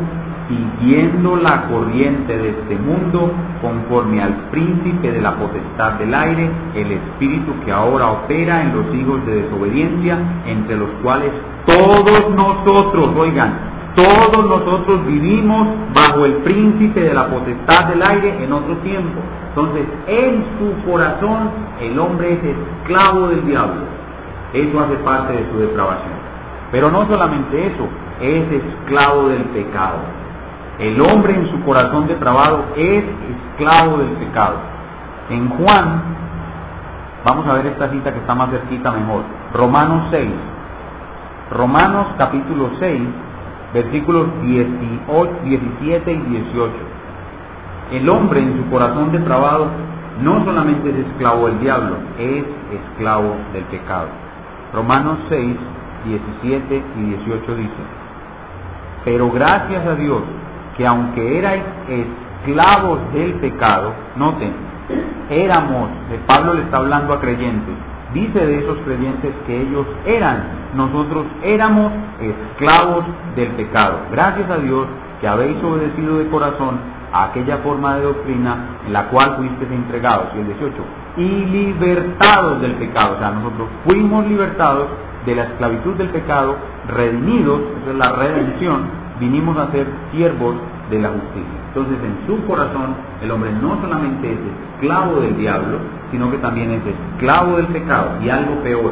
siguiendo 0.48 1.38
la 1.38 1.68
corriente 1.70 2.38
de 2.38 2.50
este 2.50 2.76
mundo, 2.76 3.32
conforme 3.62 4.22
al 4.22 4.34
príncipe 4.52 5.12
de 5.12 5.22
la 5.22 5.36
potestad 5.36 5.94
del 5.94 6.14
aire, 6.14 6.52
el 6.76 6.92
espíritu 6.92 7.54
que 7.66 7.72
ahora 7.72 8.12
opera 8.12 8.62
en 8.62 8.76
los 8.76 8.94
hijos 8.94 9.26
de 9.26 9.44
desobediencia, 9.44 10.18
entre 10.46 10.76
los 10.78 10.90
cuales 11.02 11.32
todos 11.66 12.30
nosotros, 12.36 13.16
oigan, 13.16 13.54
todos 13.96 14.46
nosotros 14.46 15.06
vivimos 15.06 15.68
bajo 15.94 16.26
el 16.26 16.34
príncipe 16.38 17.02
de 17.02 17.14
la 17.14 17.28
potestad 17.28 17.90
del 17.90 18.02
aire 18.02 18.44
en 18.44 18.52
otro 18.52 18.78
tiempo. 18.78 19.22
Entonces, 19.50 19.86
en 20.08 20.46
su 20.58 20.90
corazón 20.90 21.52
el 21.80 22.00
hombre 22.00 22.34
es 22.34 22.40
esclavo 22.44 23.28
del 23.28 23.46
diablo. 23.46 23.84
Eso 24.54 24.80
hace 24.80 24.96
parte 24.98 25.34
de 25.34 25.52
su 25.52 25.60
depravación. 25.60 26.14
Pero 26.72 26.90
no 26.90 27.08
solamente 27.08 27.68
eso, 27.68 27.88
es 28.20 28.52
esclavo 28.52 29.30
del 29.30 29.44
pecado. 29.46 29.98
El 30.80 31.00
hombre 31.02 31.36
en 31.36 31.52
su 31.52 31.64
corazón 31.64 32.08
depravado 32.08 32.66
es 32.76 33.04
esclavo 33.54 33.98
del 33.98 34.10
pecado. 34.14 34.56
En 35.30 35.50
Juan, 35.50 36.02
vamos 37.24 37.48
a 37.48 37.54
ver 37.54 37.68
esta 37.68 37.90
cita 37.90 38.12
que 38.12 38.20
está 38.20 38.34
más 38.34 38.50
cerquita 38.50 38.92
mejor. 38.92 39.22
Romanos 39.54 40.08
6. 40.10 40.30
Romanos 41.52 42.08
capítulo 42.18 42.72
6, 42.80 43.02
versículos 43.74 44.28
17 44.44 46.14
y 46.14 46.18
18. 46.18 46.74
El 47.92 48.10
hombre 48.10 48.42
en 48.42 48.58
su 48.58 48.70
corazón 48.70 49.12
depravado 49.12 49.68
no 50.22 50.44
solamente 50.46 50.90
es 50.90 50.96
esclavo 51.08 51.48
del 51.48 51.60
diablo, 51.60 51.96
es 52.20 52.44
esclavo 52.72 53.36
del 53.54 53.64
pecado. 53.66 54.08
Romanos 54.74 55.18
6, 55.30 55.56
17 56.06 56.84
y 56.98 57.02
18 57.02 57.56
dice, 57.56 57.84
pero 59.06 59.30
gracias 59.32 59.86
a 59.86 59.96
Dios 59.96 60.22
que 60.78 60.88
aunque 60.88 61.38
erais 61.38 61.64
esclavos 61.88 63.00
del 63.14 63.34
pecado, 63.36 63.94
noten, 64.16 64.54
éramos, 65.30 65.90
Pablo 66.26 66.54
le 66.54 66.64
está 66.64 66.78
hablando 66.78 67.14
a 67.14 67.20
creyentes, 67.20 67.76
dice 68.14 68.46
de 68.46 68.60
esos 68.60 68.78
creyentes 68.80 69.34
que 69.46 69.62
ellos 69.62 69.86
eran, 70.06 70.44
nosotros 70.76 71.26
éramos 71.44 71.92
esclavos 72.20 73.06
del 73.36 73.50
pecado. 73.50 74.00
Gracias 74.12 74.50
a 74.50 74.58
Dios 74.58 74.88
que 75.22 75.28
habéis 75.28 75.62
obedecido 75.64 76.18
de 76.18 76.28
corazón 76.30 76.80
a 77.14 77.26
aquella 77.26 77.58
forma 77.60 77.96
de 77.96 78.04
doctrina 78.04 78.80
en 78.86 78.94
la 78.94 79.10
cual 79.10 79.36
fuisteis 79.38 79.72
entregados, 79.72 80.30
y 80.36 80.40
el 80.40 80.48
18, 80.48 80.74
y 81.18 81.46
libertados 81.46 82.62
del 82.62 82.74
pecado. 82.74 83.16
O 83.16 83.20
sea, 83.20 83.32
nosotros 83.32 83.68
fuimos 83.86 84.26
libertados 84.28 84.88
de 85.26 85.36
la 85.36 85.44
esclavitud 85.44 85.94
del 85.94 86.10
pecado, 86.10 86.58
redimidos, 86.88 87.62
esa 87.82 87.92
es 87.92 87.98
la 87.98 88.12
redención, 88.14 88.82
vinimos 89.20 89.58
a 89.58 89.72
ser 89.72 89.88
siervos 90.12 90.56
de 90.90 91.00
la 91.00 91.10
justicia. 91.10 91.60
Entonces 91.68 91.98
en 92.04 92.28
su 92.28 92.46
corazón 92.46 92.96
el 93.22 93.32
hombre 93.32 93.52
no 93.54 93.80
solamente 93.82 94.34
es 94.34 94.40
esclavo 94.74 95.22
del 95.22 95.38
diablo, 95.38 95.78
sino 96.12 96.30
que 96.30 96.38
también 96.38 96.72
es 96.72 96.82
esclavo 96.86 97.58
del 97.58 97.68
pecado 97.68 98.12
y 98.22 98.30
algo 98.30 98.62
peor, 98.62 98.92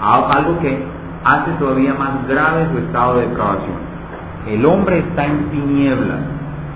algo 0.00 0.58
que 0.60 0.82
hace 1.24 1.50
todavía 1.58 1.94
más 1.94 2.26
grave 2.28 2.68
su 2.72 2.78
estado 2.78 3.16
de 3.16 3.26
depravación. 3.26 3.76
El 4.46 4.64
hombre 4.64 4.98
está 4.98 5.26
en 5.26 5.50
tinieblas 5.50 6.20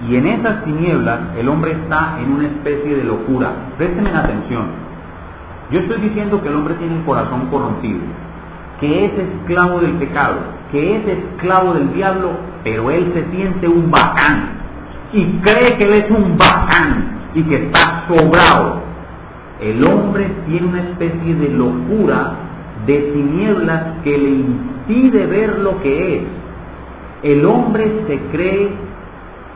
y 0.09 0.17
en 0.17 0.27
esas 0.27 0.65
tinieblas 0.65 1.21
el 1.39 1.49
hombre 1.49 1.73
está 1.73 2.19
en 2.21 2.33
una 2.33 2.47
especie 2.47 2.97
de 2.97 3.05
locura. 3.05 3.53
Présteme 3.79 4.11
atención. 4.11 4.67
Yo 5.71 5.81
estoy 5.81 6.01
diciendo 6.01 6.43
que 6.43 6.49
el 6.49 6.57
hombre 6.57 6.75
tiene 6.75 6.97
el 6.97 7.05
corazón 7.05 7.47
corrompido, 7.51 8.01
que 8.81 9.07
es 9.07 9.13
esclavo 9.13 9.81
del 9.81 9.93
pecado, 9.93 10.37
que 10.71 10.97
es 10.97 11.09
esclavo 11.09 11.75
del 11.75 11.93
diablo, 11.95 12.33
pero 12.65 12.91
él 12.91 13.11
se 13.15 13.25
siente 13.35 13.69
un 13.69 13.91
bacán 13.91 14.51
y 15.13 15.25
cree 15.43 15.77
que 15.77 15.85
él 15.85 16.05
es 16.05 16.11
un 16.11 16.37
bacán 16.37 17.31
y 17.35 17.43
que 17.45 17.67
está 17.67 18.05
sobrado. 18.09 18.83
El 19.61 19.87
hombre 19.87 20.31
tiene 20.47 20.67
una 20.67 20.81
especie 20.81 21.35
de 21.37 21.49
locura, 21.51 22.33
de 22.87 22.99
tinieblas 23.15 24.03
que 24.03 24.19
le 24.19 24.31
impide 24.31 25.27
ver 25.27 25.59
lo 25.59 25.81
que 25.83 26.17
es. 26.17 26.23
El 27.23 27.45
hombre 27.47 28.05
se 28.07 28.19
cree, 28.33 28.71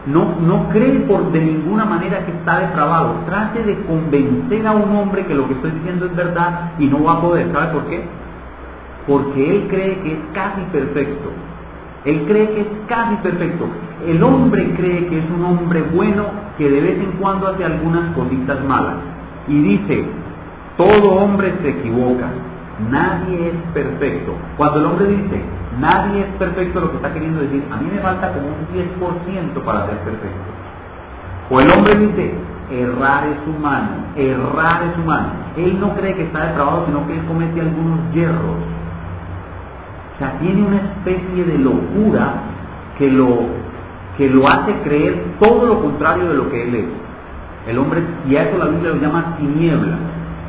no, 0.07 0.37
no 0.41 0.69
cree 0.69 1.01
por 1.01 1.33
de 1.33 1.41
ninguna 1.41 1.85
manera 1.85 2.25
que 2.25 2.33
está 2.33 2.61
depravado. 2.61 3.17
Trate 3.27 3.65
de 3.65 3.77
convencer 3.83 4.67
a 4.67 4.73
un 4.73 4.97
hombre 4.97 5.27
que 5.27 5.35
lo 5.35 5.49
que 5.49 5.55
estoy 5.55 5.73
diciendo 5.73 6.07
es 6.07 6.15
verdad 6.15 6.73
y 6.79 6.87
no 6.87 7.03
va 7.03 7.15
a 7.15 7.21
poder. 7.21 7.51
¿Sabe 7.53 7.73
por 7.73 7.87
qué? 7.87 8.05
Porque 9.07 9.57
él 9.57 9.67
cree 9.69 9.99
que 10.01 10.13
es 10.13 10.19
casi 10.33 10.61
perfecto. 10.73 11.31
Él 12.05 12.25
cree 12.29 12.49
que 12.51 12.61
es 12.61 12.67
casi 12.87 13.17
perfecto. 13.17 13.67
El 14.07 14.23
hombre 14.23 14.73
cree 14.77 15.07
que 15.09 15.19
es 15.19 15.25
un 15.37 15.45
hombre 15.45 15.83
bueno 15.93 16.25
que 16.57 16.71
de 16.71 16.81
vez 16.81 16.99
en 17.01 17.13
cuando 17.19 17.49
hace 17.49 17.65
algunas 17.65 18.15
cositas 18.15 18.63
malas. 18.65 18.95
Y 19.49 19.61
dice, 19.61 20.05
todo 20.77 21.15
hombre 21.15 21.53
se 21.63 21.71
equivoca, 21.71 22.29
nadie 22.91 23.49
es 23.49 23.55
perfecto. 23.73 24.33
Cuando 24.57 24.81
el 24.81 24.87
hombre 24.87 25.07
dice, 25.09 25.43
nadie 25.81 26.21
es 26.21 26.35
perfecto, 26.39 26.81
lo 26.81 26.91
que 26.91 26.97
está 26.97 27.13
queriendo 27.13 27.41
decir, 27.41 27.65
a 27.71 27.77
mí 27.77 27.89
me 27.93 28.01
falta 28.01 28.33
como 28.33 28.49
un 28.49 28.67
10% 28.75 29.65
para 29.65 29.87
ser 29.87 29.99
perfecto. 29.99 30.51
O 31.51 31.61
el 31.61 31.71
hombre 31.71 31.95
dice, 31.97 32.35
errar 32.71 33.29
es 33.29 33.39
humano, 33.57 33.89
errar 34.17 34.83
es 34.85 34.99
humano. 34.99 35.29
Él 35.57 35.79
no 35.81 35.95
cree 35.95 36.15
que 36.15 36.25
está 36.25 36.47
depravado, 36.47 36.87
sino 36.87 37.07
que 37.07 37.15
él 37.15 37.25
comete 37.27 37.61
algunos 37.61 38.13
hierros 38.13 38.77
o 40.17 40.19
sea, 40.19 40.39
tiene 40.39 40.67
una 40.67 40.77
especie 40.77 41.45
de 41.45 41.59
locura 41.59 42.37
que 42.97 43.11
lo, 43.11 43.49
que 44.17 44.31
lo 44.31 44.49
hace 44.49 44.73
creer 44.83 45.37
todo 45.39 45.67
lo 45.67 45.83
contrario 45.83 46.31
de 46.31 46.35
lo 46.35 46.51
que 46.51 46.63
él 46.63 46.75
es. 46.75 46.85
El 47.69 47.79
hombre, 47.79 48.03
y 48.27 48.35
a 48.35 48.45
eso 48.45 48.57
la 48.57 48.65
Biblia 48.67 48.93
lo 48.93 48.97
llama 48.97 49.37
tiniebla. 49.39 49.99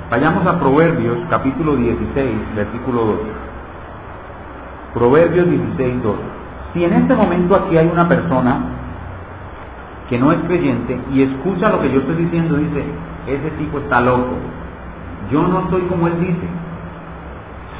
Vayamos 0.09 0.47
a 0.47 0.57
Proverbios 0.57 1.17
capítulo 1.29 1.75
16, 1.75 2.55
versículo 2.55 3.05
2. 3.07 3.15
Proverbios 4.93 5.49
16, 5.49 6.01
2. 6.01 6.15
Si 6.73 6.85
en 6.85 6.93
este 6.93 7.13
momento 7.13 7.55
aquí 7.55 7.77
hay 7.77 7.87
una 7.87 8.07
persona 8.07 8.57
que 10.09 10.17
no 10.17 10.31
es 10.31 10.39
creyente 10.47 10.97
y 11.11 11.23
escucha 11.23 11.69
lo 11.69 11.81
que 11.81 11.91
yo 11.91 11.99
estoy 11.99 12.15
diciendo, 12.15 12.55
dice, 12.55 12.85
ese 13.27 13.49
tipo 13.57 13.79
está 13.79 13.99
loco. 13.99 14.37
Yo 15.29 15.45
no 15.45 15.69
soy 15.69 15.81
como 15.81 16.07
él 16.07 16.17
dice. 16.21 16.47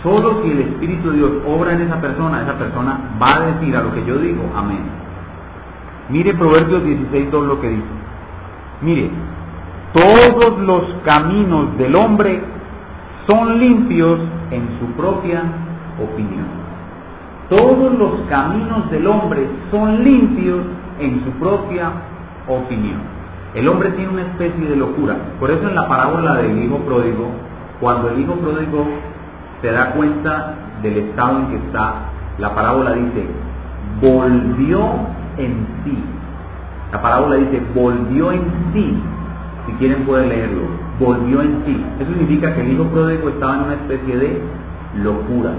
Solo 0.04 0.42
si 0.44 0.52
el 0.52 0.60
Espíritu 0.60 1.12
de 1.12 1.18
Dios 1.20 1.32
obra 1.48 1.74
en 1.74 1.84
esa 1.84 2.02
persona, 2.02 2.42
esa 2.42 2.58
persona 2.58 3.00
va 3.22 3.38
a 3.38 3.40
decir 3.52 3.74
a 3.74 3.84
lo 3.84 3.94
que 3.94 4.06
yo 4.06 4.18
digo, 4.18 4.44
amén. 4.54 4.82
Mire 6.10 6.34
Proverbios 6.34 6.84
16, 6.84 7.32
2 7.32 7.48
lo 7.48 7.62
que 7.62 7.70
dice. 7.70 7.88
Mire, 8.82 9.12
todos 9.94 10.60
los 10.60 10.84
caminos 11.06 11.78
del 11.78 11.96
hombre 11.96 12.42
son 13.26 13.60
limpios 13.60 14.20
en 14.52 14.80
su 14.80 14.86
propia 14.94 15.44
opinión. 16.02 16.46
Todos 17.50 17.98
los 17.98 18.22
caminos 18.30 18.90
del 18.92 19.08
hombre 19.08 19.48
son 19.72 20.04
limpios 20.04 20.60
en 21.00 21.24
su 21.24 21.32
propia 21.40 21.92
opinión. 22.48 23.00
El 23.54 23.68
hombre 23.70 23.92
tiene 23.92 24.12
una 24.12 24.24
especie 24.24 24.66
de 24.68 24.76
locura. 24.76 25.16
Por 25.40 25.50
eso 25.52 25.68
en 25.68 25.76
la 25.76 25.88
parábola 25.88 26.36
del 26.36 26.64
hijo 26.64 26.78
pródigo, 26.80 27.30
cuando 27.80 28.10
el 28.10 28.20
hijo 28.20 28.34
pródigo 28.34 28.86
se 29.62 29.72
da 29.72 29.92
cuenta 29.92 30.56
del 30.82 30.98
estado 30.98 31.40
en 31.40 31.48
que 31.48 31.56
está. 31.56 31.94
La 32.38 32.54
parábola 32.54 32.92
dice, 32.92 33.26
volvió 34.02 34.82
en 35.38 35.68
sí. 35.84 35.98
La 36.92 37.02
parábola 37.02 37.36
dice, 37.36 37.62
volvió 37.74 38.32
en 38.32 38.44
sí. 38.74 39.02
Si 39.68 39.74
quieren 39.74 40.04
pueden 40.04 40.30
leerlo. 40.30 40.62
Volvió 41.00 41.42
en 41.42 41.64
sí. 41.66 41.86
Eso 42.00 42.12
significa 42.12 42.56
que 42.56 42.62
el 42.62 42.72
hijo 42.74 42.86
pródigo 42.86 43.30
estaba 43.30 43.56
en 43.58 43.64
una 43.64 43.74
especie 43.74 44.18
de 44.18 44.42
locura. 45.04 45.52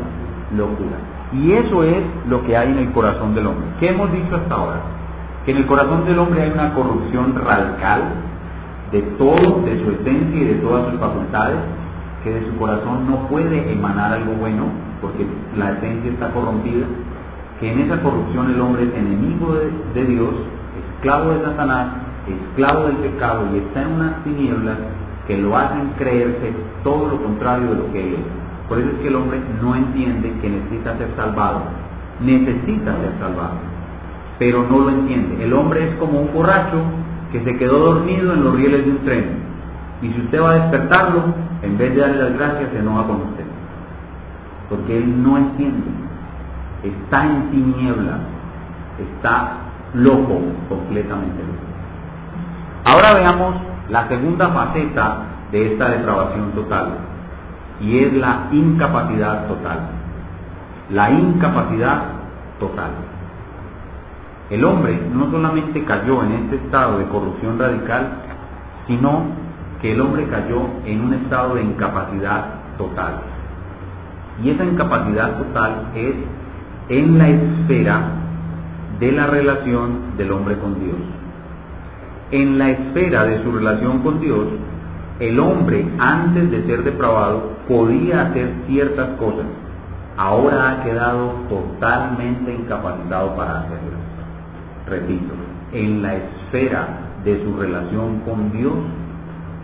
Locura. 0.57 0.97
Y 1.33 1.53
eso 1.53 1.85
es 1.85 2.03
lo 2.29 2.43
que 2.45 2.57
hay 2.57 2.71
en 2.71 2.79
el 2.79 2.93
corazón 2.93 3.35
del 3.35 3.47
hombre. 3.47 3.67
¿Qué 3.79 3.91
hemos 3.91 4.11
dicho 4.11 4.35
hasta 4.35 4.55
ahora? 4.55 4.81
Que 5.45 5.53
en 5.53 5.59
el 5.59 5.67
corazón 5.67 6.07
del 6.07 6.19
hombre 6.19 6.43
hay 6.43 6.51
una 6.51 6.75
corrupción 6.75 7.35
radical 7.37 8.03
de 8.93 9.03
todo, 9.19 9.63
de 9.65 9.85
su 9.85 9.91
esencia 9.91 10.41
y 10.41 10.45
de 10.45 10.55
todas 10.55 10.91
sus 10.91 10.99
facultades, 10.99 11.59
que 12.25 12.33
de 12.33 12.47
su 12.47 12.57
corazón 12.57 13.07
no 13.09 13.29
puede 13.29 13.71
emanar 13.73 14.13
algo 14.13 14.33
bueno, 14.35 14.65
porque 15.01 15.27
la 15.57 15.73
esencia 15.73 16.11
está 16.11 16.31
corrompida, 16.31 16.87
que 17.61 17.73
en 17.73 17.81
esa 17.81 18.01
corrupción 18.01 18.51
el 18.51 18.61
hombre 18.61 18.85
es 18.85 18.95
enemigo 18.95 19.55
de, 19.95 20.05
Dios, 20.05 20.35
esclavo 20.95 21.31
de 21.31 21.45
Satanás, 21.45 21.89
esclavo 22.33 22.87
del 22.87 22.97
pecado 22.97 23.45
y 23.55 23.59
está 23.59 23.83
en 23.83 23.89
unas 23.89 24.24
tinieblas 24.24 24.79
que 25.26 25.37
lo 25.37 25.57
hacen 25.57 25.93
creerse 25.99 26.53
todo 26.83 27.09
lo 27.09 27.22
contrario 27.22 27.70
de 27.70 27.76
lo 27.76 27.93
que 27.93 28.14
es. 28.14 28.20
Por 28.68 28.79
eso 28.79 28.89
es 28.89 28.99
que 29.01 29.09
el 29.09 29.16
hombre 29.16 29.41
no 29.62 29.74
entiende 29.74 30.33
que 30.41 30.49
necesita 30.49 30.97
ser 30.99 31.09
salvado. 31.16 31.62
Necesita 32.20 32.97
ser 32.97 33.12
salvado, 33.20 33.55
pero 34.39 34.66
no 34.68 34.81
lo 34.81 34.91
entiende. 34.91 35.45
El 35.45 35.53
hombre 35.53 35.89
es 35.89 35.95
como 35.97 36.20
un 36.20 36.33
borracho 36.33 36.83
que 37.31 37.45
se 37.45 37.57
quedó 37.57 37.79
dormido 37.79 38.33
en 38.33 38.45
los 38.45 38.55
rieles 38.57 38.85
de 38.85 38.91
un 38.91 38.99
tren. 38.99 39.24
Y 40.03 40.09
si 40.11 40.20
usted 40.22 40.43
va 40.43 40.53
a 40.53 40.59
despertarlo, 40.61 41.22
en 41.62 41.79
vez 41.79 41.95
de 41.95 42.01
darle 42.01 42.22
las 42.22 42.33
gracias, 42.35 42.70
se 42.70 42.79
enoja 42.79 43.07
con 43.07 43.16
usted. 43.16 43.45
Porque 44.68 44.99
él 44.99 45.22
no 45.22 45.39
entiende. 45.39 45.87
Está 46.83 47.26
en 47.26 47.51
tinieblas. 47.51 48.18
Está 48.99 49.59
loco, 49.95 50.41
completamente 50.68 51.39
loco. 51.39 51.68
Ahora 52.91 53.12
veamos 53.12 53.55
la 53.91 54.09
segunda 54.09 54.49
faceta 54.49 55.18
de 55.53 55.72
esta 55.72 55.91
depravación 55.91 56.53
total. 56.53 56.86
Y 57.80 57.99
es 57.99 58.12
la 58.14 58.49
incapacidad 58.51 59.47
total. 59.47 59.80
La 60.91 61.11
incapacidad 61.11 62.03
total. 62.59 62.91
El 64.49 64.64
hombre 64.64 64.99
no 65.12 65.30
solamente 65.30 65.84
cayó 65.84 66.22
en 66.24 66.32
este 66.32 66.57
estado 66.57 66.99
de 66.99 67.05
corrupción 67.09 67.59
radical, 67.59 68.09
sino 68.86 69.24
que 69.82 69.93
el 69.93 70.01
hombre 70.01 70.26
cayó 70.28 70.62
en 70.86 71.03
un 71.03 71.12
estado 71.12 71.57
de 71.57 71.62
incapacidad 71.64 72.45
total. 72.78 73.20
Y 74.43 74.51
esa 74.51 74.64
incapacidad 74.64 75.36
total 75.36 75.89
es 75.95 76.14
en 76.89 77.18
la 77.18 77.28
esfera 77.28 78.01
de 78.99 79.12
la 79.12 79.26
relación 79.26 80.16
del 80.16 80.32
hombre 80.32 80.59
con 80.59 80.80
Dios. 80.80 81.18
En 82.31 82.59
la 82.59 82.70
esfera 82.70 83.24
de 83.24 83.43
su 83.43 83.53
relación 83.53 84.01
con 84.01 84.20
Dios, 84.20 84.49
el 85.18 85.41
hombre 85.41 85.87
antes 85.99 86.51
de 86.51 86.66
ser 86.66 86.85
depravado 86.85 87.57
podía 87.66 88.26
hacer 88.26 88.53
ciertas 88.66 89.16
cosas. 89.18 89.47
Ahora 90.16 90.70
ha 90.70 90.85
quedado 90.85 91.33
totalmente 91.49 92.55
incapacitado 92.55 93.35
para 93.35 93.61
hacerlas. 93.61 94.01
Repito, 94.87 95.35
en 95.72 96.03
la 96.03 96.16
esfera 96.16 96.89
de 97.24 97.43
su 97.43 97.57
relación 97.57 98.20
con 98.20 98.53
Dios, 98.53 98.74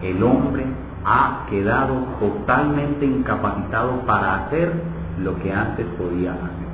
el 0.03 0.23
hombre 0.23 0.65
ha 1.05 1.47
quedado 1.51 1.95
totalmente 2.19 3.05
incapacitado 3.05 4.01
para 4.07 4.47
hacer 4.47 4.73
lo 5.23 5.39
que 5.41 5.53
antes 5.53 5.87
podía 5.99 6.33
hacer. 6.33 6.65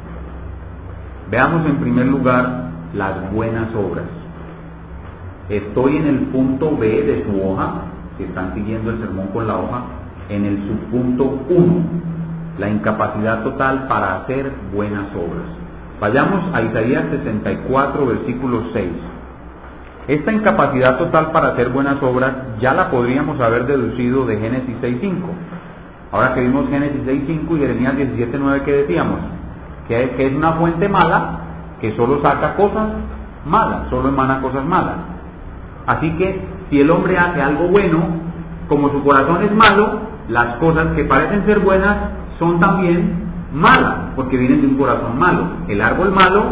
Veamos 1.31 1.67
en 1.67 1.77
primer 1.79 2.07
lugar 2.07 2.71
las 2.95 3.33
buenas 3.33 3.75
obras. 3.75 4.20
Estoy 5.51 5.97
en 5.97 6.07
el 6.07 6.19
punto 6.27 6.77
B 6.77 6.87
de 6.87 7.25
su 7.25 7.43
hoja, 7.43 7.83
si 8.17 8.23
están 8.23 8.55
siguiendo 8.55 8.93
el 8.93 9.01
sermón 9.01 9.27
con 9.33 9.49
la 9.49 9.57
hoja, 9.57 9.83
en 10.29 10.45
el 10.45 10.59
subpunto 10.59 11.43
1, 11.49 11.75
la 12.57 12.71
incapacidad 12.71 13.43
total 13.43 13.89
para 13.89 14.19
hacer 14.19 14.49
buenas 14.73 15.07
obras. 15.13 15.47
Vayamos 16.01 16.55
a 16.55 16.63
Isaías 16.63 17.05
64, 17.11 18.07
versículo 18.07 18.63
6. 18.73 18.89
Esta 20.07 20.33
incapacidad 20.33 20.99
total 20.99 21.33
para 21.33 21.49
hacer 21.49 21.71
buenas 21.71 22.01
obras 22.01 22.33
ya 22.61 22.73
la 22.73 22.89
podríamos 22.89 23.41
haber 23.41 23.67
deducido 23.67 24.27
de 24.27 24.39
Génesis 24.39 24.77
6.5. 24.81 25.15
Ahora 26.13 26.33
que 26.35 26.43
vimos 26.43 26.69
Génesis 26.69 27.03
6.5 27.05 27.57
y 27.57 27.59
Jeremías 27.59 27.95
17.9 27.95 28.63
que 28.63 28.73
decíamos, 28.73 29.19
que, 29.89 30.11
que 30.11 30.27
es 30.29 30.33
una 30.33 30.53
fuente 30.53 30.89
mala 30.89 31.41
que 31.81 31.97
solo 31.97 32.23
saca 32.23 32.55
cosas 32.55 32.89
malas, 33.45 33.91
solo 33.91 34.11
emana 34.11 34.41
cosas 34.41 34.65
malas. 34.65 35.20
Así 35.91 36.09
que 36.13 36.41
si 36.71 36.81
el 36.81 36.89
hombre 36.89 37.19
hace 37.19 37.43
algo 37.43 37.67
bueno, 37.67 37.99
como 38.69 38.91
su 38.91 39.03
corazón 39.03 39.43
es 39.43 39.53
malo, 39.53 39.99
las 40.29 40.57
cosas 40.59 40.95
que 40.95 41.03
parecen 41.03 41.45
ser 41.47 41.59
buenas 41.59 41.97
son 42.39 42.61
también 42.61 43.13
mala, 43.53 44.13
porque 44.15 44.37
vienen 44.37 44.61
de 44.61 44.69
un 44.69 44.77
corazón 44.77 45.19
malo. 45.19 45.43
El 45.67 45.83
árbol 45.83 46.13
malo 46.13 46.43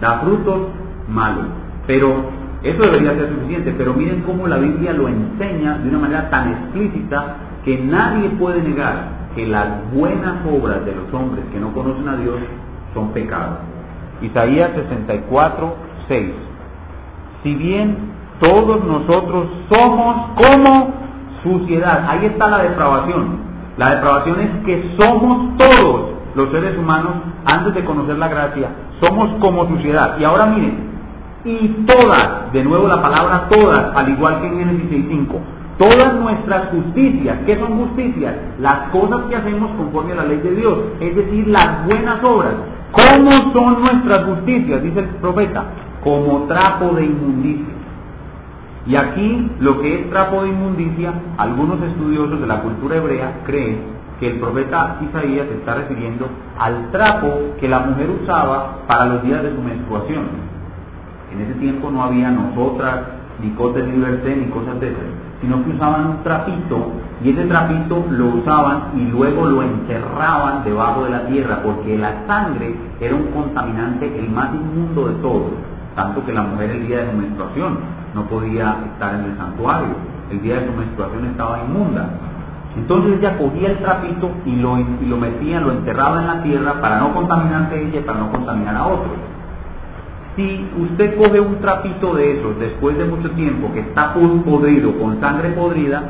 da 0.00 0.20
frutos 0.20 0.68
malos. 1.10 1.44
Pero 1.86 2.30
eso 2.62 2.82
debería 2.84 3.14
ser 3.14 3.28
suficiente, 3.28 3.74
pero 3.76 3.92
miren 3.92 4.22
cómo 4.22 4.48
la 4.48 4.56
Biblia 4.56 4.94
lo 4.94 5.08
enseña 5.08 5.76
de 5.76 5.90
una 5.90 5.98
manera 5.98 6.30
tan 6.30 6.48
explícita 6.52 7.36
que 7.66 7.76
nadie 7.76 8.30
puede 8.30 8.62
negar 8.62 9.28
que 9.34 9.46
las 9.46 9.92
buenas 9.92 10.36
obras 10.46 10.86
de 10.86 10.94
los 10.94 11.12
hombres 11.12 11.44
que 11.52 11.60
no 11.60 11.70
conocen 11.74 12.08
a 12.08 12.16
Dios 12.16 12.36
son 12.94 13.10
pecados. 13.10 13.58
Isaías 14.22 14.70
64, 14.74 15.74
6. 16.08 16.30
Si 17.42 17.54
bien 17.54 18.15
todos 18.40 18.84
nosotros 18.84 19.46
somos 19.70 20.30
como 20.36 20.94
suciedad, 21.42 22.06
ahí 22.08 22.26
está 22.26 22.48
la 22.48 22.58
depravación. 22.58 23.46
La 23.76 23.94
depravación 23.94 24.40
es 24.40 24.50
que 24.64 24.96
somos 24.98 25.56
todos 25.56 26.10
los 26.34 26.50
seres 26.50 26.76
humanos, 26.78 27.12
antes 27.44 27.74
de 27.74 27.84
conocer 27.84 28.18
la 28.18 28.28
gracia, 28.28 28.68
somos 29.00 29.30
como 29.40 29.66
suciedad. 29.68 30.18
Y 30.18 30.24
ahora 30.24 30.46
miren, 30.46 30.96
y 31.44 31.68
todas, 31.86 32.52
de 32.52 32.64
nuevo 32.64 32.88
la 32.88 33.00
palabra 33.00 33.48
todas, 33.48 33.94
al 33.94 34.08
igual 34.08 34.40
que 34.40 34.46
en 34.48 34.58
Génesis 34.58 34.90
6.5, 34.90 35.26
todas 35.78 36.14
nuestras 36.14 36.70
justicias, 36.70 37.38
¿qué 37.46 37.56
son 37.56 37.78
justicias? 37.78 38.34
Las 38.60 38.90
cosas 38.90 39.20
que 39.28 39.36
hacemos 39.36 39.70
conforme 39.76 40.12
a 40.12 40.16
la 40.16 40.24
ley 40.24 40.38
de 40.38 40.56
Dios, 40.56 40.78
es 41.00 41.14
decir, 41.14 41.46
las 41.48 41.86
buenas 41.86 42.22
obras. 42.24 42.54
¿Cómo 42.92 43.30
son 43.52 43.82
nuestras 43.82 44.24
justicias? 44.24 44.82
Dice 44.82 45.00
el 45.00 45.06
profeta, 45.20 45.64
como 46.02 46.44
trapo 46.48 46.94
de 46.94 47.04
inmundicia. 47.04 47.75
Y 48.86 48.94
aquí 48.94 49.50
lo 49.58 49.80
que 49.80 50.00
es 50.00 50.10
trapo 50.10 50.42
de 50.42 50.50
inmundicia, 50.50 51.12
algunos 51.38 51.82
estudiosos 51.82 52.40
de 52.40 52.46
la 52.46 52.62
cultura 52.62 52.96
hebrea 52.96 53.40
creen 53.44 53.96
que 54.20 54.28
el 54.30 54.38
profeta 54.38 54.98
Isaías 55.02 55.48
se 55.48 55.54
está 55.56 55.74
refiriendo 55.74 56.28
al 56.58 56.90
trapo 56.92 57.56
que 57.60 57.68
la 57.68 57.80
mujer 57.80 58.10
usaba 58.10 58.78
para 58.86 59.06
los 59.06 59.22
días 59.24 59.42
de 59.42 59.54
su 59.54 59.60
menstruación. 59.60 60.24
En 61.32 61.40
ese 61.40 61.54
tiempo 61.54 61.90
no 61.90 62.04
había 62.04 62.30
nosotras, 62.30 63.00
ni 63.42 63.50
cotes 63.50 63.84
liberté, 63.86 64.36
ni 64.36 64.46
cosas 64.46 64.80
de 64.80 64.88
esas, 64.88 65.02
sino 65.40 65.62
que 65.64 65.70
usaban 65.70 66.06
un 66.06 66.22
trapito 66.22 66.92
y 67.22 67.30
ese 67.30 67.44
trapito 67.46 68.06
lo 68.08 68.26
usaban 68.26 68.92
y 68.96 69.04
luego 69.10 69.46
lo 69.46 69.62
enterraban 69.62 70.64
debajo 70.64 71.04
de 71.04 71.10
la 71.10 71.26
tierra 71.26 71.60
porque 71.62 71.98
la 71.98 72.26
sangre 72.26 72.74
era 73.00 73.14
un 73.14 73.26
contaminante 73.32 74.16
el 74.18 74.30
más 74.30 74.54
inmundo 74.54 75.08
de 75.08 75.14
todos, 75.16 75.52
tanto 75.94 76.24
que 76.24 76.32
la 76.32 76.42
mujer 76.42 76.70
el 76.70 76.86
día 76.86 76.98
de 76.98 77.10
su 77.10 77.16
menstruación 77.16 78.05
no 78.16 78.24
podía 78.28 78.78
estar 78.92 79.14
en 79.14 79.26
el 79.26 79.36
santuario, 79.36 79.94
el 80.30 80.40
día 80.40 80.60
de 80.60 80.66
su 80.66 80.72
menstruación 80.72 81.26
estaba 81.26 81.60
inmunda. 81.68 82.08
Entonces 82.74 83.18
ella 83.18 83.36
cogía 83.38 83.70
el 83.70 83.78
trapito 83.78 84.30
y 84.46 84.56
lo, 84.56 84.78
y 84.78 85.06
lo 85.06 85.18
metía, 85.18 85.60
lo 85.60 85.72
enterraba 85.72 86.22
en 86.22 86.26
la 86.26 86.42
tierra 86.42 86.80
para 86.80 86.98
no 86.98 87.12
contaminarse 87.12 87.80
ella 87.80 88.00
y 88.00 88.02
para 88.02 88.20
no 88.20 88.32
contaminar 88.32 88.74
a 88.74 88.86
otros. 88.86 89.12
Si 90.34 90.66
usted 90.78 91.16
coge 91.16 91.40
un 91.40 91.56
trapito 91.60 92.14
de 92.14 92.38
esos 92.38 92.58
después 92.58 92.96
de 92.98 93.04
mucho 93.04 93.30
tiempo 93.32 93.72
que 93.72 93.80
está 93.80 94.14
podrido, 94.14 94.98
con 94.98 95.20
sangre 95.20 95.50
podrida, 95.50 96.02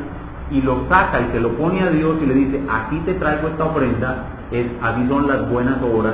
y 0.49 0.61
lo 0.61 0.87
saca 0.89 1.19
y 1.19 1.31
se 1.33 1.41
lo 1.41 1.49
pone 1.57 1.81
a 1.81 1.89
Dios 1.89 2.15
y 2.23 2.25
le 2.25 2.33
dice, 2.33 2.61
aquí 2.69 2.99
te 3.05 3.15
traigo 3.15 3.49
esta 3.49 3.65
ofrenda, 3.65 4.25
es, 4.51 4.65
así 4.81 5.05
son 5.09 5.27
las 5.27 5.49
buenas 5.49 5.75
obras 5.81 6.13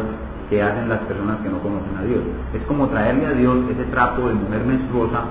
que 0.49 0.61
hacen 0.61 0.89
las 0.89 0.99
personas 1.01 1.37
que 1.37 1.49
no 1.49 1.59
conocen 1.59 1.97
a 1.97 2.03
Dios. 2.03 2.21
Es 2.53 2.61
como 2.63 2.87
traerle 2.87 3.27
a 3.27 3.31
Dios 3.31 3.57
ese 3.71 3.83
trapo 3.85 4.27
de 4.27 4.33
mujer 4.33 4.63
menstruosa 4.65 5.21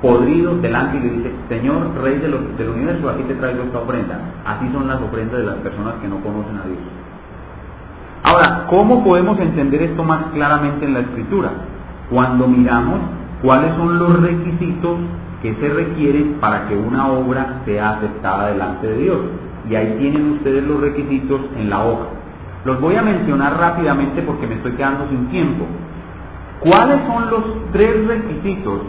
podrido 0.00 0.56
delante 0.58 0.96
y 0.96 1.00
le 1.00 1.10
dice, 1.10 1.32
Señor, 1.48 1.94
Rey 2.02 2.18
del 2.18 2.68
universo, 2.68 3.10
aquí 3.10 3.22
te 3.24 3.34
traigo 3.34 3.64
esta 3.64 3.78
ofrenda. 3.78 4.18
Así 4.46 4.68
son 4.72 4.88
las 4.88 5.00
ofrendas 5.00 5.38
de 5.38 5.46
las 5.46 5.56
personas 5.56 5.94
que 6.00 6.08
no 6.08 6.16
conocen 6.16 6.56
a 6.56 6.66
Dios. 6.66 6.78
Ahora, 8.22 8.66
¿cómo 8.68 9.04
podemos 9.04 9.38
entender 9.40 9.82
esto 9.82 10.04
más 10.04 10.24
claramente 10.32 10.84
en 10.84 10.94
la 10.94 11.00
Escritura? 11.00 11.50
Cuando 12.10 12.46
miramos 12.46 13.00
cuáles 13.42 13.74
son 13.76 13.98
los 13.98 14.20
requisitos 14.20 14.98
que 15.42 15.54
se 15.54 15.68
requieren 15.68 16.36
para 16.40 16.68
que 16.68 16.76
una 16.76 17.08
obra 17.08 17.62
sea 17.64 17.90
aceptada 17.90 18.48
delante 18.48 18.86
de 18.86 18.96
Dios. 18.98 19.18
Y 19.68 19.74
ahí 19.74 19.96
tienen 19.98 20.32
ustedes 20.32 20.64
los 20.64 20.80
requisitos 20.80 21.40
en 21.56 21.70
la 21.70 21.84
hoja. 21.84 22.06
Los 22.64 22.80
voy 22.80 22.96
a 22.96 23.02
mencionar 23.02 23.58
rápidamente 23.58 24.22
porque 24.22 24.46
me 24.46 24.56
estoy 24.56 24.72
quedando 24.72 25.08
sin 25.08 25.28
tiempo. 25.28 25.64
¿Cuáles 26.60 27.00
son 27.06 27.30
los 27.30 27.42
tres 27.72 28.06
requisitos 28.06 28.80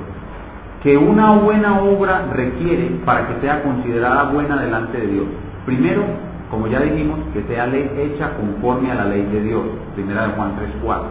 que 0.83 0.97
una 0.97 1.31
buena 1.33 1.79
obra 1.79 2.27
requiere 2.33 2.89
para 3.05 3.27
que 3.27 3.41
sea 3.41 3.61
considerada 3.61 4.31
buena 4.31 4.59
delante 4.61 4.99
de 4.99 5.07
Dios. 5.07 5.25
Primero, 5.65 6.03
como 6.49 6.67
ya 6.67 6.81
dijimos, 6.81 7.19
que 7.33 7.43
sea 7.43 7.67
ley 7.67 7.89
hecha 7.97 8.31
conforme 8.35 8.91
a 8.91 8.95
la 8.95 9.05
ley 9.05 9.23
de 9.31 9.41
Dios, 9.41 9.61
primera 9.95 10.27
de 10.27 10.33
Juan 10.33 10.53
3.4. 10.83 11.01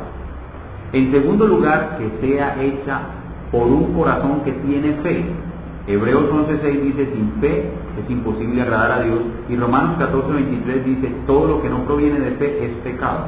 En 0.93 1.13
segundo 1.13 1.47
lugar, 1.47 1.99
que 1.99 2.27
sea 2.27 2.61
hecha 2.61 3.01
por 3.53 3.63
un 3.63 3.95
corazón 3.95 4.41
que 4.45 4.53
tiene 4.53 4.93
fe. 5.03 5.25
Hebreos 5.87 6.25
11.6 6.31 6.81
dice, 6.83 7.09
sin 7.13 7.33
fe 7.41 7.71
es 8.03 8.11
imposible 8.11 8.63
agradar 8.63 8.93
a 8.93 9.03
Dios. 9.03 9.21
Y 9.49 9.57
Romanos 9.57 9.99
14.23 9.99 10.85
dice, 10.85 11.15
todo 11.27 11.47
lo 11.47 11.63
que 11.63 11.69
no 11.69 11.85
proviene 11.85 12.19
de 12.19 12.33
fe 12.33 12.65
es 12.65 12.73
pecado. 12.83 13.27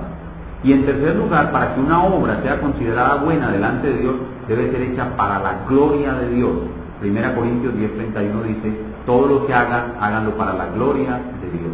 Y 0.65 0.73
en 0.73 0.85
tercer 0.85 1.17
lugar, 1.17 1.51
para 1.53 1.75
que 1.75 1.81
una 1.81 2.05
obra 2.05 2.41
sea 2.43 2.61
considerada 2.61 3.17
buena 3.17 3.51
delante 3.51 3.89
de 3.89 3.99
Dios, 3.99 4.15
debe 4.49 4.71
ser 4.71 4.83
hecha 4.83 5.17
para 5.17 5.39
la 5.39 5.65
gloria 5.69 6.15
de 6.15 6.31
Dios. 6.31 6.53
Primera 7.01 7.35
Corintios 7.35 7.75
10:31 7.75 8.43
dice, 8.43 8.73
todo 9.07 9.27
lo 9.27 9.47
que 9.47 9.55
hagan, 9.55 9.95
háganlo 10.01 10.33
para 10.37 10.55
la 10.55 10.67
gloria 10.67 11.21
de 11.41 11.51
Dios. 11.59 11.73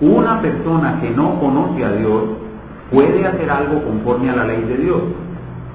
Una 0.00 0.40
persona 0.42 1.00
que 1.00 1.10
no 1.10 1.40
conoce 1.40 1.84
a 1.84 1.92
Dios 1.92 2.22
puede 2.90 3.26
hacer 3.26 3.50
algo 3.50 3.82
conforme 3.82 4.30
a 4.30 4.36
la 4.36 4.44
ley 4.44 4.62
de 4.62 4.76
Dios, 4.76 5.02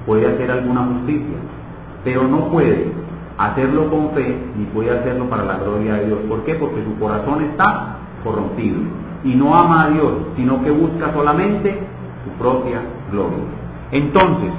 puede 0.06 0.26
hacer 0.26 0.50
alguna 0.50 0.84
justicia, 0.84 1.36
pero 2.04 2.26
no 2.28 2.48
puede 2.48 2.92
hacerlo 3.38 3.90
con 3.90 4.10
fe 4.10 4.36
ni 4.56 4.64
puede 4.66 4.96
hacerlo 4.96 5.28
para 5.28 5.44
la 5.44 5.56
gloria 5.58 5.94
de 5.94 6.06
Dios. 6.06 6.18
¿Por 6.28 6.44
qué? 6.44 6.54
Porque 6.54 6.84
su 6.84 6.98
corazón 6.98 7.42
está 7.42 7.96
corrompido 8.22 8.78
y 9.24 9.34
no 9.34 9.56
ama 9.56 9.84
a 9.84 9.88
Dios, 9.90 10.12
sino 10.36 10.62
que 10.62 10.70
busca 10.70 11.12
solamente 11.12 11.78
su 12.24 12.30
propia 12.42 12.80
gloria. 13.10 13.44
Entonces, 13.90 14.50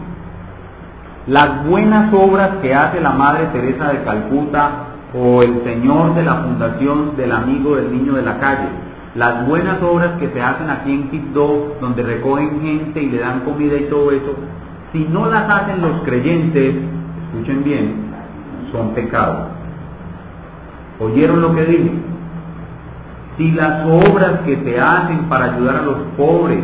las 1.28 1.66
buenas 1.66 2.14
obras 2.14 2.58
que 2.62 2.76
hace 2.76 3.00
la 3.00 3.12
Madre 3.12 3.48
Teresa 3.54 3.94
de 3.94 4.04
Calcuta 4.04 4.72
o 5.14 5.42
el 5.42 5.64
Señor 5.64 6.16
de 6.16 6.24
la 6.24 6.36
Fundación 6.36 7.16
del 7.16 7.32
Amigo 7.32 7.76
del 7.76 7.92
Niño 7.94 8.14
de 8.14 8.24
la 8.24 8.40
Calle, 8.40 8.68
las 9.16 9.48
buenas 9.48 9.82
obras 9.82 10.20
que 10.20 10.30
se 10.30 10.42
hacen 10.42 10.70
aquí 10.70 10.92
en 10.92 11.10
Quito, 11.10 11.78
donde 11.80 12.04
recogen 12.04 12.62
gente 12.62 13.02
y 13.02 13.10
le 13.10 13.20
dan 13.20 13.42
comida 13.42 13.78
y 13.78 13.86
todo 13.86 14.12
eso, 14.12 14.36
si 14.92 15.06
no 15.06 15.30
las 15.30 15.50
hacen 15.50 15.82
los 15.82 16.02
creyentes, 16.04 16.76
escuchen 17.28 17.64
bien, 17.64 17.96
son 18.72 18.94
pecados. 18.94 19.48
¿Oyeron 21.00 21.42
lo 21.42 21.56
que 21.56 21.66
dije? 21.66 21.92
Si 23.38 23.52
las 23.52 23.86
obras 23.86 24.42
que 24.46 24.58
se 24.64 24.80
hacen 24.80 25.30
para 25.30 25.56
ayudar 25.56 25.78
a 25.78 25.82
los 25.84 25.98
pobres, 26.18 26.60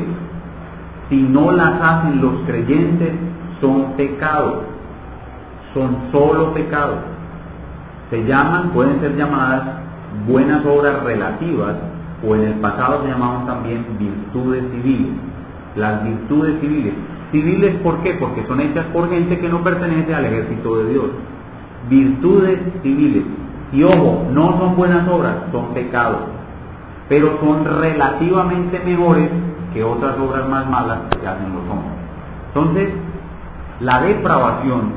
si 1.10 1.16
no 1.16 1.52
las 1.52 1.82
hacen 1.82 2.22
los 2.22 2.34
creyentes, 2.46 3.29
son 3.62 3.94
pecados. 3.94 4.64
Son 5.74 5.98
solo 6.12 6.54
pecados. 6.54 7.00
Se 8.10 8.26
llaman, 8.26 8.72
pueden 8.72 9.00
ser 9.02 9.16
llamadas 9.16 9.64
buenas 10.28 10.66
obras 10.66 11.04
relativas 11.04 11.76
o 12.28 12.36
en 12.36 12.42
el 12.42 12.54
pasado 12.56 13.04
se 13.04 13.10
llamaban 13.10 13.46
también 13.46 13.86
virtudes 13.98 14.64
civiles. 14.72 15.14
Las 15.76 16.04
virtudes 16.04 16.60
civiles. 16.60 16.94
Civiles, 17.32 17.76
¿por 17.82 18.00
qué? 18.00 18.16
Porque 18.16 18.46
son 18.48 18.60
hechas 18.60 18.86
por 18.88 19.10
gente 19.10 19.40
que 19.40 19.48
no 19.48 19.64
pertenece 19.64 20.14
al 20.14 20.26
ejército 20.26 20.78
de 20.78 20.90
Dios. 20.92 21.06
Virtudes 21.90 22.60
civiles. 22.82 23.24
Y 23.72 23.84
ojo, 23.84 24.28
no 24.32 24.58
son 24.58 24.76
buenas 24.76 25.08
obras, 25.08 25.36
son 25.52 25.74
pecados. 25.74 26.22
Pero 27.08 27.40
son 27.40 27.66
relativamente 27.80 28.80
mejores 28.84 29.30
que 29.74 29.84
otras 29.84 30.18
obras 30.20 30.50
más 30.50 30.68
malas 30.70 31.00
que 31.22 31.28
hacen 31.28 31.54
los 31.54 31.62
hombres. 31.70 31.94
Entonces, 32.48 32.90
la 33.80 34.02
depravación 34.02 34.92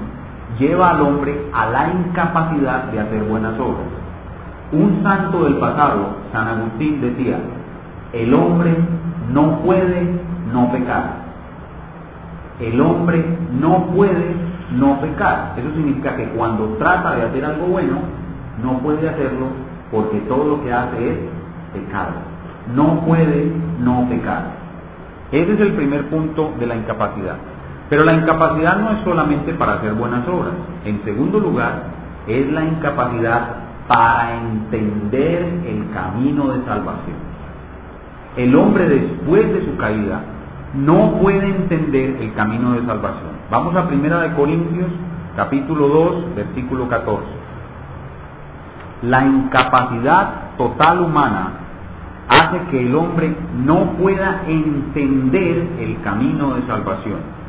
lleva 0.58 0.90
al 0.90 1.02
hombre 1.02 1.46
a 1.52 1.66
la 1.66 1.92
incapacidad 1.92 2.84
de 2.84 3.00
hacer 3.00 3.22
buenas 3.24 3.58
obras. 3.58 3.86
Un 4.72 5.02
santo 5.02 5.44
del 5.44 5.54
pasado, 5.56 6.16
San 6.32 6.48
Agustín, 6.48 7.00
decía, 7.00 7.38
el 8.12 8.34
hombre 8.34 8.74
no 9.32 9.58
puede 9.60 10.20
no 10.52 10.70
pecar. 10.72 11.22
El 12.60 12.80
hombre 12.80 13.24
no 13.60 13.86
puede 13.94 14.34
no 14.72 15.00
pecar. 15.00 15.54
Eso 15.56 15.70
significa 15.74 16.16
que 16.16 16.28
cuando 16.30 16.76
trata 16.78 17.14
de 17.16 17.22
hacer 17.22 17.44
algo 17.44 17.66
bueno, 17.66 17.98
no 18.62 18.78
puede 18.78 19.08
hacerlo 19.08 19.46
porque 19.90 20.18
todo 20.20 20.44
lo 20.44 20.64
que 20.64 20.72
hace 20.72 21.10
es 21.10 21.18
pecado. 21.72 22.12
No 22.74 23.00
puede 23.00 23.52
no 23.80 24.06
pecar. 24.08 24.62
Ese 25.30 25.54
es 25.54 25.60
el 25.60 25.72
primer 25.72 26.08
punto 26.08 26.52
de 26.58 26.66
la 26.66 26.76
incapacidad. 26.76 27.36
Pero 27.88 28.04
la 28.04 28.14
incapacidad 28.14 28.76
no 28.76 28.92
es 28.92 29.04
solamente 29.04 29.52
para 29.54 29.74
hacer 29.74 29.92
buenas 29.94 30.26
obras. 30.28 30.54
En 30.84 31.02
segundo 31.04 31.38
lugar, 31.40 31.82
es 32.26 32.50
la 32.52 32.64
incapacidad 32.64 33.56
para 33.88 34.34
entender 34.36 35.60
el 35.66 35.90
camino 35.92 36.48
de 36.48 36.64
salvación. 36.64 37.16
El 38.36 38.54
hombre 38.56 38.88
después 38.88 39.52
de 39.52 39.66
su 39.66 39.76
caída 39.76 40.20
no 40.74 41.18
puede 41.20 41.46
entender 41.46 42.16
el 42.20 42.32
camino 42.34 42.72
de 42.72 42.86
salvación. 42.86 43.32
Vamos 43.50 43.76
a 43.76 43.86
Primera 43.88 44.20
de 44.20 44.34
Corintios, 44.34 44.88
capítulo 45.36 45.88
2, 45.88 46.34
versículo 46.34 46.88
14. 46.88 47.22
La 49.02 49.24
incapacidad 49.26 50.56
total 50.56 51.02
humana 51.02 51.50
hace 52.28 52.58
que 52.70 52.86
el 52.86 52.94
hombre 52.94 53.34
no 53.64 53.92
pueda 53.98 54.44
entender 54.46 55.68
el 55.80 56.00
camino 56.02 56.54
de 56.54 56.62
salvación. 56.66 57.41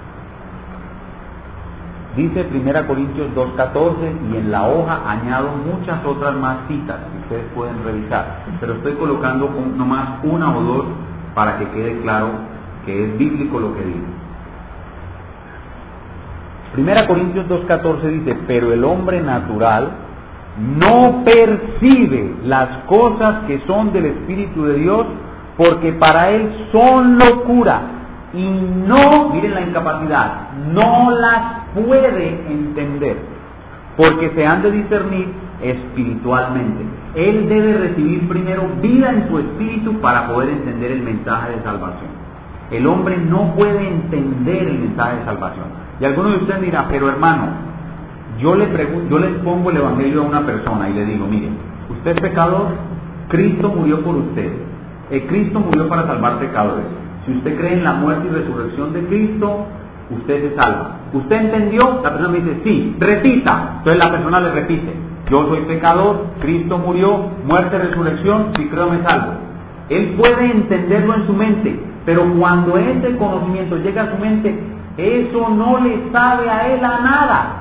Dice 2.16 2.48
1 2.54 2.88
Corintios 2.88 3.30
2.14 3.36 4.32
y 4.32 4.38
en 4.38 4.52
la 4.52 4.68
hoja 4.68 5.02
añado 5.10 5.50
muchas 5.66 6.06
otras 6.06 6.36
más 6.36 6.68
citas 6.68 6.98
que 7.12 7.18
ustedes 7.24 7.52
pueden 7.56 7.84
revisar, 7.84 8.44
pero 8.60 8.74
estoy 8.74 8.94
colocando 8.94 9.50
nomás 9.76 10.20
una 10.24 10.56
o 10.56 10.62
dos 10.62 10.86
para 11.34 11.58
que 11.58 11.68
quede 11.70 12.02
claro 12.02 12.30
que 12.86 13.04
es 13.04 13.18
bíblico 13.18 13.60
lo 13.60 13.74
que 13.74 13.84
dice. 13.84 14.14
1 16.78 17.08
Corintios 17.08 17.48
2.14 17.48 18.02
dice, 18.04 18.38
pero 18.46 18.72
el 18.72 18.84
hombre 18.84 19.20
natural 19.20 19.90
no 20.78 21.24
percibe 21.24 22.36
las 22.46 22.86
cosas 22.86 23.46
que 23.48 23.60
son 23.66 23.92
del 23.92 24.06
Espíritu 24.06 24.66
de 24.66 24.76
Dios 24.76 25.08
porque 25.58 25.94
para 25.94 26.30
él 26.30 26.68
son 26.72 27.18
locura 27.18 28.03
y 28.34 28.50
no, 28.50 29.30
miren 29.30 29.54
la 29.54 29.62
incapacidad, 29.62 30.52
no 30.74 31.12
las 31.12 31.42
puede 31.76 32.30
entender, 32.50 33.18
porque 33.96 34.32
se 34.36 34.46
han 34.46 34.64
de 34.64 34.72
discernir 34.72 35.28
espiritualmente. 35.62 36.84
Él 37.16 37.48
debe 37.48 37.78
recibir 37.78 38.28
primero 38.28 38.64
vida 38.82 39.12
en 39.12 39.28
su 39.28 39.38
espíritu 39.38 40.00
para 40.02 40.28
poder 40.28 40.50
entender 40.50 40.92
el 40.94 41.04
mensaje 41.04 41.52
de 41.52 41.64
salvación. 41.64 42.10
El 42.72 42.88
hombre 42.88 43.18
no 43.18 43.54
puede 43.56 43.88
entender 43.88 44.68
el 44.68 44.80
mensaje 44.80 45.18
de 45.18 45.26
salvación. 45.26 45.66
Y 46.00 46.06
algunos 46.06 46.32
de 46.32 46.38
ustedes 46.40 46.62
dirán, 46.62 46.88
pero 46.90 47.10
hermano, 47.10 47.50
yo 48.40 48.56
le, 48.56 48.66
pregunto, 48.66 49.20
yo 49.20 49.44
pongo 49.44 49.70
el 49.70 49.78
evangelio 49.78 50.24
a 50.24 50.26
una 50.26 50.42
persona 50.42 50.90
y 50.90 50.94
le 50.94 51.06
digo, 51.06 51.28
mire, 51.28 51.50
usted 51.92 52.16
es 52.16 52.22
pecador, 52.22 52.70
Cristo 53.28 53.70
murió 53.70 54.02
por 54.02 54.16
usted. 54.16 54.52
El 55.12 55.28
Cristo 55.28 55.60
murió 55.60 55.88
para 55.88 56.08
salvar 56.08 56.40
pecadores. 56.40 57.03
Si 57.26 57.32
usted 57.32 57.58
cree 57.58 57.74
en 57.74 57.84
la 57.84 57.94
muerte 57.94 58.28
y 58.28 58.32
resurrección 58.32 58.94
de 58.94 59.06
Cristo, 59.06 59.66
usted 60.10 60.50
se 60.50 60.62
salva. 60.62 60.98
¿Usted 61.14 61.36
entendió? 61.36 62.02
La 62.04 62.10
persona 62.10 62.30
me 62.30 62.40
dice, 62.40 62.62
sí, 62.64 62.96
repita. 63.00 63.76
Entonces 63.78 64.04
la 64.04 64.12
persona 64.12 64.40
le 64.42 64.52
repite, 64.52 64.94
yo 65.30 65.48
soy 65.48 65.62
pecador, 65.62 66.26
Cristo 66.42 66.78
murió, 66.78 67.30
muerte, 67.46 67.78
resurrección, 67.78 68.52
si 68.58 68.68
creo 68.68 68.90
me 68.90 69.02
salvo. 69.04 69.34
Él 69.90 70.16
puede 70.18 70.52
entenderlo 70.52 71.16
en 71.16 71.28
su 71.28 71.34
mente, 71.34 71.80
pero 72.06 72.26
cuando 72.38 72.78
ese 72.78 73.16
conocimiento 73.18 73.78
llega 73.78 74.04
a 74.04 74.12
su 74.12 74.18
mente, 74.18 74.58
eso 74.98 75.50
no 75.50 75.80
le 75.80 76.12
sabe 76.12 76.50
a 76.50 76.68
él 76.74 76.84
a 76.84 77.00
nada. 77.00 77.60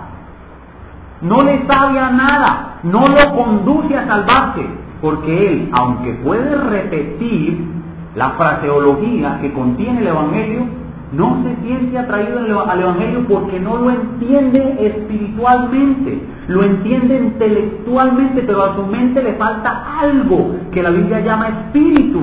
No 1.21 1.43
le 1.43 1.65
sabe 1.69 2.01
a 2.01 2.11
nada, 2.11 2.79
no 2.83 3.07
lo 3.07 3.37
conduce 3.37 3.97
a 3.97 4.07
salvarse, 4.07 4.67
porque 5.01 5.47
él, 5.47 5.71
aunque 5.73 6.15
puede 6.15 6.57
repetir 6.57 7.82
la 8.15 8.31
fraseología 8.31 9.39
que 9.41 9.53
contiene 9.53 10.01
el 10.01 10.09
Evangelio, 10.09 10.67
no 11.13 11.43
se 11.43 11.67
siente 11.67 11.99
atraído 11.99 12.39
al 12.69 12.81
Evangelio 12.81 13.27
porque 13.29 13.61
no 13.61 13.77
lo 13.77 13.91
entiende 13.91 14.77
espiritualmente, 14.81 16.23
lo 16.49 16.63
entiende 16.63 17.17
intelectualmente, 17.17 18.43
pero 18.43 18.65
a 18.65 18.77
su 18.77 18.87
mente 18.87 19.23
le 19.23 19.35
falta 19.35 20.01
algo 20.01 20.57
que 20.73 20.83
la 20.83 20.91
Biblia 20.91 21.21
llama 21.21 21.49
espíritu 21.49 22.21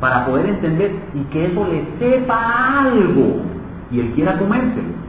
para 0.00 0.26
poder 0.26 0.46
entender 0.46 0.92
y 1.14 1.20
que 1.32 1.46
eso 1.46 1.66
le 1.66 1.84
sepa 1.98 2.80
algo 2.80 3.42
y 3.90 4.00
él 4.00 4.12
quiera 4.14 4.38
comérselo. 4.38 5.08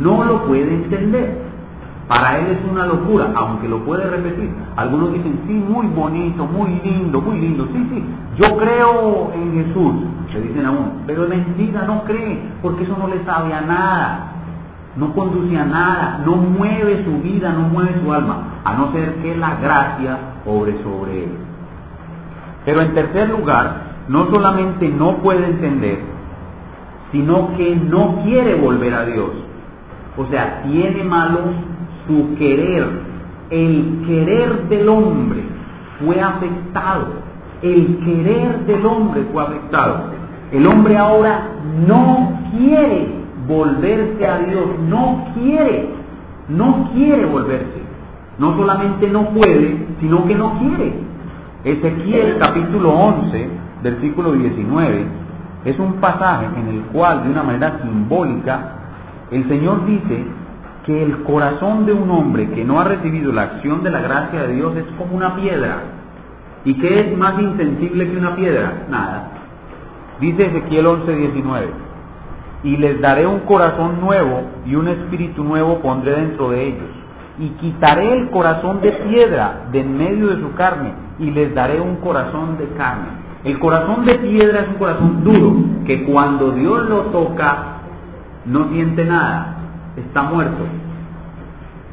No 0.00 0.24
lo 0.24 0.44
puede 0.44 0.74
entender. 0.74 1.47
Para 2.08 2.38
él 2.38 2.46
es 2.52 2.70
una 2.70 2.86
locura, 2.86 3.30
aunque 3.36 3.68
lo 3.68 3.84
puede 3.84 4.08
repetir. 4.08 4.50
Algunos 4.76 5.12
dicen, 5.12 5.40
sí, 5.46 5.52
muy 5.52 5.86
bonito, 5.88 6.46
muy 6.46 6.80
lindo, 6.82 7.20
muy 7.20 7.38
lindo. 7.38 7.66
Sí, 7.66 7.86
sí, 7.90 8.04
yo 8.38 8.56
creo 8.56 9.30
en 9.34 9.52
Jesús, 9.52 9.92
le 10.32 10.40
dicen 10.40 10.64
a 10.64 10.70
uno. 10.70 10.92
Pero 11.06 11.24
es 11.24 11.28
mentira, 11.28 11.82
no 11.82 12.04
cree, 12.04 12.40
porque 12.62 12.84
eso 12.84 12.96
no 12.98 13.08
le 13.08 13.22
sabe 13.24 13.52
a 13.52 13.60
nada. 13.60 14.32
No 14.96 15.12
conduce 15.12 15.56
a 15.58 15.66
nada, 15.66 16.22
no 16.24 16.36
mueve 16.36 17.04
su 17.04 17.22
vida, 17.22 17.52
no 17.52 17.68
mueve 17.68 18.00
su 18.02 18.10
alma, 18.10 18.60
a 18.64 18.72
no 18.74 18.90
ser 18.92 19.16
que 19.16 19.36
la 19.36 19.56
gracia 19.56 20.18
obre 20.46 20.82
sobre 20.82 21.24
él. 21.24 21.30
Pero 22.64 22.80
en 22.80 22.94
tercer 22.94 23.28
lugar, 23.28 23.82
no 24.08 24.26
solamente 24.30 24.88
no 24.88 25.18
puede 25.18 25.44
entender, 25.44 26.00
sino 27.12 27.54
que 27.56 27.76
no 27.76 28.22
quiere 28.24 28.54
volver 28.54 28.94
a 28.94 29.04
Dios. 29.04 29.30
O 30.16 30.26
sea, 30.26 30.62
tiene 30.62 31.04
malos 31.04 31.54
su 32.08 32.34
querer, 32.36 32.88
el 33.50 34.02
querer 34.06 34.68
del 34.68 34.88
hombre 34.88 35.42
fue 36.00 36.20
afectado. 36.20 37.06
El 37.62 37.98
querer 38.04 38.66
del 38.66 38.84
hombre 38.84 39.24
fue 39.32 39.42
afectado. 39.44 40.04
El 40.50 40.66
hombre 40.66 40.96
ahora 40.96 41.48
no 41.86 42.40
quiere 42.50 43.08
volverse 43.46 44.26
a 44.26 44.38
Dios, 44.38 44.64
no 44.88 45.26
quiere, 45.34 45.90
no 46.48 46.90
quiere 46.94 47.24
volverse. 47.26 47.86
no 48.38 48.56
solamente 48.56 49.08
no 49.08 49.30
puede, 49.30 49.86
sino 50.00 50.24
que 50.24 50.34
no 50.34 50.58
quiere. 50.60 50.92
Ezequiel 51.64 52.38
capítulo 52.38 52.92
11, 52.92 53.48
versículo 53.82 54.32
19, 54.32 55.04
es 55.64 55.78
un 55.80 55.94
pasaje 55.94 56.46
en 56.56 56.68
el 56.68 56.80
cual, 56.92 57.24
de 57.24 57.30
una 57.30 57.42
manera 57.42 57.80
simbólica, 57.82 58.74
el 59.32 59.48
Señor 59.48 59.84
dice 59.86 60.24
que 60.88 61.02
el 61.02 61.22
corazón 61.22 61.84
de 61.84 61.92
un 61.92 62.10
hombre 62.10 62.48
que 62.48 62.64
no 62.64 62.80
ha 62.80 62.84
recibido 62.84 63.30
la 63.30 63.42
acción 63.42 63.82
de 63.82 63.90
la 63.90 64.00
gracia 64.00 64.44
de 64.44 64.54
Dios 64.54 64.74
es 64.74 64.86
como 64.96 65.18
una 65.18 65.36
piedra. 65.36 65.82
¿Y 66.64 66.72
qué 66.80 67.00
es 67.00 67.14
más 67.18 67.38
insensible 67.38 68.10
que 68.10 68.16
una 68.16 68.34
piedra? 68.34 68.86
Nada. 68.88 69.28
Dice 70.18 70.46
Ezequiel 70.46 70.86
11, 70.86 71.14
19, 71.14 71.66
y 72.62 72.78
les 72.78 73.02
daré 73.02 73.26
un 73.26 73.40
corazón 73.40 74.00
nuevo 74.00 74.40
y 74.64 74.76
un 74.76 74.88
espíritu 74.88 75.44
nuevo 75.44 75.78
pondré 75.80 76.12
dentro 76.12 76.52
de 76.52 76.68
ellos. 76.68 76.90
Y 77.38 77.50
quitaré 77.60 78.10
el 78.14 78.30
corazón 78.30 78.80
de 78.80 78.92
piedra 78.92 79.66
de 79.70 79.80
en 79.80 79.94
medio 79.94 80.28
de 80.28 80.40
su 80.40 80.54
carne 80.54 80.94
y 81.18 81.30
les 81.30 81.54
daré 81.54 81.82
un 81.82 81.96
corazón 81.96 82.56
de 82.56 82.66
carne. 82.78 83.08
El 83.44 83.58
corazón 83.58 84.06
de 84.06 84.14
piedra 84.14 84.62
es 84.62 84.68
un 84.68 84.74
corazón 84.76 85.22
duro, 85.22 85.54
que 85.84 86.04
cuando 86.04 86.52
Dios 86.52 86.88
lo 86.88 87.02
toca 87.12 87.74
no 88.46 88.70
siente 88.70 89.04
nada, 89.04 89.58
está 89.94 90.22
muerto. 90.22 90.64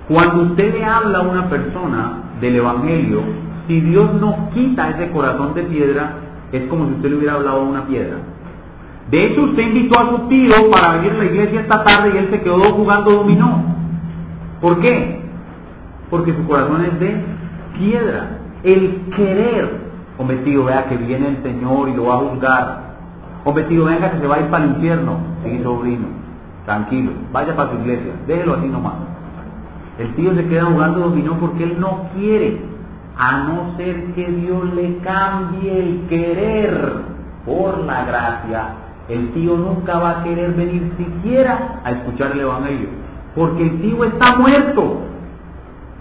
Cuando 0.07 0.43
usted 0.43 0.73
le 0.73 0.85
habla 0.85 1.19
a 1.19 1.21
una 1.23 1.49
persona 1.49 2.23
del 2.39 2.57
Evangelio, 2.57 3.21
si 3.67 3.81
Dios 3.81 4.13
no 4.15 4.49
quita 4.53 4.91
ese 4.91 5.11
corazón 5.11 5.55
de 5.55 5.63
piedra, 5.63 6.13
es 6.51 6.67
como 6.67 6.85
si 6.87 6.93
usted 6.93 7.09
le 7.09 7.15
hubiera 7.15 7.33
hablado 7.33 7.61
a 7.61 7.63
una 7.63 7.87
piedra. 7.87 8.17
De 9.09 9.25
hecho, 9.25 9.43
usted 9.43 9.63
invitó 9.63 9.99
a 9.99 10.09
su 10.09 10.17
tío 10.27 10.53
para 10.71 10.97
venir 10.97 11.11
a 11.11 11.17
la 11.17 11.25
iglesia 11.25 11.61
esta 11.61 11.83
tarde 11.83 12.11
y 12.13 12.17
él 12.17 12.27
se 12.29 12.41
quedó 12.41 12.73
jugando 12.73 13.11
dominó. 13.11 13.63
¿Por 14.61 14.79
qué? 14.79 15.21
Porque 16.09 16.33
su 16.33 16.45
corazón 16.47 16.85
es 16.85 16.99
de 16.99 17.23
piedra. 17.77 18.39
El 18.63 19.09
querer, 19.15 19.79
hombre 20.17 20.37
tío, 20.37 20.65
vea 20.65 20.85
que 20.87 20.97
viene 20.97 21.29
el 21.29 21.43
Señor 21.43 21.89
y 21.89 21.95
lo 21.95 22.05
va 22.05 22.15
a 22.15 22.17
juzgar. 22.19 22.85
Hombre 23.43 23.63
tío, 23.65 23.85
venga 23.85 24.11
que 24.11 24.19
se 24.19 24.27
va 24.27 24.35
a 24.37 24.39
ir 24.41 24.47
para 24.47 24.65
el 24.65 24.71
infierno. 24.71 25.17
Sí, 25.43 25.59
sobrino, 25.61 26.07
tranquilo, 26.65 27.11
vaya 27.31 27.55
para 27.55 27.71
su 27.71 27.77
iglesia, 27.77 28.13
déjelo 28.25 28.55
así 28.55 28.67
nomás. 28.67 29.14
El 29.97 30.13
tío 30.15 30.35
se 30.35 30.45
queda 30.47 30.65
jugando 30.65 31.01
dominó 31.01 31.39
porque 31.39 31.63
él 31.63 31.79
no 31.79 32.09
quiere, 32.15 32.57
a 33.17 33.43
no 33.43 33.77
ser 33.77 34.13
que 34.13 34.25
Dios 34.25 34.73
le 34.73 34.97
cambie 34.97 35.79
el 35.79 36.07
querer 36.09 36.93
por 37.45 37.79
la 37.85 38.03
gracia. 38.05 38.75
El 39.07 39.31
tío 39.31 39.55
nunca 39.55 39.97
va 39.99 40.19
a 40.19 40.23
querer 40.23 40.53
venir 40.53 40.91
siquiera 40.97 41.79
a 41.83 41.91
escuchar 41.91 42.31
el 42.33 42.41
Evangelio, 42.41 42.89
porque 43.35 43.63
el 43.63 43.81
tío 43.81 44.03
está 44.03 44.35
muerto. 44.35 45.01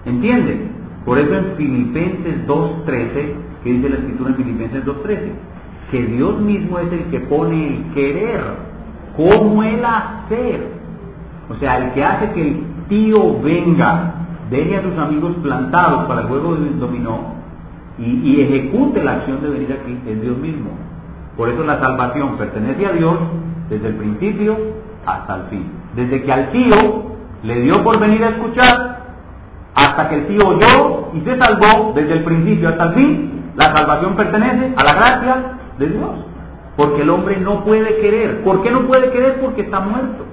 ¿Entienden? 0.07 0.73
Por 1.05 1.19
eso 1.19 1.35
en 1.35 1.57
Filipenses 1.57 2.47
2.13, 2.47 3.13
que 3.63 3.73
dice 3.73 3.89
la 3.91 3.97
escritura 3.97 4.31
en 4.31 4.37
Filipenses 4.37 4.85
2.13, 4.85 5.19
que 5.91 6.03
Dios 6.03 6.41
mismo 6.41 6.79
es 6.79 6.93
el 6.93 7.05
que 7.05 7.21
pone 7.21 7.69
el 7.69 7.95
querer 7.95 8.41
como 9.17 9.63
el 9.63 9.85
hacer. 9.85 10.67
O 11.51 11.55
sea, 11.57 11.79
el 11.79 11.93
que 11.93 12.05
hace 12.05 12.33
que 12.33 12.49
el 12.49 12.74
tío 12.89 13.41
venga, 13.41 14.15
deje 14.51 14.77
a 14.77 14.83
sus 14.83 14.99
amigos 14.99 15.35
plantados 15.43 16.05
para 16.07 16.23
el 16.23 16.27
juego 16.29 16.57
de 16.57 16.71
dominó 16.71 17.35
y, 17.99 18.05
y 18.05 18.41
ejecute 18.41 19.03
la 19.03 19.13
acción 19.13 19.43
de 19.43 19.51
venir 19.51 19.79
aquí, 19.81 19.99
es 20.07 20.21
Dios 20.21 20.37
mismo. 20.39 20.71
Por 21.37 21.49
eso 21.49 21.65
la 21.65 21.81
salvación 21.81 22.37
pertenece 22.37 22.87
a 22.87 22.93
Dios 22.93 23.17
desde 23.69 23.89
el 23.89 23.95
principio 23.95 24.57
hasta 25.07 25.37
el 25.37 25.43
fin. 25.45 25.73
Desde 25.95 26.23
que 26.23 26.33
al 26.33 26.51
tío 26.53 27.05
le 27.43 27.61
dio 27.61 27.83
por 27.83 27.99
venir 27.99 28.23
a 28.25 28.31
escuchar, 28.31 28.95
hasta 29.75 30.09
que 30.09 30.15
el 30.17 30.27
tío 30.29 30.49
oyó 30.49 31.11
y 31.15 31.21
se 31.21 31.39
salvó, 31.39 31.93
desde 31.95 32.15
el 32.15 32.25
principio 32.25 32.69
hasta 32.69 32.85
el 32.85 32.95
fin, 32.95 33.53
la 33.57 33.77
salvación 33.77 34.17
pertenece 34.17 34.75
a 34.77 34.85
la 34.85 34.95
gracia 34.95 35.37
de 35.79 35.87
Dios. 35.89 36.11
Porque 36.77 37.03
el 37.03 37.11
hombre 37.11 37.39
no 37.39 37.65
puede 37.65 38.01
querer. 38.01 38.43
¿Por 38.43 38.63
qué 38.63 38.71
no 38.71 38.83
puede 38.83 39.11
querer? 39.11 39.41
Porque 39.41 39.63
está 39.63 39.81
muerto. 39.81 40.25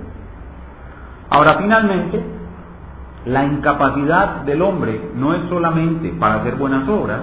Ahora, 1.29 1.57
finalmente, 1.59 2.21
la 3.25 3.45
incapacidad 3.45 4.41
del 4.41 4.61
hombre 4.61 4.99
no 5.15 5.33
es 5.35 5.41
solamente 5.49 6.09
para 6.19 6.35
hacer 6.35 6.55
buenas 6.55 6.87
obras, 6.89 7.21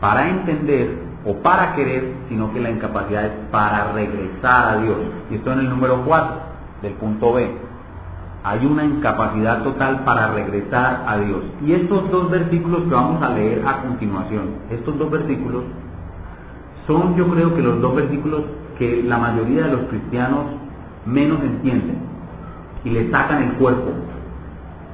para 0.00 0.28
entender 0.28 0.98
o 1.24 1.34
para 1.36 1.74
querer, 1.74 2.12
sino 2.28 2.52
que 2.52 2.60
la 2.60 2.70
incapacidad 2.70 3.24
es 3.24 3.32
para 3.50 3.92
regresar 3.92 4.68
a 4.68 4.76
Dios. 4.82 4.96
Y 5.30 5.36
esto 5.36 5.52
en 5.52 5.60
el 5.60 5.70
número 5.70 6.02
4 6.04 6.36
del 6.82 6.92
punto 6.94 7.32
B. 7.32 7.50
Hay 8.44 8.66
una 8.66 8.84
incapacidad 8.84 9.62
total 9.62 10.04
para 10.04 10.28
regresar 10.34 11.04
a 11.06 11.16
Dios. 11.16 11.40
Y 11.64 11.72
estos 11.72 12.10
dos 12.10 12.30
versículos 12.30 12.82
que 12.82 12.94
vamos 12.94 13.22
a 13.22 13.30
leer 13.30 13.66
a 13.66 13.80
continuación, 13.80 14.56
estos 14.70 14.98
dos 14.98 15.10
versículos 15.10 15.64
son 16.86 17.16
yo 17.16 17.26
creo 17.28 17.54
que 17.54 17.62
los 17.62 17.80
dos 17.80 17.94
versículos 17.94 18.42
que 18.78 19.02
la 19.02 19.16
mayoría 19.16 19.62
de 19.64 19.72
los 19.72 19.80
cristianos 19.88 20.44
menos 21.06 21.42
entienden 21.42 21.96
y 22.84 22.90
le 22.90 23.10
sacan 23.10 23.42
el 23.42 23.52
cuerpo. 23.52 23.92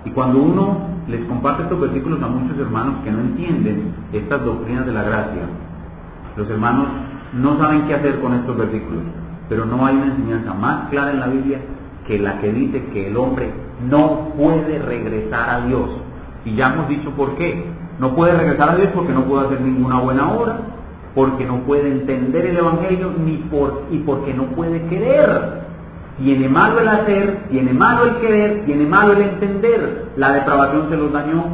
Y 0.05 0.11
cuando 0.11 0.39
uno 0.41 0.79
les 1.09 1.25
comparte 1.27 1.65
estos 1.65 1.81
versículos 1.81 2.23
a 2.23 2.29
muchos 2.29 2.59
hermanos 2.59 2.97
que 3.05 3.11
no 3.11 3.21
entienden 3.21 3.93
estas 4.13 4.45
doctrinas 4.45 4.87
de 4.87 4.93
la 4.93 5.03
gracia, 5.03 5.43
los 6.37 6.49
hermanos 6.49 6.87
no 7.35 7.59
saben 7.59 7.87
qué 7.87 7.95
hacer 7.95 8.21
con 8.21 8.35
estos 8.35 8.57
versículos, 8.57 9.03
pero 9.49 9.65
no 9.67 9.85
hay 9.85 9.97
una 9.97 10.07
enseñanza 10.07 10.55
más 10.55 10.89
clara 10.89 11.13
en 11.13 11.21
la 11.21 11.27
Biblia 11.27 11.61
que 12.07 12.19
la 12.19 12.41
que 12.41 12.53
dice 12.53 12.83
que 12.93 13.09
el 13.09 13.17
hombre 13.17 13.51
no 13.89 14.31
puede 14.37 14.79
regresar 14.79 15.51
a 15.51 15.67
Dios. 15.67 15.91
Y 16.45 16.55
ya 16.55 16.73
hemos 16.73 16.89
dicho 16.89 17.11
por 17.11 17.37
qué. 17.37 17.65
No 17.99 18.15
puede 18.15 18.33
regresar 18.37 18.71
a 18.71 18.77
Dios 18.77 18.89
porque 18.95 19.13
no 19.13 19.25
puede 19.25 19.47
hacer 19.47 19.61
ninguna 19.61 20.01
buena 20.01 20.33
obra, 20.33 20.59
porque 21.15 21.45
no 21.45 21.59
puede 21.61 21.91
entender 21.91 22.47
el 22.47 22.57
Evangelio 22.57 23.13
ni 23.25 23.37
por, 23.51 23.85
y 23.91 23.99
porque 23.99 24.33
no 24.33 24.45
puede 24.47 24.87
querer. 24.87 25.60
Tiene 26.19 26.49
malo 26.49 26.81
el 26.81 26.89
hacer, 26.89 27.47
tiene 27.51 27.73
malo 27.73 28.05
el 28.05 28.17
querer, 28.17 28.65
tiene 28.67 28.85
malo 28.85 29.13
el 29.13 29.23
entender. 29.23 30.13
La 30.17 30.33
depravación 30.33 30.89
se 30.91 30.97
los 30.97 31.13
dañó. 31.13 31.45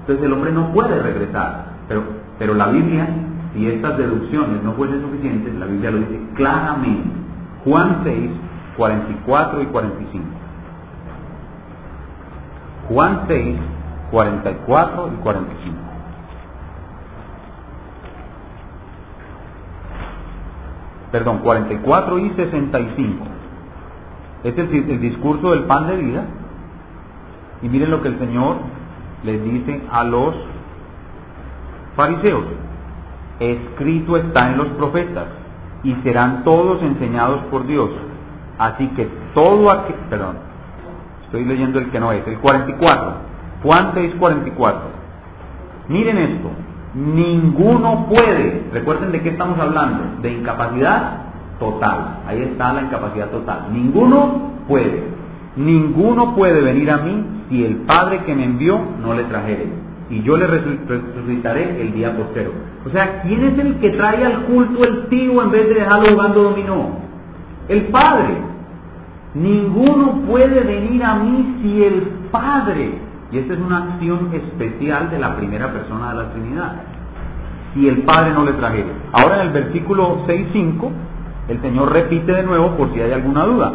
Entonces 0.00 0.24
el 0.24 0.32
hombre 0.32 0.52
no 0.52 0.72
puede 0.72 1.00
regresar. 1.00 1.66
Pero, 1.88 2.02
pero 2.38 2.54
la 2.54 2.68
Biblia, 2.68 3.08
si 3.54 3.66
estas 3.66 3.98
deducciones 3.98 4.62
no 4.62 4.72
fuesen 4.74 5.00
suficientes, 5.00 5.54
la 5.54 5.66
Biblia 5.66 5.90
lo 5.90 5.98
dice 5.98 6.20
claramente. 6.34 7.10
Juan 7.64 8.00
6, 8.04 8.30
44 8.76 9.62
y 9.62 9.66
45. 9.66 10.24
Juan 12.88 13.20
6, 13.26 13.56
44 14.10 15.10
y 15.12 15.22
45. 15.22 15.92
perdón, 21.12 21.38
44 21.40 22.18
y 22.18 22.30
65. 22.30 23.26
Este 24.44 24.62
es 24.62 24.70
el, 24.70 25.00
discurso 25.00 25.50
del 25.50 25.64
pan 25.64 25.86
de 25.86 25.96
vida. 25.96 26.24
Y 27.62 27.68
miren 27.68 27.90
lo 27.90 28.02
que 28.02 28.08
el 28.08 28.18
Señor 28.18 28.56
les 29.24 29.42
dice 29.44 29.82
a 29.90 30.04
los 30.04 30.34
fariseos. 31.96 32.44
Escrito 33.38 34.16
está 34.16 34.50
en 34.50 34.58
los 34.58 34.68
profetas 34.68 35.26
y 35.84 35.94
serán 36.02 36.44
todos 36.44 36.82
enseñados 36.82 37.42
por 37.50 37.66
Dios. 37.66 37.90
Así 38.58 38.86
que 38.88 39.08
todo 39.34 39.70
aquel, 39.70 39.96
perdón, 40.10 40.36
estoy 41.24 41.44
leyendo 41.44 41.78
el 41.78 41.90
que 41.90 42.00
no 42.00 42.12
es, 42.12 42.26
el 42.26 42.38
44, 42.38 43.14
Juan 43.62 43.90
6, 43.94 44.14
44. 44.18 44.82
Miren 45.88 46.18
esto, 46.18 46.50
Ninguno 46.94 48.06
puede, 48.06 48.68
recuerden 48.70 49.12
de 49.12 49.22
qué 49.22 49.30
estamos 49.30 49.58
hablando, 49.58 50.20
de 50.20 50.30
incapacidad 50.30 51.31
total, 51.70 52.20
ahí 52.26 52.42
está 52.42 52.72
la 52.72 52.82
incapacidad 52.82 53.30
total, 53.30 53.72
ninguno 53.72 54.52
puede, 54.68 55.04
ninguno 55.56 56.34
puede 56.34 56.60
venir 56.60 56.90
a 56.90 56.98
mí 56.98 57.24
si 57.48 57.64
el 57.64 57.76
Padre 57.78 58.24
que 58.24 58.34
me 58.34 58.44
envió 58.44 58.80
no 59.00 59.14
le 59.14 59.24
trajere, 59.24 59.68
y 60.10 60.22
yo 60.22 60.36
le 60.36 60.46
resucitaré 60.46 61.80
el 61.80 61.92
día 61.92 62.16
postero. 62.16 62.52
O 62.86 62.90
sea, 62.90 63.22
¿quién 63.22 63.44
es 63.44 63.58
el 63.58 63.76
que 63.76 63.90
trae 63.90 64.24
al 64.24 64.42
culto 64.44 64.84
el 64.84 65.06
tío 65.06 65.42
en 65.42 65.50
vez 65.50 65.68
de 65.68 65.74
dejarlo 65.74 66.10
jugando 66.10 66.42
dominó? 66.42 66.88
El 67.68 67.84
Padre. 67.84 68.52
Ninguno 69.34 70.20
puede 70.26 70.60
venir 70.60 71.02
a 71.02 71.14
mí 71.14 71.60
si 71.62 71.82
el 71.82 72.02
Padre 72.30 72.98
y 73.32 73.38
esta 73.38 73.54
es 73.54 73.60
una 73.60 73.78
acción 73.78 74.28
especial 74.34 75.10
de 75.10 75.18
la 75.18 75.34
primera 75.36 75.72
persona 75.72 76.10
de 76.10 76.22
la 76.22 76.32
Trinidad. 76.32 76.72
Si 77.72 77.88
el 77.88 78.02
Padre 78.02 78.32
no 78.32 78.44
le 78.44 78.52
trajera. 78.52 78.88
Ahora 79.12 79.40
en 79.40 79.46
el 79.48 79.52
versículo 79.54 80.26
6.5, 80.26 80.90
el 81.52 81.60
Señor 81.60 81.92
repite 81.92 82.32
de 82.32 82.42
nuevo 82.42 82.76
por 82.76 82.92
si 82.92 83.00
hay 83.00 83.12
alguna 83.12 83.44
duda. 83.44 83.72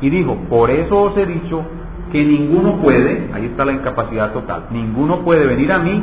Y 0.00 0.10
dijo, 0.10 0.36
por 0.48 0.70
eso 0.70 1.00
os 1.02 1.16
he 1.16 1.26
dicho 1.26 1.62
que 2.10 2.24
ninguno 2.24 2.76
puede, 2.76 3.30
ahí 3.32 3.46
está 3.46 3.64
la 3.64 3.72
incapacidad 3.72 4.32
total, 4.32 4.64
ninguno 4.70 5.20
puede 5.20 5.46
venir 5.46 5.72
a 5.72 5.78
mí 5.78 6.02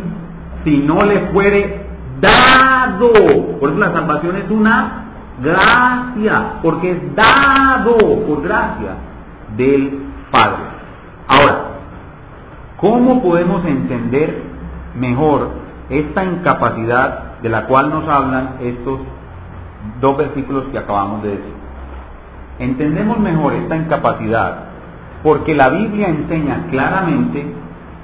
si 0.63 0.77
no 0.77 1.03
le 1.03 1.31
fuere 1.31 1.85
dado. 2.21 3.11
Por 3.59 3.69
eso 3.69 3.79
la 3.79 3.91
salvación 3.91 4.35
es 4.37 4.49
una 4.49 5.05
gracia, 5.41 6.59
porque 6.61 6.91
es 6.91 7.15
dado 7.15 7.97
por 8.25 8.41
gracia 8.41 8.95
del 9.55 9.99
Padre. 10.31 10.63
Ahora, 11.27 11.67
¿Cómo 12.77 13.23
podemos 13.23 13.65
entender 13.65 14.43
mejor 14.95 15.49
esta 15.89 16.23
incapacidad 16.23 17.39
de 17.41 17.49
la 17.49 17.65
cual 17.65 17.89
nos 17.89 18.07
hablan 18.07 18.57
estos 18.61 18.99
dos 19.99 20.17
versículos 20.17 20.65
que 20.71 20.77
acabamos 20.77 21.23
de 21.23 21.29
decir? 21.29 21.53
Entendemos 22.59 23.19
mejor 23.19 23.53
esta 23.53 23.75
incapacidad 23.75 24.65
porque 25.23 25.55
la 25.55 25.69
Biblia 25.69 26.09
enseña 26.09 26.67
claramente 26.69 27.45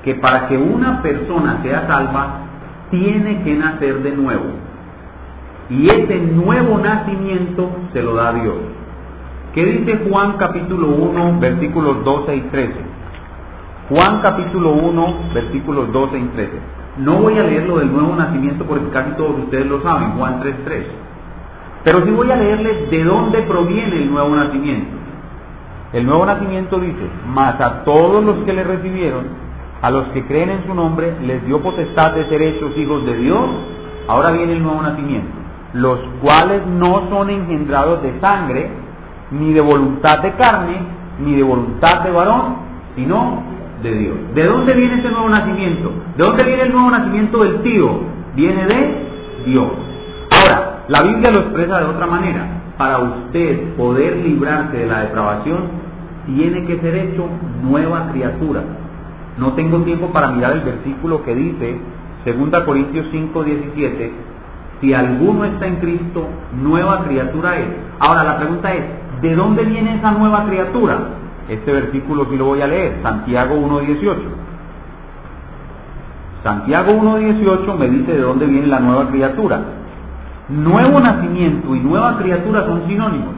que 0.04 0.16
para 0.16 0.48
que 0.48 0.58
una 0.58 1.02
persona 1.02 1.60
sea 1.64 1.88
salva, 1.88 2.40
tiene 2.92 3.42
que 3.44 3.56
nacer 3.56 4.04
de 4.04 4.12
nuevo. 4.12 4.46
Y 5.70 5.88
ese 5.88 6.20
nuevo 6.20 6.78
nacimiento 6.78 7.70
se 7.94 8.04
lo 8.04 8.16
da 8.16 8.34
Dios. 8.34 8.56
¿Qué 9.54 9.64
dice 9.66 10.06
Juan 10.10 10.34
capítulo 10.38 10.88
1, 10.88 11.40
versículos 11.40 12.04
12 12.04 12.36
y 12.36 12.42
13? 12.42 12.74
Juan 13.90 14.22
capítulo 14.22 14.72
1, 14.74 15.16
versículos 15.34 15.92
12 15.92 16.18
y 16.18 16.24
13. 16.24 16.52
No 16.98 17.16
voy 17.16 17.38
a 17.38 17.44
leer 17.44 17.68
lo 17.68 17.78
del 17.78 17.92
nuevo 17.92 18.16
nacimiento 18.16 18.66
porque 18.66 18.90
casi 18.90 19.12
todos 19.12 19.40
ustedes 19.40 19.68
lo 19.68 19.82
saben, 19.82 20.12
Juan 20.12 20.40
3, 20.42 20.56
3. 20.66 20.86
Pero 21.84 22.04
sí 22.06 22.12
voy 22.12 22.32
a 22.32 22.36
leerles 22.36 22.90
de 22.90 23.04
dónde 23.04 23.42
proviene 23.42 23.98
el 23.98 24.12
nuevo 24.12 24.36
nacimiento. 24.36 25.04
El 25.92 26.06
nuevo 26.06 26.26
nacimiento 26.26 26.80
dice, 26.80 27.08
mas 27.28 27.60
a 27.62 27.84
todos 27.84 28.24
los 28.24 28.38
que 28.46 28.54
le 28.54 28.64
recibieron, 28.64 29.26
a 29.82 29.92
los 29.92 30.08
que 30.08 30.26
creen 30.26 30.50
en 30.50 30.66
su 30.66 30.74
nombre, 30.74 31.14
les 31.22 31.46
dio 31.46 31.62
potestad 31.62 32.14
de 32.14 32.26
ser 32.26 32.42
hechos 32.42 32.76
hijos 32.78 33.06
de 33.06 33.18
Dios. 33.18 33.48
Ahora 34.08 34.32
viene 34.32 34.54
el 34.54 34.64
nuevo 34.64 34.82
nacimiento, 34.82 35.30
los 35.74 36.00
cuales 36.22 36.66
no 36.66 37.10
son 37.10 37.30
engendrados 37.30 38.02
de 38.02 38.20
sangre, 38.22 38.70
ni 39.32 39.54
de 39.54 39.62
voluntad 39.62 40.20
de 40.20 40.32
carne, 40.34 40.78
ni 41.20 41.36
de 41.36 41.44
voluntad 41.44 42.02
de 42.02 42.12
varón, 42.12 42.56
sino 42.96 43.44
de 43.84 43.94
Dios. 43.94 44.16
¿De 44.34 44.46
dónde 44.46 44.74
viene 44.74 44.96
ese 44.96 45.12
nuevo 45.12 45.30
nacimiento? 45.30 45.92
¿De 46.18 46.24
dónde 46.24 46.44
viene 46.44 46.64
el 46.64 46.72
nuevo 46.72 46.90
nacimiento 46.90 47.44
del 47.44 47.62
tío? 47.62 48.00
Viene 48.36 48.66
de 48.66 49.08
Dios. 49.46 49.68
Ahora, 50.32 50.73
la 50.88 51.04
Biblia 51.04 51.32
lo 51.32 51.40
expresa 51.40 51.80
de 51.80 51.86
otra 51.86 52.08
manera. 52.08 52.46
Para 52.78 53.00
usted 53.00 53.76
poder 53.76 54.18
librarse 54.18 54.78
de 54.78 54.86
la 54.88 55.02
depravación, 55.02 55.84
tiene 56.26 56.66
que 56.66 56.80
ser 56.80 56.96
hecho 56.96 57.28
nueva 57.62 58.10
criatura. 58.12 58.62
No 59.38 59.54
tengo 59.54 59.80
tiempo 59.84 60.08
para 60.08 60.30
mirar 60.30 60.54
el 60.54 60.62
versículo 60.62 61.24
que 61.24 61.36
dice, 61.36 61.78
2 62.26 62.64
Corintios 62.66 63.08
5, 63.12 63.44
17, 63.44 64.14
si 64.82 64.94
alguno 64.94 65.46
está 65.46 65.66
en 65.68 65.78
Cristo, 65.78 66.28
nueva 66.62 67.04
criatura 67.06 67.58
es. 67.58 67.68
Ahora 68.00 68.24
la 68.24 68.38
pregunta 68.38 68.74
es, 68.74 68.84
¿de 69.22 69.36
dónde 69.36 69.64
viene 69.64 69.96
esa 69.96 70.12
nueva 70.12 70.46
criatura? 70.46 70.98
Este 71.48 71.72
versículo 71.72 72.26
sí 72.30 72.38
lo 72.38 72.46
voy 72.46 72.62
a 72.62 72.68
leer, 72.68 73.00
Santiago 73.02 73.56
1, 73.56 73.80
18. 73.80 74.22
Santiago 76.44 76.92
1.18 76.92 77.78
me 77.78 77.88
dice 77.88 78.12
de 78.12 78.22
dónde 78.22 78.46
viene 78.46 78.68
la 78.68 78.80
nueva 78.82 79.08
criatura. 79.10 79.62
Nuevo 80.50 81.00
nacimiento 81.00 81.74
y 81.76 81.80
nueva 81.80 82.18
criatura 82.18 82.66
son 82.66 82.86
sinónimos. 82.88 83.34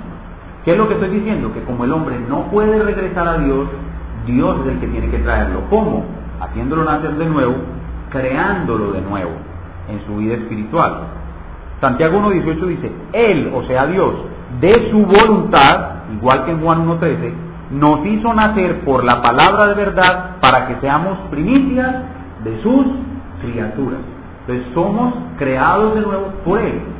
¿Qué 0.64 0.72
es 0.72 0.78
lo 0.78 0.88
que 0.88 0.96
estoy 0.96 1.10
diciendo? 1.10 1.54
Que 1.54 1.62
como 1.62 1.84
el 1.84 1.92
hombre 1.92 2.20
no 2.28 2.50
puede 2.50 2.82
regresar 2.82 3.28
a 3.28 3.38
Dios, 3.38 3.68
Dios 4.26 4.60
es 4.62 4.74
el 4.74 4.80
que 4.80 4.88
tiene 4.88 5.10
que 5.10 5.20
traerlo. 5.20 5.62
¿Cómo? 5.70 6.04
Haciéndolo 6.42 6.84
nacer 6.84 7.16
de 7.16 7.26
nuevo, 7.28 7.54
creándolo 8.10 8.92
de 8.92 9.02
nuevo 9.02 9.32
en 9.88 10.04
su 10.08 10.18
vida 10.18 10.34
espiritual. 10.34 11.02
Santiago 11.80 12.20
1.18 12.20 12.66
dice, 12.68 12.92
Él, 13.14 13.52
o 13.54 13.64
sea 13.66 13.86
Dios, 13.86 14.16
de 14.60 14.90
su 14.90 15.06
voluntad, 15.06 16.06
igual 16.14 16.46
que 16.46 16.52
en 16.52 16.62
Juan 16.62 16.88
1.13, 16.88 17.34
nos 17.72 18.06
hizo 18.06 18.34
nacer 18.34 18.82
por 18.82 19.04
la 19.04 19.22
palabra 19.22 19.68
de 19.68 19.76
verdad 19.76 20.38
para 20.40 20.68
que 20.68 20.76
seamos 20.82 21.18
primicias 21.30 21.96
de 22.44 22.62
sus 22.64 22.86
criaturas. 23.42 24.00
Entonces 24.48 24.74
somos 24.74 25.14
creados 25.38 25.96
de 25.96 26.02
nuevo 26.02 26.34
por 26.44 26.60
Él. 26.60 26.95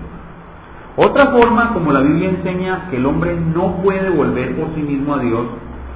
Otra 0.98 1.32
forma 1.32 1.74
como 1.74 1.92
la 1.92 2.00
Biblia 2.00 2.30
enseña 2.30 2.88
que 2.90 2.96
el 2.96 3.06
hombre 3.06 3.36
no 3.36 3.82
puede 3.84 4.10
volver 4.10 4.56
por 4.56 4.74
sí 4.76 4.82
mismo 4.82 5.16
a 5.16 5.20
Dios 5.20 5.46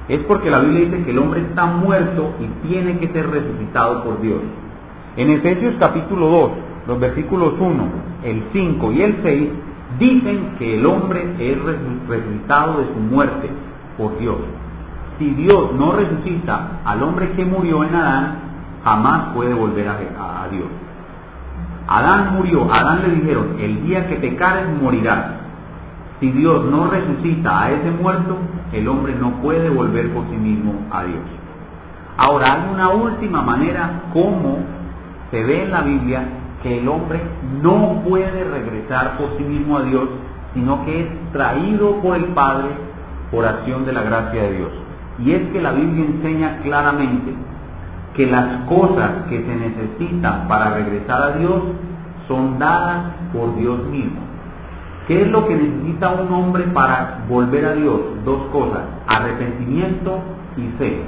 es 0.08 0.18
porque 0.24 0.50
la 0.50 0.58
Biblia 0.58 0.90
dice 0.90 1.04
que 1.04 1.10
el 1.12 1.18
hombre 1.18 1.40
está 1.40 1.64
muerto 1.64 2.34
y 2.38 2.68
tiene 2.68 2.98
que 2.98 3.08
ser 3.08 3.30
resucitado 3.30 4.04
por 4.04 4.20
Dios. 4.20 4.40
En 5.16 5.30
Efesios 5.30 5.74
capítulo 5.78 6.26
2, 6.26 6.50
los 6.88 7.00
versículos 7.00 7.54
1, 7.58 7.84
el 8.24 8.44
5 8.52 8.92
y 8.92 9.02
el 9.02 9.16
6 9.22 9.48
dicen 9.98 10.56
que 10.58 10.78
el 10.78 10.84
hombre 10.84 11.34
es 11.38 11.58
resucitado 11.62 12.80
de 12.80 12.92
su 12.92 13.00
muerte 13.00 13.48
por 13.96 14.18
Dios. 14.18 14.36
Si 15.18 15.30
Dios 15.30 15.72
no 15.78 15.92
resucita 15.92 16.80
al 16.84 17.02
hombre 17.02 17.30
que 17.32 17.44
murió 17.44 17.84
en 17.84 17.94
Adán, 17.94 18.38
jamás 18.84 19.34
puede 19.34 19.54
volver 19.54 19.88
a, 19.88 20.42
a 20.42 20.48
Dios. 20.48 20.68
Adán 21.90 22.36
murió, 22.36 22.72
Adán 22.72 23.02
le 23.02 23.16
dijeron, 23.16 23.56
el 23.58 23.82
día 23.84 24.06
que 24.06 24.14
pecares 24.14 24.68
morirás. 24.80 25.24
Si 26.20 26.30
Dios 26.30 26.64
no 26.66 26.88
resucita 26.88 27.64
a 27.64 27.72
ese 27.72 27.90
muerto, 27.90 28.36
el 28.72 28.86
hombre 28.86 29.16
no 29.16 29.32
puede 29.42 29.68
volver 29.70 30.08
por 30.14 30.24
sí 30.30 30.36
mismo 30.36 30.86
a 30.92 31.02
Dios. 31.02 31.18
Ahora 32.16 32.52
hay 32.52 32.72
una 32.72 32.90
última 32.90 33.42
manera 33.42 34.02
como 34.12 34.58
se 35.32 35.42
ve 35.42 35.64
en 35.64 35.72
la 35.72 35.80
Biblia 35.80 36.22
que 36.62 36.78
el 36.78 36.88
hombre 36.88 37.20
no 37.60 38.02
puede 38.06 38.44
regresar 38.44 39.18
por 39.18 39.36
sí 39.36 39.42
mismo 39.42 39.78
a 39.78 39.82
Dios, 39.82 40.08
sino 40.54 40.84
que 40.84 41.00
es 41.00 41.32
traído 41.32 41.96
por 42.02 42.16
el 42.16 42.26
Padre 42.26 42.68
por 43.32 43.44
acción 43.44 43.84
de 43.84 43.92
la 43.94 44.02
gracia 44.02 44.42
de 44.42 44.56
Dios. 44.58 44.70
Y 45.18 45.32
es 45.32 45.42
que 45.48 45.60
la 45.60 45.72
Biblia 45.72 46.04
enseña 46.04 46.58
claramente 46.62 47.34
que 48.14 48.26
las 48.26 48.64
cosas 48.68 49.10
que 49.28 49.42
se 49.42 49.56
necesitan 49.56 50.48
para 50.48 50.74
regresar 50.74 51.22
a 51.22 51.36
Dios 51.38 51.62
son 52.26 52.58
dadas 52.58 53.12
por 53.32 53.56
Dios 53.56 53.84
mismo. 53.86 54.20
¿Qué 55.06 55.22
es 55.22 55.28
lo 55.28 55.46
que 55.46 55.56
necesita 55.56 56.10
un 56.10 56.32
hombre 56.32 56.64
para 56.74 57.24
volver 57.28 57.64
a 57.64 57.74
Dios? 57.74 58.00
Dos 58.24 58.42
cosas, 58.52 58.82
arrepentimiento 59.08 60.20
y 60.56 60.68
fe. 60.78 61.02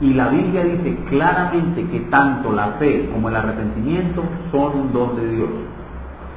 Y 0.00 0.14
la 0.14 0.28
Biblia 0.28 0.64
dice 0.64 0.96
claramente 1.10 1.84
que 1.86 2.00
tanto 2.10 2.52
la 2.52 2.68
fe 2.78 3.08
como 3.12 3.28
el 3.28 3.36
arrepentimiento 3.36 4.24
son 4.50 4.80
un 4.80 4.92
don 4.92 5.14
de 5.16 5.28
Dios. 5.28 5.48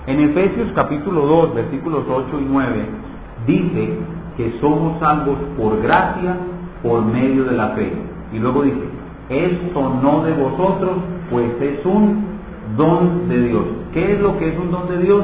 En 0.05 0.19
Efesios 0.19 0.69
capítulo 0.75 1.25
2, 1.25 1.55
versículos 1.55 2.03
8 2.09 2.41
y 2.41 2.45
9, 2.45 2.85
dice 3.47 3.97
que 4.35 4.57
somos 4.59 4.99
salvos 4.99 5.37
por 5.57 5.81
gracia 5.81 6.35
por 6.81 7.05
medio 7.05 7.45
de 7.45 7.53
la 7.53 7.69
fe. 7.69 7.93
Y 8.33 8.39
luego 8.39 8.63
dice, 8.63 8.81
esto 9.29 9.99
no 10.01 10.23
de 10.23 10.33
vosotros, 10.33 10.97
pues 11.29 11.49
es 11.61 11.85
un 11.85 12.25
don 12.77 13.29
de 13.29 13.47
Dios. 13.47 13.63
¿Qué 13.93 14.13
es 14.13 14.21
lo 14.21 14.37
que 14.37 14.49
es 14.49 14.59
un 14.59 14.71
don 14.71 14.89
de 14.89 14.97
Dios? 14.99 15.23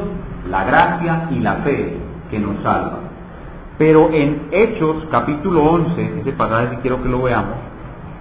La 0.49 0.63
gracia 0.63 1.27
y 1.31 1.39
la 1.39 1.55
fe 1.55 1.97
que 2.29 2.39
nos 2.39 2.61
salva. 2.63 2.99
Pero 3.77 4.09
en 4.11 4.47
Hechos 4.51 5.05
capítulo 5.09 5.63
11, 5.63 6.19
ese 6.21 6.31
pasaje 6.33 6.69
si 6.71 6.75
quiero 6.77 7.01
que 7.01 7.09
lo 7.09 7.23
veamos, 7.23 7.55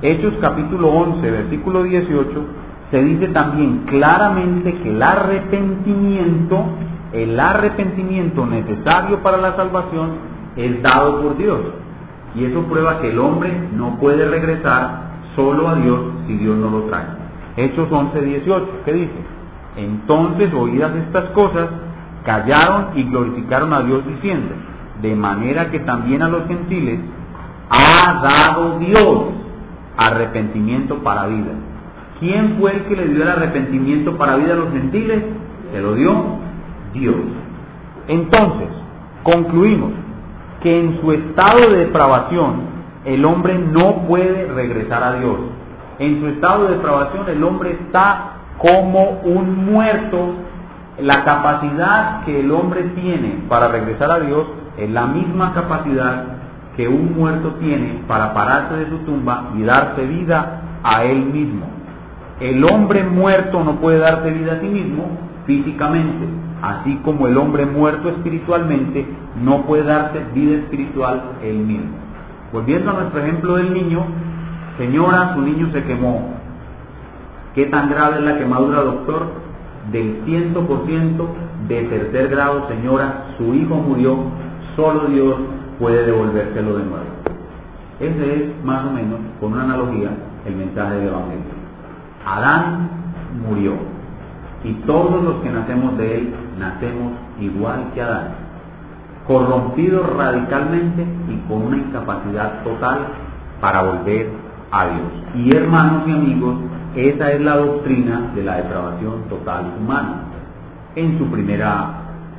Hechos 0.02 0.34
capítulo 0.40 0.88
11, 0.88 1.30
versículo 1.30 1.82
18, 1.82 2.44
se 2.90 3.02
dice 3.02 3.28
también 3.28 3.84
claramente 3.86 4.72
que 4.72 4.90
el 4.90 5.02
arrepentimiento, 5.02 6.64
el 7.12 7.38
arrepentimiento 7.38 8.46
necesario 8.46 9.18
para 9.22 9.38
la 9.38 9.56
salvación 9.56 10.10
es 10.56 10.82
dado 10.82 11.22
por 11.22 11.36
Dios. 11.36 11.60
Y 12.34 12.44
eso 12.44 12.62
prueba 12.62 13.00
que 13.00 13.10
el 13.10 13.18
hombre 13.18 13.50
no 13.76 13.98
puede 13.98 14.28
regresar 14.28 15.07
solo 15.38 15.68
a 15.68 15.76
Dios 15.76 16.00
si 16.26 16.36
Dios 16.36 16.56
no 16.56 16.68
lo 16.68 16.82
trae. 16.86 17.06
Hechos 17.56 17.86
11, 17.90 18.20
18, 18.22 18.66
¿qué 18.84 18.92
dice? 18.92 19.20
Entonces, 19.76 20.52
oídas 20.52 20.90
estas 20.96 21.30
cosas, 21.30 21.68
callaron 22.24 22.88
y 22.96 23.04
glorificaron 23.04 23.72
a 23.72 23.82
Dios 23.82 24.04
diciendo, 24.04 24.56
de 25.00 25.14
manera 25.14 25.70
que 25.70 25.78
también 25.78 26.22
a 26.22 26.28
los 26.28 26.48
gentiles 26.48 26.98
ha 27.70 28.20
dado 28.20 28.80
Dios 28.80 29.26
arrepentimiento 29.96 30.96
para 31.04 31.28
vida. 31.28 31.52
¿Quién 32.18 32.56
fue 32.58 32.72
el 32.72 32.82
que 32.86 32.96
le 32.96 33.08
dio 33.08 33.22
el 33.22 33.28
arrepentimiento 33.28 34.16
para 34.16 34.34
vida 34.36 34.54
a 34.54 34.56
los 34.56 34.72
gentiles? 34.72 35.22
Se 35.72 35.80
lo 35.80 35.94
dio 35.94 36.12
Dios. 36.94 37.14
Entonces, 38.08 38.68
concluimos 39.22 39.92
que 40.62 40.80
en 40.80 41.00
su 41.00 41.12
estado 41.12 41.70
de 41.70 41.86
depravación, 41.86 42.77
el 43.08 43.24
hombre 43.24 43.58
no 43.58 44.02
puede 44.06 44.46
regresar 44.52 45.02
a 45.02 45.14
Dios. 45.14 45.38
En 45.98 46.20
su 46.20 46.26
estado 46.28 46.64
de 46.64 46.74
depravación 46.74 47.26
el 47.28 47.42
hombre 47.42 47.72
está 47.72 48.32
como 48.58 49.20
un 49.24 49.64
muerto. 49.64 50.34
La 51.00 51.24
capacidad 51.24 52.24
que 52.24 52.40
el 52.40 52.50
hombre 52.50 52.82
tiene 52.94 53.44
para 53.48 53.68
regresar 53.68 54.10
a 54.10 54.20
Dios 54.20 54.46
es 54.76 54.90
la 54.90 55.06
misma 55.06 55.54
capacidad 55.54 56.24
que 56.76 56.86
un 56.86 57.14
muerto 57.16 57.54
tiene 57.60 58.02
para 58.06 58.34
pararse 58.34 58.74
de 58.74 58.90
su 58.90 58.98
tumba 58.98 59.52
y 59.56 59.62
darse 59.62 60.04
vida 60.04 60.60
a 60.84 61.04
él 61.04 61.24
mismo. 61.24 61.66
El 62.40 62.62
hombre 62.64 63.04
muerto 63.04 63.64
no 63.64 63.76
puede 63.76 64.00
darse 64.00 64.30
vida 64.30 64.52
a 64.52 64.60
sí 64.60 64.66
mismo 64.66 65.06
físicamente, 65.46 66.26
así 66.60 66.96
como 67.04 67.26
el 67.26 67.38
hombre 67.38 67.64
muerto 67.64 68.10
espiritualmente 68.10 69.06
no 69.42 69.62
puede 69.62 69.84
darse 69.84 70.20
vida 70.34 70.56
espiritual 70.58 71.22
él 71.42 71.58
mismo. 71.58 72.07
Volviendo 72.52 72.90
a 72.90 72.94
nuestro 72.94 73.20
ejemplo 73.20 73.56
del 73.56 73.74
niño, 73.74 74.04
señora, 74.78 75.34
su 75.34 75.42
niño 75.42 75.70
se 75.72 75.84
quemó. 75.84 76.34
¿Qué 77.54 77.66
tan 77.66 77.90
grave 77.90 78.16
es 78.18 78.22
la 78.22 78.38
quemadura, 78.38 78.82
doctor? 78.82 79.26
Del 79.92 80.24
100% 80.24 81.26
de 81.68 81.82
tercer 81.84 82.28
grado, 82.28 82.68
señora, 82.68 83.34
su 83.36 83.54
hijo 83.54 83.76
murió, 83.76 84.16
solo 84.76 85.06
Dios 85.06 85.36
puede 85.78 86.04
devolvérselo 86.04 86.76
de 86.76 86.84
nuevo. 86.84 87.04
Ese 88.00 88.34
es 88.34 88.64
más 88.64 88.86
o 88.86 88.90
menos, 88.92 89.18
con 89.40 89.52
una 89.52 89.64
analogía, 89.64 90.10
el 90.46 90.56
mensaje 90.56 90.94
del 90.94 91.08
Evangelio. 91.08 91.58
Adán 92.24 92.88
murió 93.48 93.72
y 94.64 94.72
todos 94.86 95.22
los 95.22 95.36
que 95.36 95.50
nacemos 95.50 95.96
de 95.98 96.18
él 96.18 96.34
nacemos 96.58 97.12
igual 97.40 97.90
que 97.94 98.02
Adán, 98.02 98.28
corrompidos 99.28 100.08
radicalmente 100.16 101.06
y 101.28 101.36
con 101.46 101.62
una 101.66 101.76
incapacidad 101.76 102.64
total 102.64 102.98
para 103.60 103.82
volver 103.82 104.30
a 104.72 104.86
Dios. 104.86 105.12
Y 105.34 105.54
hermanos 105.54 106.04
y 106.06 106.12
amigos, 106.12 106.56
esa 106.96 107.32
es 107.32 107.40
la 107.42 107.58
doctrina 107.58 108.32
de 108.34 108.42
la 108.42 108.56
depravación 108.56 109.24
total 109.28 109.74
humana 109.78 110.22
en 110.96 111.18
su 111.18 111.26
primera 111.26 111.90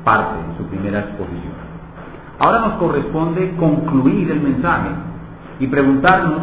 parte, 0.04 0.40
en 0.50 0.58
su 0.58 0.64
primera 0.64 1.00
exposición. 1.00 1.54
Ahora 2.40 2.60
nos 2.60 2.72
corresponde 2.74 3.54
concluir 3.56 4.30
el 4.32 4.40
mensaje 4.40 4.88
y 5.60 5.66
preguntarnos 5.68 6.40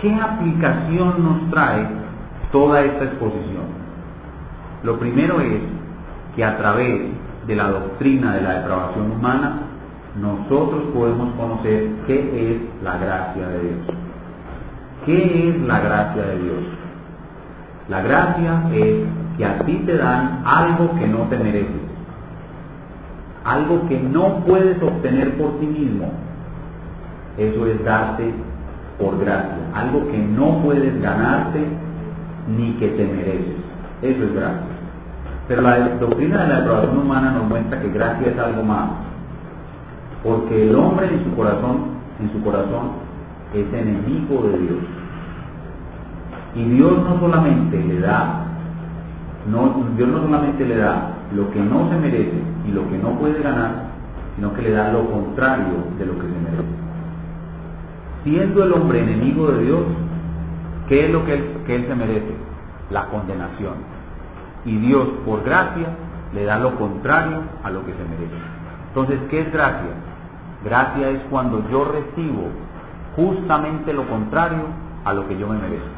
qué 0.00 0.14
aplicación 0.14 1.24
nos 1.24 1.50
trae 1.50 1.86
toda 2.52 2.82
esta 2.82 3.04
exposición. 3.04 3.64
Lo 4.82 4.98
primero 4.98 5.40
es 5.40 5.62
que 6.36 6.44
a 6.44 6.58
través 6.58 7.12
de 7.46 7.56
la 7.56 7.68
doctrina 7.68 8.34
de 8.34 8.42
la 8.42 8.60
depravación 8.60 9.12
humana, 9.12 9.58
nosotros 10.20 10.84
podemos 10.94 11.34
conocer 11.34 11.90
qué 12.06 12.52
es 12.52 12.82
la 12.82 12.98
gracia 12.98 13.48
de 13.48 13.60
Dios. 13.60 13.78
¿Qué 15.04 15.48
es 15.50 15.60
la 15.62 15.80
gracia 15.80 16.22
de 16.22 16.38
Dios? 16.38 16.62
La 17.88 18.00
gracia 18.00 18.62
es 18.72 18.94
que 19.36 19.44
a 19.44 19.58
ti 19.58 19.82
te 19.84 19.96
dan 19.96 20.42
algo 20.44 20.94
que 20.94 21.06
no 21.06 21.18
te 21.28 21.36
mereces, 21.36 21.82
algo 23.44 23.86
que 23.88 24.00
no 24.00 24.44
puedes 24.46 24.80
obtener 24.82 25.36
por 25.36 25.58
ti 25.58 25.66
mismo. 25.66 26.10
Eso 27.36 27.66
es 27.66 27.84
darte 27.84 28.32
por 28.98 29.18
gracia, 29.18 29.58
algo 29.74 30.06
que 30.06 30.18
no 30.18 30.62
puedes 30.62 31.02
ganarte 31.02 31.66
ni 32.56 32.72
que 32.74 32.88
te 32.88 33.04
mereces. 33.04 33.56
Eso 34.00 34.24
es 34.24 34.34
gracia. 34.34 34.73
Pero 35.46 35.60
la 35.62 35.88
doctrina 36.00 36.42
de 36.42 36.48
la 36.48 36.58
aprobación 36.58 36.98
humana 36.98 37.32
nos 37.32 37.48
muestra 37.48 37.80
que 37.80 37.90
gracia 37.90 38.28
es 38.28 38.38
algo 38.38 38.62
más. 38.62 38.90
Porque 40.22 40.70
el 40.70 40.74
hombre 40.74 41.06
en 41.06 41.24
su 41.24 41.36
corazón, 41.36 41.76
en 42.18 42.32
su 42.32 42.42
corazón, 42.42 42.92
es 43.52 43.72
enemigo 43.72 44.42
de 44.42 44.58
Dios. 44.58 44.78
Y 46.54 46.64
Dios 46.64 46.92
no 46.92 47.20
solamente 47.20 47.78
le 47.78 48.00
da, 48.00 48.46
no, 49.50 49.84
Dios 49.96 50.08
no 50.08 50.22
solamente 50.22 50.64
le 50.64 50.76
da 50.76 51.10
lo 51.34 51.50
que 51.50 51.60
no 51.60 51.90
se 51.90 51.96
merece 51.96 52.42
y 52.66 52.72
lo 52.72 52.88
que 52.88 52.96
no 52.96 53.10
puede 53.18 53.42
ganar, 53.42 53.90
sino 54.36 54.54
que 54.54 54.62
le 54.62 54.70
da 54.70 54.92
lo 54.92 55.10
contrario 55.10 55.74
de 55.98 56.06
lo 56.06 56.14
que 56.14 56.22
se 56.22 56.50
merece. 56.50 56.84
Siendo 58.22 58.64
el 58.64 58.72
hombre 58.72 59.02
enemigo 59.02 59.48
de 59.48 59.64
Dios, 59.64 59.82
¿qué 60.88 61.06
es 61.06 61.12
lo 61.12 61.24
que 61.26 61.34
él, 61.34 61.44
que 61.66 61.76
él 61.76 61.86
se 61.86 61.94
merece? 61.94 62.34
La 62.90 63.06
condenación. 63.06 63.93
Y 64.64 64.76
Dios, 64.78 65.08
por 65.24 65.44
gracia, 65.44 65.88
le 66.32 66.44
da 66.44 66.58
lo 66.58 66.76
contrario 66.76 67.42
a 67.62 67.70
lo 67.70 67.84
que 67.84 67.92
se 67.92 68.04
merece. 68.04 68.36
Entonces, 68.88 69.20
¿qué 69.30 69.40
es 69.40 69.52
gracia? 69.52 69.90
Gracia 70.64 71.10
es 71.10 71.20
cuando 71.30 71.68
yo 71.70 71.84
recibo 71.84 72.48
justamente 73.16 73.92
lo 73.92 74.08
contrario 74.08 74.64
a 75.04 75.12
lo 75.12 75.28
que 75.28 75.36
yo 75.38 75.46
me 75.48 75.58
merezco. 75.58 75.88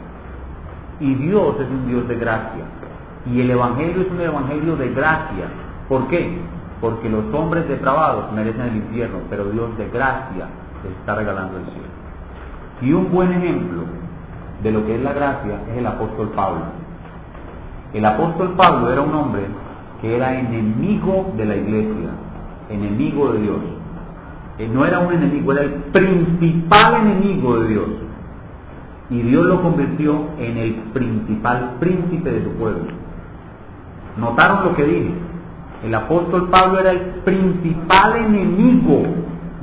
Y 1.00 1.14
Dios 1.14 1.56
es 1.60 1.68
un 1.68 1.86
Dios 1.86 2.08
de 2.08 2.16
gracia. 2.16 2.64
Y 3.26 3.40
el 3.40 3.50
Evangelio 3.50 4.02
es 4.02 4.10
un 4.10 4.20
Evangelio 4.20 4.76
de 4.76 4.90
gracia. 4.90 5.46
¿Por 5.88 6.08
qué? 6.08 6.38
Porque 6.80 7.08
los 7.08 7.32
hombres 7.32 7.68
depravados 7.68 8.32
merecen 8.32 8.62
el 8.62 8.76
infierno, 8.76 9.18
pero 9.30 9.44
Dios 9.44 9.76
de 9.78 9.88
gracia 9.88 10.46
les 10.82 10.92
está 10.92 11.14
regalando 11.14 11.58
el 11.58 11.64
cielo. 11.64 11.88
Y 12.82 12.92
un 12.92 13.10
buen 13.10 13.32
ejemplo 13.32 13.84
de 14.62 14.70
lo 14.72 14.84
que 14.84 14.96
es 14.96 15.02
la 15.02 15.12
gracia 15.12 15.60
es 15.70 15.78
el 15.78 15.86
apóstol 15.86 16.30
Pablo. 16.30 16.85
El 17.96 18.04
apóstol 18.04 18.54
Pablo 18.56 18.92
era 18.92 19.00
un 19.00 19.14
hombre 19.14 19.42
que 20.00 20.16
era 20.16 20.38
enemigo 20.38 21.32
de 21.36 21.44
la 21.46 21.56
iglesia, 21.56 22.10
enemigo 22.68 23.32
de 23.32 23.40
Dios 23.40 23.60
no 24.64 24.86
era 24.86 25.00
un 25.00 25.12
enemigo, 25.12 25.52
era 25.52 25.62
el 25.62 25.72
principal 25.92 26.94
enemigo 26.94 27.58
de 27.58 27.68
Dios. 27.68 27.88
Y 29.10 29.20
Dios 29.22 29.46
lo 29.46 29.62
convirtió 29.62 30.30
en 30.38 30.56
el 30.56 30.72
principal 30.94 31.76
príncipe 31.78 32.30
de 32.30 32.44
su 32.44 32.50
pueblo. 32.52 32.86
¿Notaron 34.16 34.64
lo 34.64 34.74
que 34.74 34.84
dije? 34.84 35.10
El 35.84 35.94
apóstol 35.94 36.48
Pablo 36.48 36.80
era 36.80 36.92
el 36.92 37.00
principal 37.24 38.16
enemigo 38.16 39.02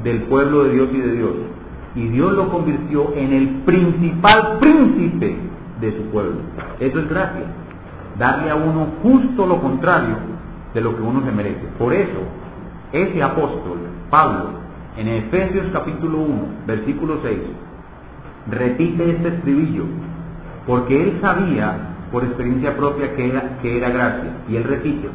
del 0.03 0.21
pueblo 0.23 0.65
de 0.65 0.73
Dios 0.73 0.89
y 0.93 0.97
de 0.97 1.11
Dios. 1.13 1.33
Y 1.95 2.07
Dios 2.09 2.33
lo 2.33 2.49
convirtió 2.49 3.13
en 3.15 3.33
el 3.33 3.47
principal 3.65 4.59
príncipe 4.59 5.35
de 5.81 5.97
su 5.97 6.03
pueblo. 6.11 6.37
Eso 6.79 6.99
es 6.99 7.09
gracia. 7.09 7.45
Darle 8.23 8.51
a 8.51 8.55
uno 8.55 8.87
justo 9.03 9.45
lo 9.45 9.59
contrario 9.59 10.15
de 10.73 10.79
lo 10.79 10.95
que 10.95 11.01
uno 11.01 11.25
se 11.25 11.31
merece. 11.33 11.67
Por 11.77 11.93
eso, 11.93 12.21
ese 12.93 13.21
apóstol, 13.21 13.79
Pablo, 14.09 14.45
en 14.95 15.09
Efesios 15.09 15.65
capítulo 15.73 16.19
1, 16.19 16.41
versículo 16.65 17.19
6, 17.21 17.37
repite 18.49 19.11
este 19.11 19.27
estribillo, 19.27 19.83
porque 20.65 21.03
él 21.03 21.17
sabía 21.19 21.75
por 22.13 22.23
experiencia 22.23 22.77
propia 22.77 23.13
que 23.13 23.29
era, 23.29 23.57
que 23.61 23.77
era 23.77 23.89
gracia, 23.89 24.31
y 24.47 24.55
él 24.55 24.63
repite 24.63 25.09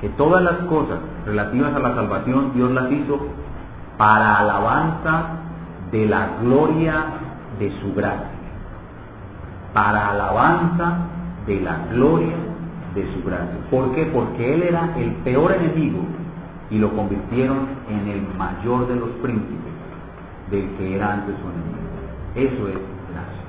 que 0.00 0.08
todas 0.08 0.42
las 0.42 0.56
cosas 0.68 0.98
relativas 1.24 1.72
a 1.72 1.78
la 1.78 1.94
salvación 1.94 2.50
Dios 2.52 2.72
las 2.72 2.90
hizo 2.90 3.28
para 3.96 4.40
alabanza 4.40 5.26
de 5.92 6.06
la 6.06 6.30
gloria 6.42 7.04
de 7.60 7.70
su 7.80 7.94
gracia, 7.94 8.26
para 9.72 10.10
alabanza 10.10 10.98
de 11.46 11.60
la 11.60 11.86
gloria 11.92 12.34
de 12.94 13.02
su 13.12 13.22
gracia. 13.24 13.56
¿Por 13.70 13.94
qué? 13.94 14.06
Porque 14.06 14.54
él 14.54 14.62
era 14.62 14.94
el 14.96 15.10
peor 15.24 15.52
enemigo 15.52 16.00
y 16.70 16.78
lo 16.78 16.90
convirtieron 16.90 17.66
en 17.88 18.08
el 18.08 18.22
mayor 18.38 18.88
de 18.88 18.96
los 18.96 19.10
príncipes 19.22 19.74
del 20.50 20.68
que 20.76 20.96
era 20.96 21.14
antes 21.14 21.34
su 21.36 21.46
enemigo. 21.48 21.84
Eso 22.34 22.68
es 22.68 22.74
gracia. 23.10 23.44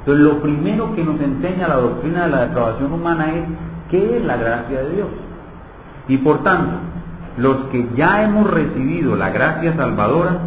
Entonces 0.00 0.24
lo 0.24 0.42
primero 0.42 0.94
que 0.94 1.04
nos 1.04 1.20
enseña 1.20 1.68
la 1.68 1.76
doctrina 1.76 2.24
de 2.24 2.30
la 2.30 2.40
depravación 2.46 2.92
humana 2.92 3.34
es 3.34 3.44
qué 3.90 4.16
es 4.16 4.24
la 4.24 4.36
gracia 4.36 4.82
de 4.82 4.94
Dios. 4.94 5.08
Y 6.08 6.18
por 6.18 6.42
tanto, 6.42 6.76
los 7.36 7.56
que 7.70 7.88
ya 7.96 8.22
hemos 8.24 8.50
recibido 8.50 9.16
la 9.16 9.30
gracia 9.30 9.74
salvadora, 9.76 10.38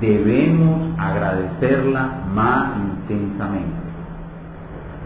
debemos 0.00 0.98
agradecerla 0.98 2.08
más 2.34 2.76
intensamente. 2.76 3.77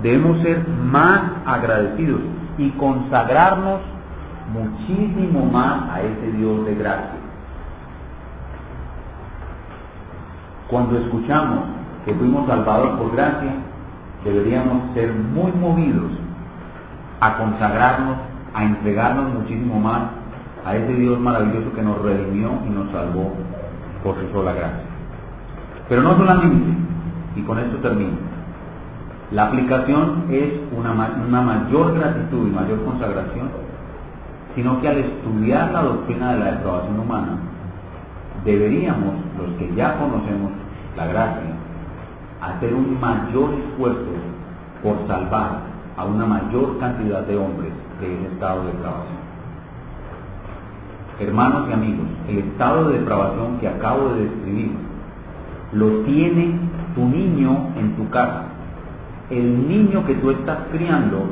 Debemos 0.02 0.42
ser 0.42 0.66
más 0.68 1.22
agradecidos 1.46 2.20
y 2.58 2.70
consagrarnos 2.70 3.80
muchísimo 4.52 5.46
más 5.46 5.90
a 5.90 6.02
ese 6.02 6.32
Dios 6.32 6.66
de 6.66 6.74
gracia. 6.74 7.20
Cuando 10.68 10.98
escuchamos 10.98 11.60
que 12.04 12.14
fuimos 12.14 12.46
salvados 12.48 12.98
por 12.98 13.12
gracia, 13.12 13.52
deberíamos 14.24 14.92
ser 14.94 15.12
muy 15.12 15.52
movidos 15.52 16.10
a 17.20 17.36
consagrarnos, 17.36 18.16
a 18.54 18.64
entregarnos 18.64 19.32
muchísimo 19.34 19.78
más 19.78 20.02
a 20.64 20.76
ese 20.76 20.94
Dios 20.94 21.18
maravilloso 21.20 21.72
que 21.74 21.82
nos 21.82 22.00
redimió 22.02 22.50
y 22.66 22.70
nos 22.70 22.90
salvó 22.90 23.32
por 24.02 24.16
su 24.16 24.32
sola 24.32 24.52
gracia. 24.52 24.84
Pero 25.88 26.02
no 26.02 26.16
solamente, 26.16 26.78
y 27.36 27.42
con 27.42 27.58
esto 27.58 27.76
termino, 27.78 28.31
la 29.32 29.46
aplicación 29.46 30.24
es 30.30 30.52
una, 30.76 30.92
una 30.92 31.40
mayor 31.40 31.94
gratitud 31.94 32.48
y 32.48 32.50
mayor 32.50 32.84
consagración 32.84 33.48
sino 34.54 34.80
que 34.80 34.88
al 34.88 34.98
estudiar 34.98 35.72
la 35.72 35.82
doctrina 35.82 36.32
de 36.32 36.38
la 36.38 36.52
depravación 36.52 37.00
humana, 37.00 37.38
deberíamos, 38.44 39.14
los 39.38 39.56
que 39.58 39.74
ya 39.74 39.98
conocemos 39.98 40.52
la 40.96 41.06
gracia, 41.06 41.54
hacer 42.40 42.74
un 42.74 43.00
mayor 43.00 43.54
esfuerzo 43.54 44.10
por 44.82 45.06
salvar 45.06 45.60
a 45.96 46.04
una 46.04 46.26
mayor 46.26 46.78
cantidad 46.78 47.22
de 47.22 47.36
hombres 47.36 47.72
de 48.00 48.14
ese 48.14 48.26
estado 48.34 48.64
de 48.64 48.72
depravación. 48.72 49.22
Hermanos 51.20 51.68
y 51.70 51.72
amigos, 51.72 52.06
el 52.28 52.38
estado 52.38 52.88
de 52.88 52.98
depravación 52.98 53.58
que 53.58 53.68
acabo 53.68 54.08
de 54.10 54.24
describir 54.24 54.72
lo 55.72 55.88
tiene 56.04 56.58
tu 56.94 57.06
niño 57.06 57.68
en 57.76 57.96
tu 57.96 58.10
casa. 58.10 58.51
El 59.32 59.66
niño 59.66 60.04
que 60.04 60.14
tú 60.16 60.30
estás 60.30 60.58
criando 60.70 61.24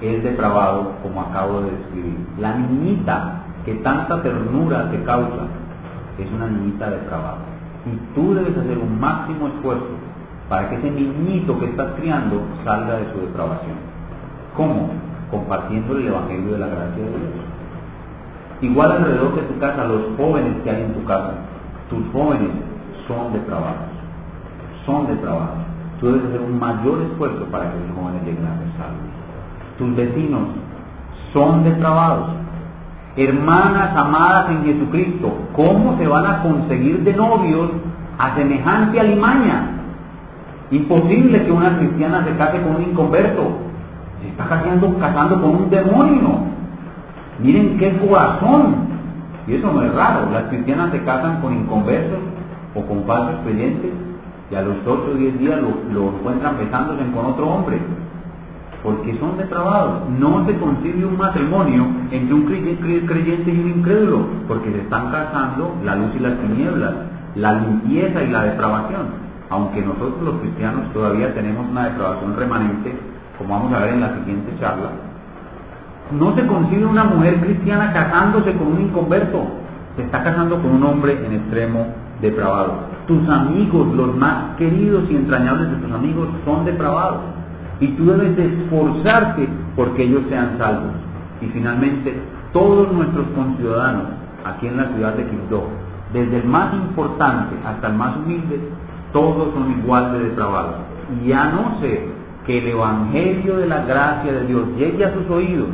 es 0.00 0.24
depravado, 0.24 0.92
como 1.02 1.20
acabo 1.20 1.60
de 1.60 1.70
describir. 1.70 2.16
La 2.38 2.56
niñita 2.56 3.42
que 3.66 3.74
tanta 3.74 4.22
ternura 4.22 4.90
te 4.90 5.02
causa 5.04 5.44
es 6.16 6.32
una 6.32 6.46
niñita 6.46 6.88
depravada. 6.88 7.36
Y 7.84 8.14
tú 8.14 8.32
debes 8.32 8.56
hacer 8.56 8.78
un 8.78 8.98
máximo 8.98 9.48
esfuerzo 9.48 9.84
para 10.48 10.70
que 10.70 10.76
ese 10.76 10.90
niñito 10.90 11.58
que 11.58 11.66
estás 11.66 11.88
criando 12.00 12.40
salga 12.64 12.94
de 13.00 13.12
su 13.12 13.20
depravación. 13.20 13.76
¿Cómo? 14.56 14.88
Compartiendo 15.30 15.94
el 15.94 16.06
Evangelio 16.06 16.52
de 16.52 16.58
la 16.58 16.68
gracia 16.68 17.04
de 17.04 17.10
Dios. 17.10 17.46
Igual 18.62 18.92
alrededor 18.92 19.34
de 19.34 19.42
tu 19.42 19.58
casa, 19.58 19.84
los 19.84 20.16
jóvenes 20.16 20.54
que 20.64 20.70
hay 20.70 20.84
en 20.84 20.94
tu 20.94 21.04
casa, 21.04 21.34
tus 21.90 22.02
jóvenes 22.14 22.48
son 23.06 23.34
depravados, 23.34 23.92
son 24.86 25.06
depravados. 25.08 25.65
Tú 26.00 26.06
debes 26.06 26.24
hacer 26.26 26.40
un 26.40 26.58
mayor 26.58 27.00
esfuerzo 27.10 27.44
para 27.46 27.72
que 27.72 27.78
los 27.80 27.96
jóvenes 27.96 28.22
lleguen 28.24 28.44
a 28.44 28.56
ser. 28.58 28.92
Tus 29.78 29.96
vecinos 29.96 30.42
son 31.32 31.64
depravados. 31.64 32.28
Hermanas 33.16 33.96
amadas 33.96 34.50
en 34.50 34.64
Jesucristo, 34.64 35.32
¿cómo 35.54 35.96
se 35.96 36.06
van 36.06 36.26
a 36.26 36.42
conseguir 36.42 37.02
de 37.02 37.14
novios 37.14 37.70
a 38.18 38.34
semejante 38.34 39.00
alimaña? 39.00 39.70
Imposible 40.70 41.44
que 41.44 41.50
una 41.50 41.78
cristiana 41.78 42.24
se 42.24 42.36
case 42.36 42.60
con 42.60 42.76
un 42.76 42.82
inconverto. 42.82 43.42
Se 44.20 44.28
está 44.28 44.48
casando, 44.48 44.98
casando 44.98 45.40
con 45.40 45.56
un 45.56 45.70
demonio. 45.70 46.40
Miren 47.38 47.78
qué 47.78 47.96
corazón. 47.98 48.86
Y 49.46 49.54
eso 49.54 49.72
no 49.72 49.80
es 49.80 49.94
raro. 49.94 50.30
Las 50.30 50.44
cristianas 50.44 50.90
se 50.90 51.02
casan 51.04 51.40
con 51.40 51.54
inconversos 51.54 52.18
o 52.74 52.82
con 52.82 53.04
falsos 53.04 53.36
creyentes 53.44 53.92
y 54.50 54.54
a 54.54 54.62
los 54.62 54.76
8 54.86 55.10
o 55.12 55.14
10 55.14 55.38
días 55.38 55.60
lo, 55.92 56.08
encuentran 56.08 56.58
besándose 56.58 57.02
con 57.12 57.26
otro 57.26 57.48
hombre. 57.48 57.78
Porque 58.82 59.18
son 59.18 59.36
depravados. 59.36 60.08
No 60.18 60.46
se 60.46 60.56
concibe 60.58 61.04
un 61.04 61.16
matrimonio 61.16 61.86
entre 62.10 62.34
un 62.34 62.44
creyente 62.44 63.50
y 63.50 63.60
un 63.60 63.78
incrédulo, 63.78 64.26
porque 64.46 64.70
se 64.70 64.78
están 64.78 65.10
casando 65.10 65.74
la 65.84 65.96
luz 65.96 66.10
y 66.14 66.20
las 66.20 66.38
tinieblas, 66.38 66.94
la 67.34 67.52
limpieza 67.54 68.22
y 68.22 68.30
la 68.30 68.44
depravación 68.44 69.26
aunque 69.50 69.80
nosotros 69.82 70.22
los 70.22 70.34
cristianos 70.40 70.92
todavía 70.92 71.32
tenemos 71.34 71.68
una 71.68 71.84
depravación 71.84 72.36
remanente, 72.36 72.94
como 73.38 73.54
vamos 73.54 73.72
a 73.72 73.80
ver 73.80 73.94
en 73.94 74.00
la 74.00 74.14
siguiente 74.14 74.52
charla, 74.58 74.90
no 76.10 76.34
se 76.34 76.46
concibe 76.46 76.86
una 76.86 77.04
mujer 77.04 77.40
cristiana 77.40 77.92
casándose 77.92 78.52
con 78.54 78.68
un 78.68 78.80
inconverto, 78.80 79.44
se 79.96 80.02
está 80.02 80.22
casando 80.22 80.60
con 80.60 80.72
un 80.72 80.84
hombre 80.84 81.24
en 81.24 81.32
extremo 81.32 81.86
depravado. 82.20 82.74
Tus 83.06 83.28
amigos, 83.28 83.94
los 83.94 84.16
más 84.16 84.56
queridos 84.56 85.04
y 85.10 85.16
entrañables 85.16 85.70
de 85.70 85.76
tus 85.76 85.92
amigos, 85.92 86.28
son 86.44 86.64
depravados. 86.64 87.20
Y 87.80 87.88
tú 87.88 88.06
debes 88.06 88.36
de 88.36 88.46
esforzarte 88.46 89.48
porque 89.76 90.04
ellos 90.04 90.22
sean 90.28 90.56
salvos. 90.58 90.92
Y 91.40 91.46
finalmente, 91.46 92.18
todos 92.52 92.90
nuestros 92.92 93.26
conciudadanos 93.34 94.04
aquí 94.44 94.66
en 94.66 94.76
la 94.78 94.86
ciudad 94.88 95.14
de 95.14 95.26
Quibdó, 95.26 95.64
desde 96.12 96.38
el 96.38 96.44
más 96.44 96.72
importante 96.74 97.56
hasta 97.64 97.88
el 97.88 97.94
más 97.94 98.16
humilde, 98.16 98.60
todos 99.12 99.52
son 99.52 99.78
igual 99.78 100.12
de 100.12 100.20
depravados. 100.20 100.76
Y 101.24 101.32
a 101.32 101.44
no 101.50 101.80
ser 101.80 102.00
que 102.46 102.58
el 102.58 102.68
Evangelio 102.68 103.56
de 103.56 103.66
la 103.66 103.84
gracia 103.84 104.32
de 104.32 104.46
Dios 104.46 104.62
llegue 104.76 105.04
a 105.04 105.12
sus 105.12 105.28
oídos 105.28 105.68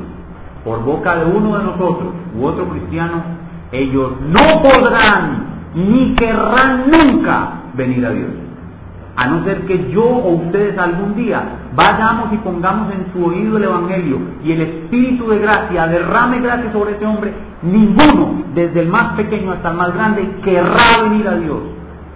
por 0.64 0.82
boca 0.84 1.16
de 1.16 1.24
uno 1.26 1.58
de 1.58 1.64
nosotros 1.64 2.08
u 2.38 2.44
otro 2.44 2.68
cristiano, 2.70 3.22
ellos 3.72 4.12
no 4.28 4.62
podrán 4.62 5.51
ni 5.74 6.14
querrán 6.14 6.90
nunca 6.90 7.62
venir 7.74 8.04
a 8.06 8.10
Dios. 8.10 8.30
A 9.14 9.26
no 9.26 9.44
ser 9.44 9.66
que 9.66 9.90
yo 9.90 10.04
o 10.04 10.34
ustedes 10.36 10.76
algún 10.78 11.14
día 11.14 11.42
vayamos 11.74 12.32
y 12.32 12.38
pongamos 12.38 12.92
en 12.92 13.12
su 13.12 13.26
oído 13.26 13.58
el 13.58 13.64
Evangelio 13.64 14.18
y 14.42 14.52
el 14.52 14.62
Espíritu 14.62 15.28
de 15.28 15.38
gracia 15.38 15.86
derrame 15.86 16.40
gracia 16.40 16.72
sobre 16.72 16.92
ese 16.92 17.04
hombre, 17.04 17.34
ninguno, 17.62 18.42
desde 18.54 18.80
el 18.80 18.88
más 18.88 19.14
pequeño 19.14 19.52
hasta 19.52 19.70
el 19.70 19.76
más 19.76 19.94
grande, 19.94 20.36
querrá 20.42 21.02
venir 21.02 21.28
a 21.28 21.36
Dios. 21.36 21.58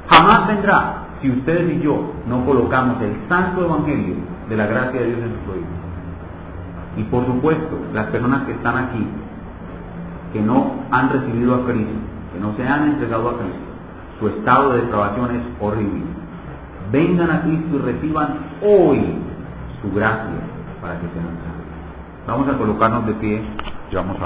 Jamás 0.08 0.46
vendrá 0.46 0.94
si 1.20 1.30
ustedes 1.30 1.76
y 1.76 1.80
yo 1.80 2.12
no 2.28 2.44
colocamos 2.46 3.00
el 3.02 3.14
santo 3.28 3.64
evangelio 3.64 4.16
de 4.48 4.56
la 4.56 4.66
gracia 4.66 5.00
de 5.00 5.06
Dios 5.06 5.18
en 5.18 5.30
sus 5.30 5.54
oídos. 5.54 5.68
Y 6.96 7.02
por 7.04 7.26
supuesto, 7.26 7.78
las 7.92 8.06
personas 8.06 8.44
que 8.46 8.52
están 8.52 8.76
aquí, 8.76 9.06
que 10.32 10.40
no 10.40 10.76
han 10.90 11.10
recibido 11.10 11.56
a 11.56 11.64
Cristo, 11.66 12.15
que 12.36 12.42
no 12.42 12.54
se 12.56 12.66
han 12.66 12.90
entregado 12.90 13.30
a 13.30 13.38
Cristo, 13.38 13.58
su 14.20 14.28
estado 14.28 14.72
de 14.72 14.82
depravación 14.82 15.36
es 15.36 15.42
horrible. 15.60 16.04
Vengan 16.92 17.30
a 17.30 17.42
Cristo 17.42 17.76
y 17.76 17.78
reciban 17.78 18.38
hoy 18.62 19.16
su 19.80 19.90
gracia 19.92 20.40
para 20.80 20.94
que 21.00 21.06
sean 21.08 21.24
salvos. 21.24 22.26
Vamos 22.26 22.48
a 22.48 22.58
colocarnos 22.58 23.06
de 23.06 23.14
pie 23.14 23.42
y 23.90 23.94
vamos. 23.94 24.16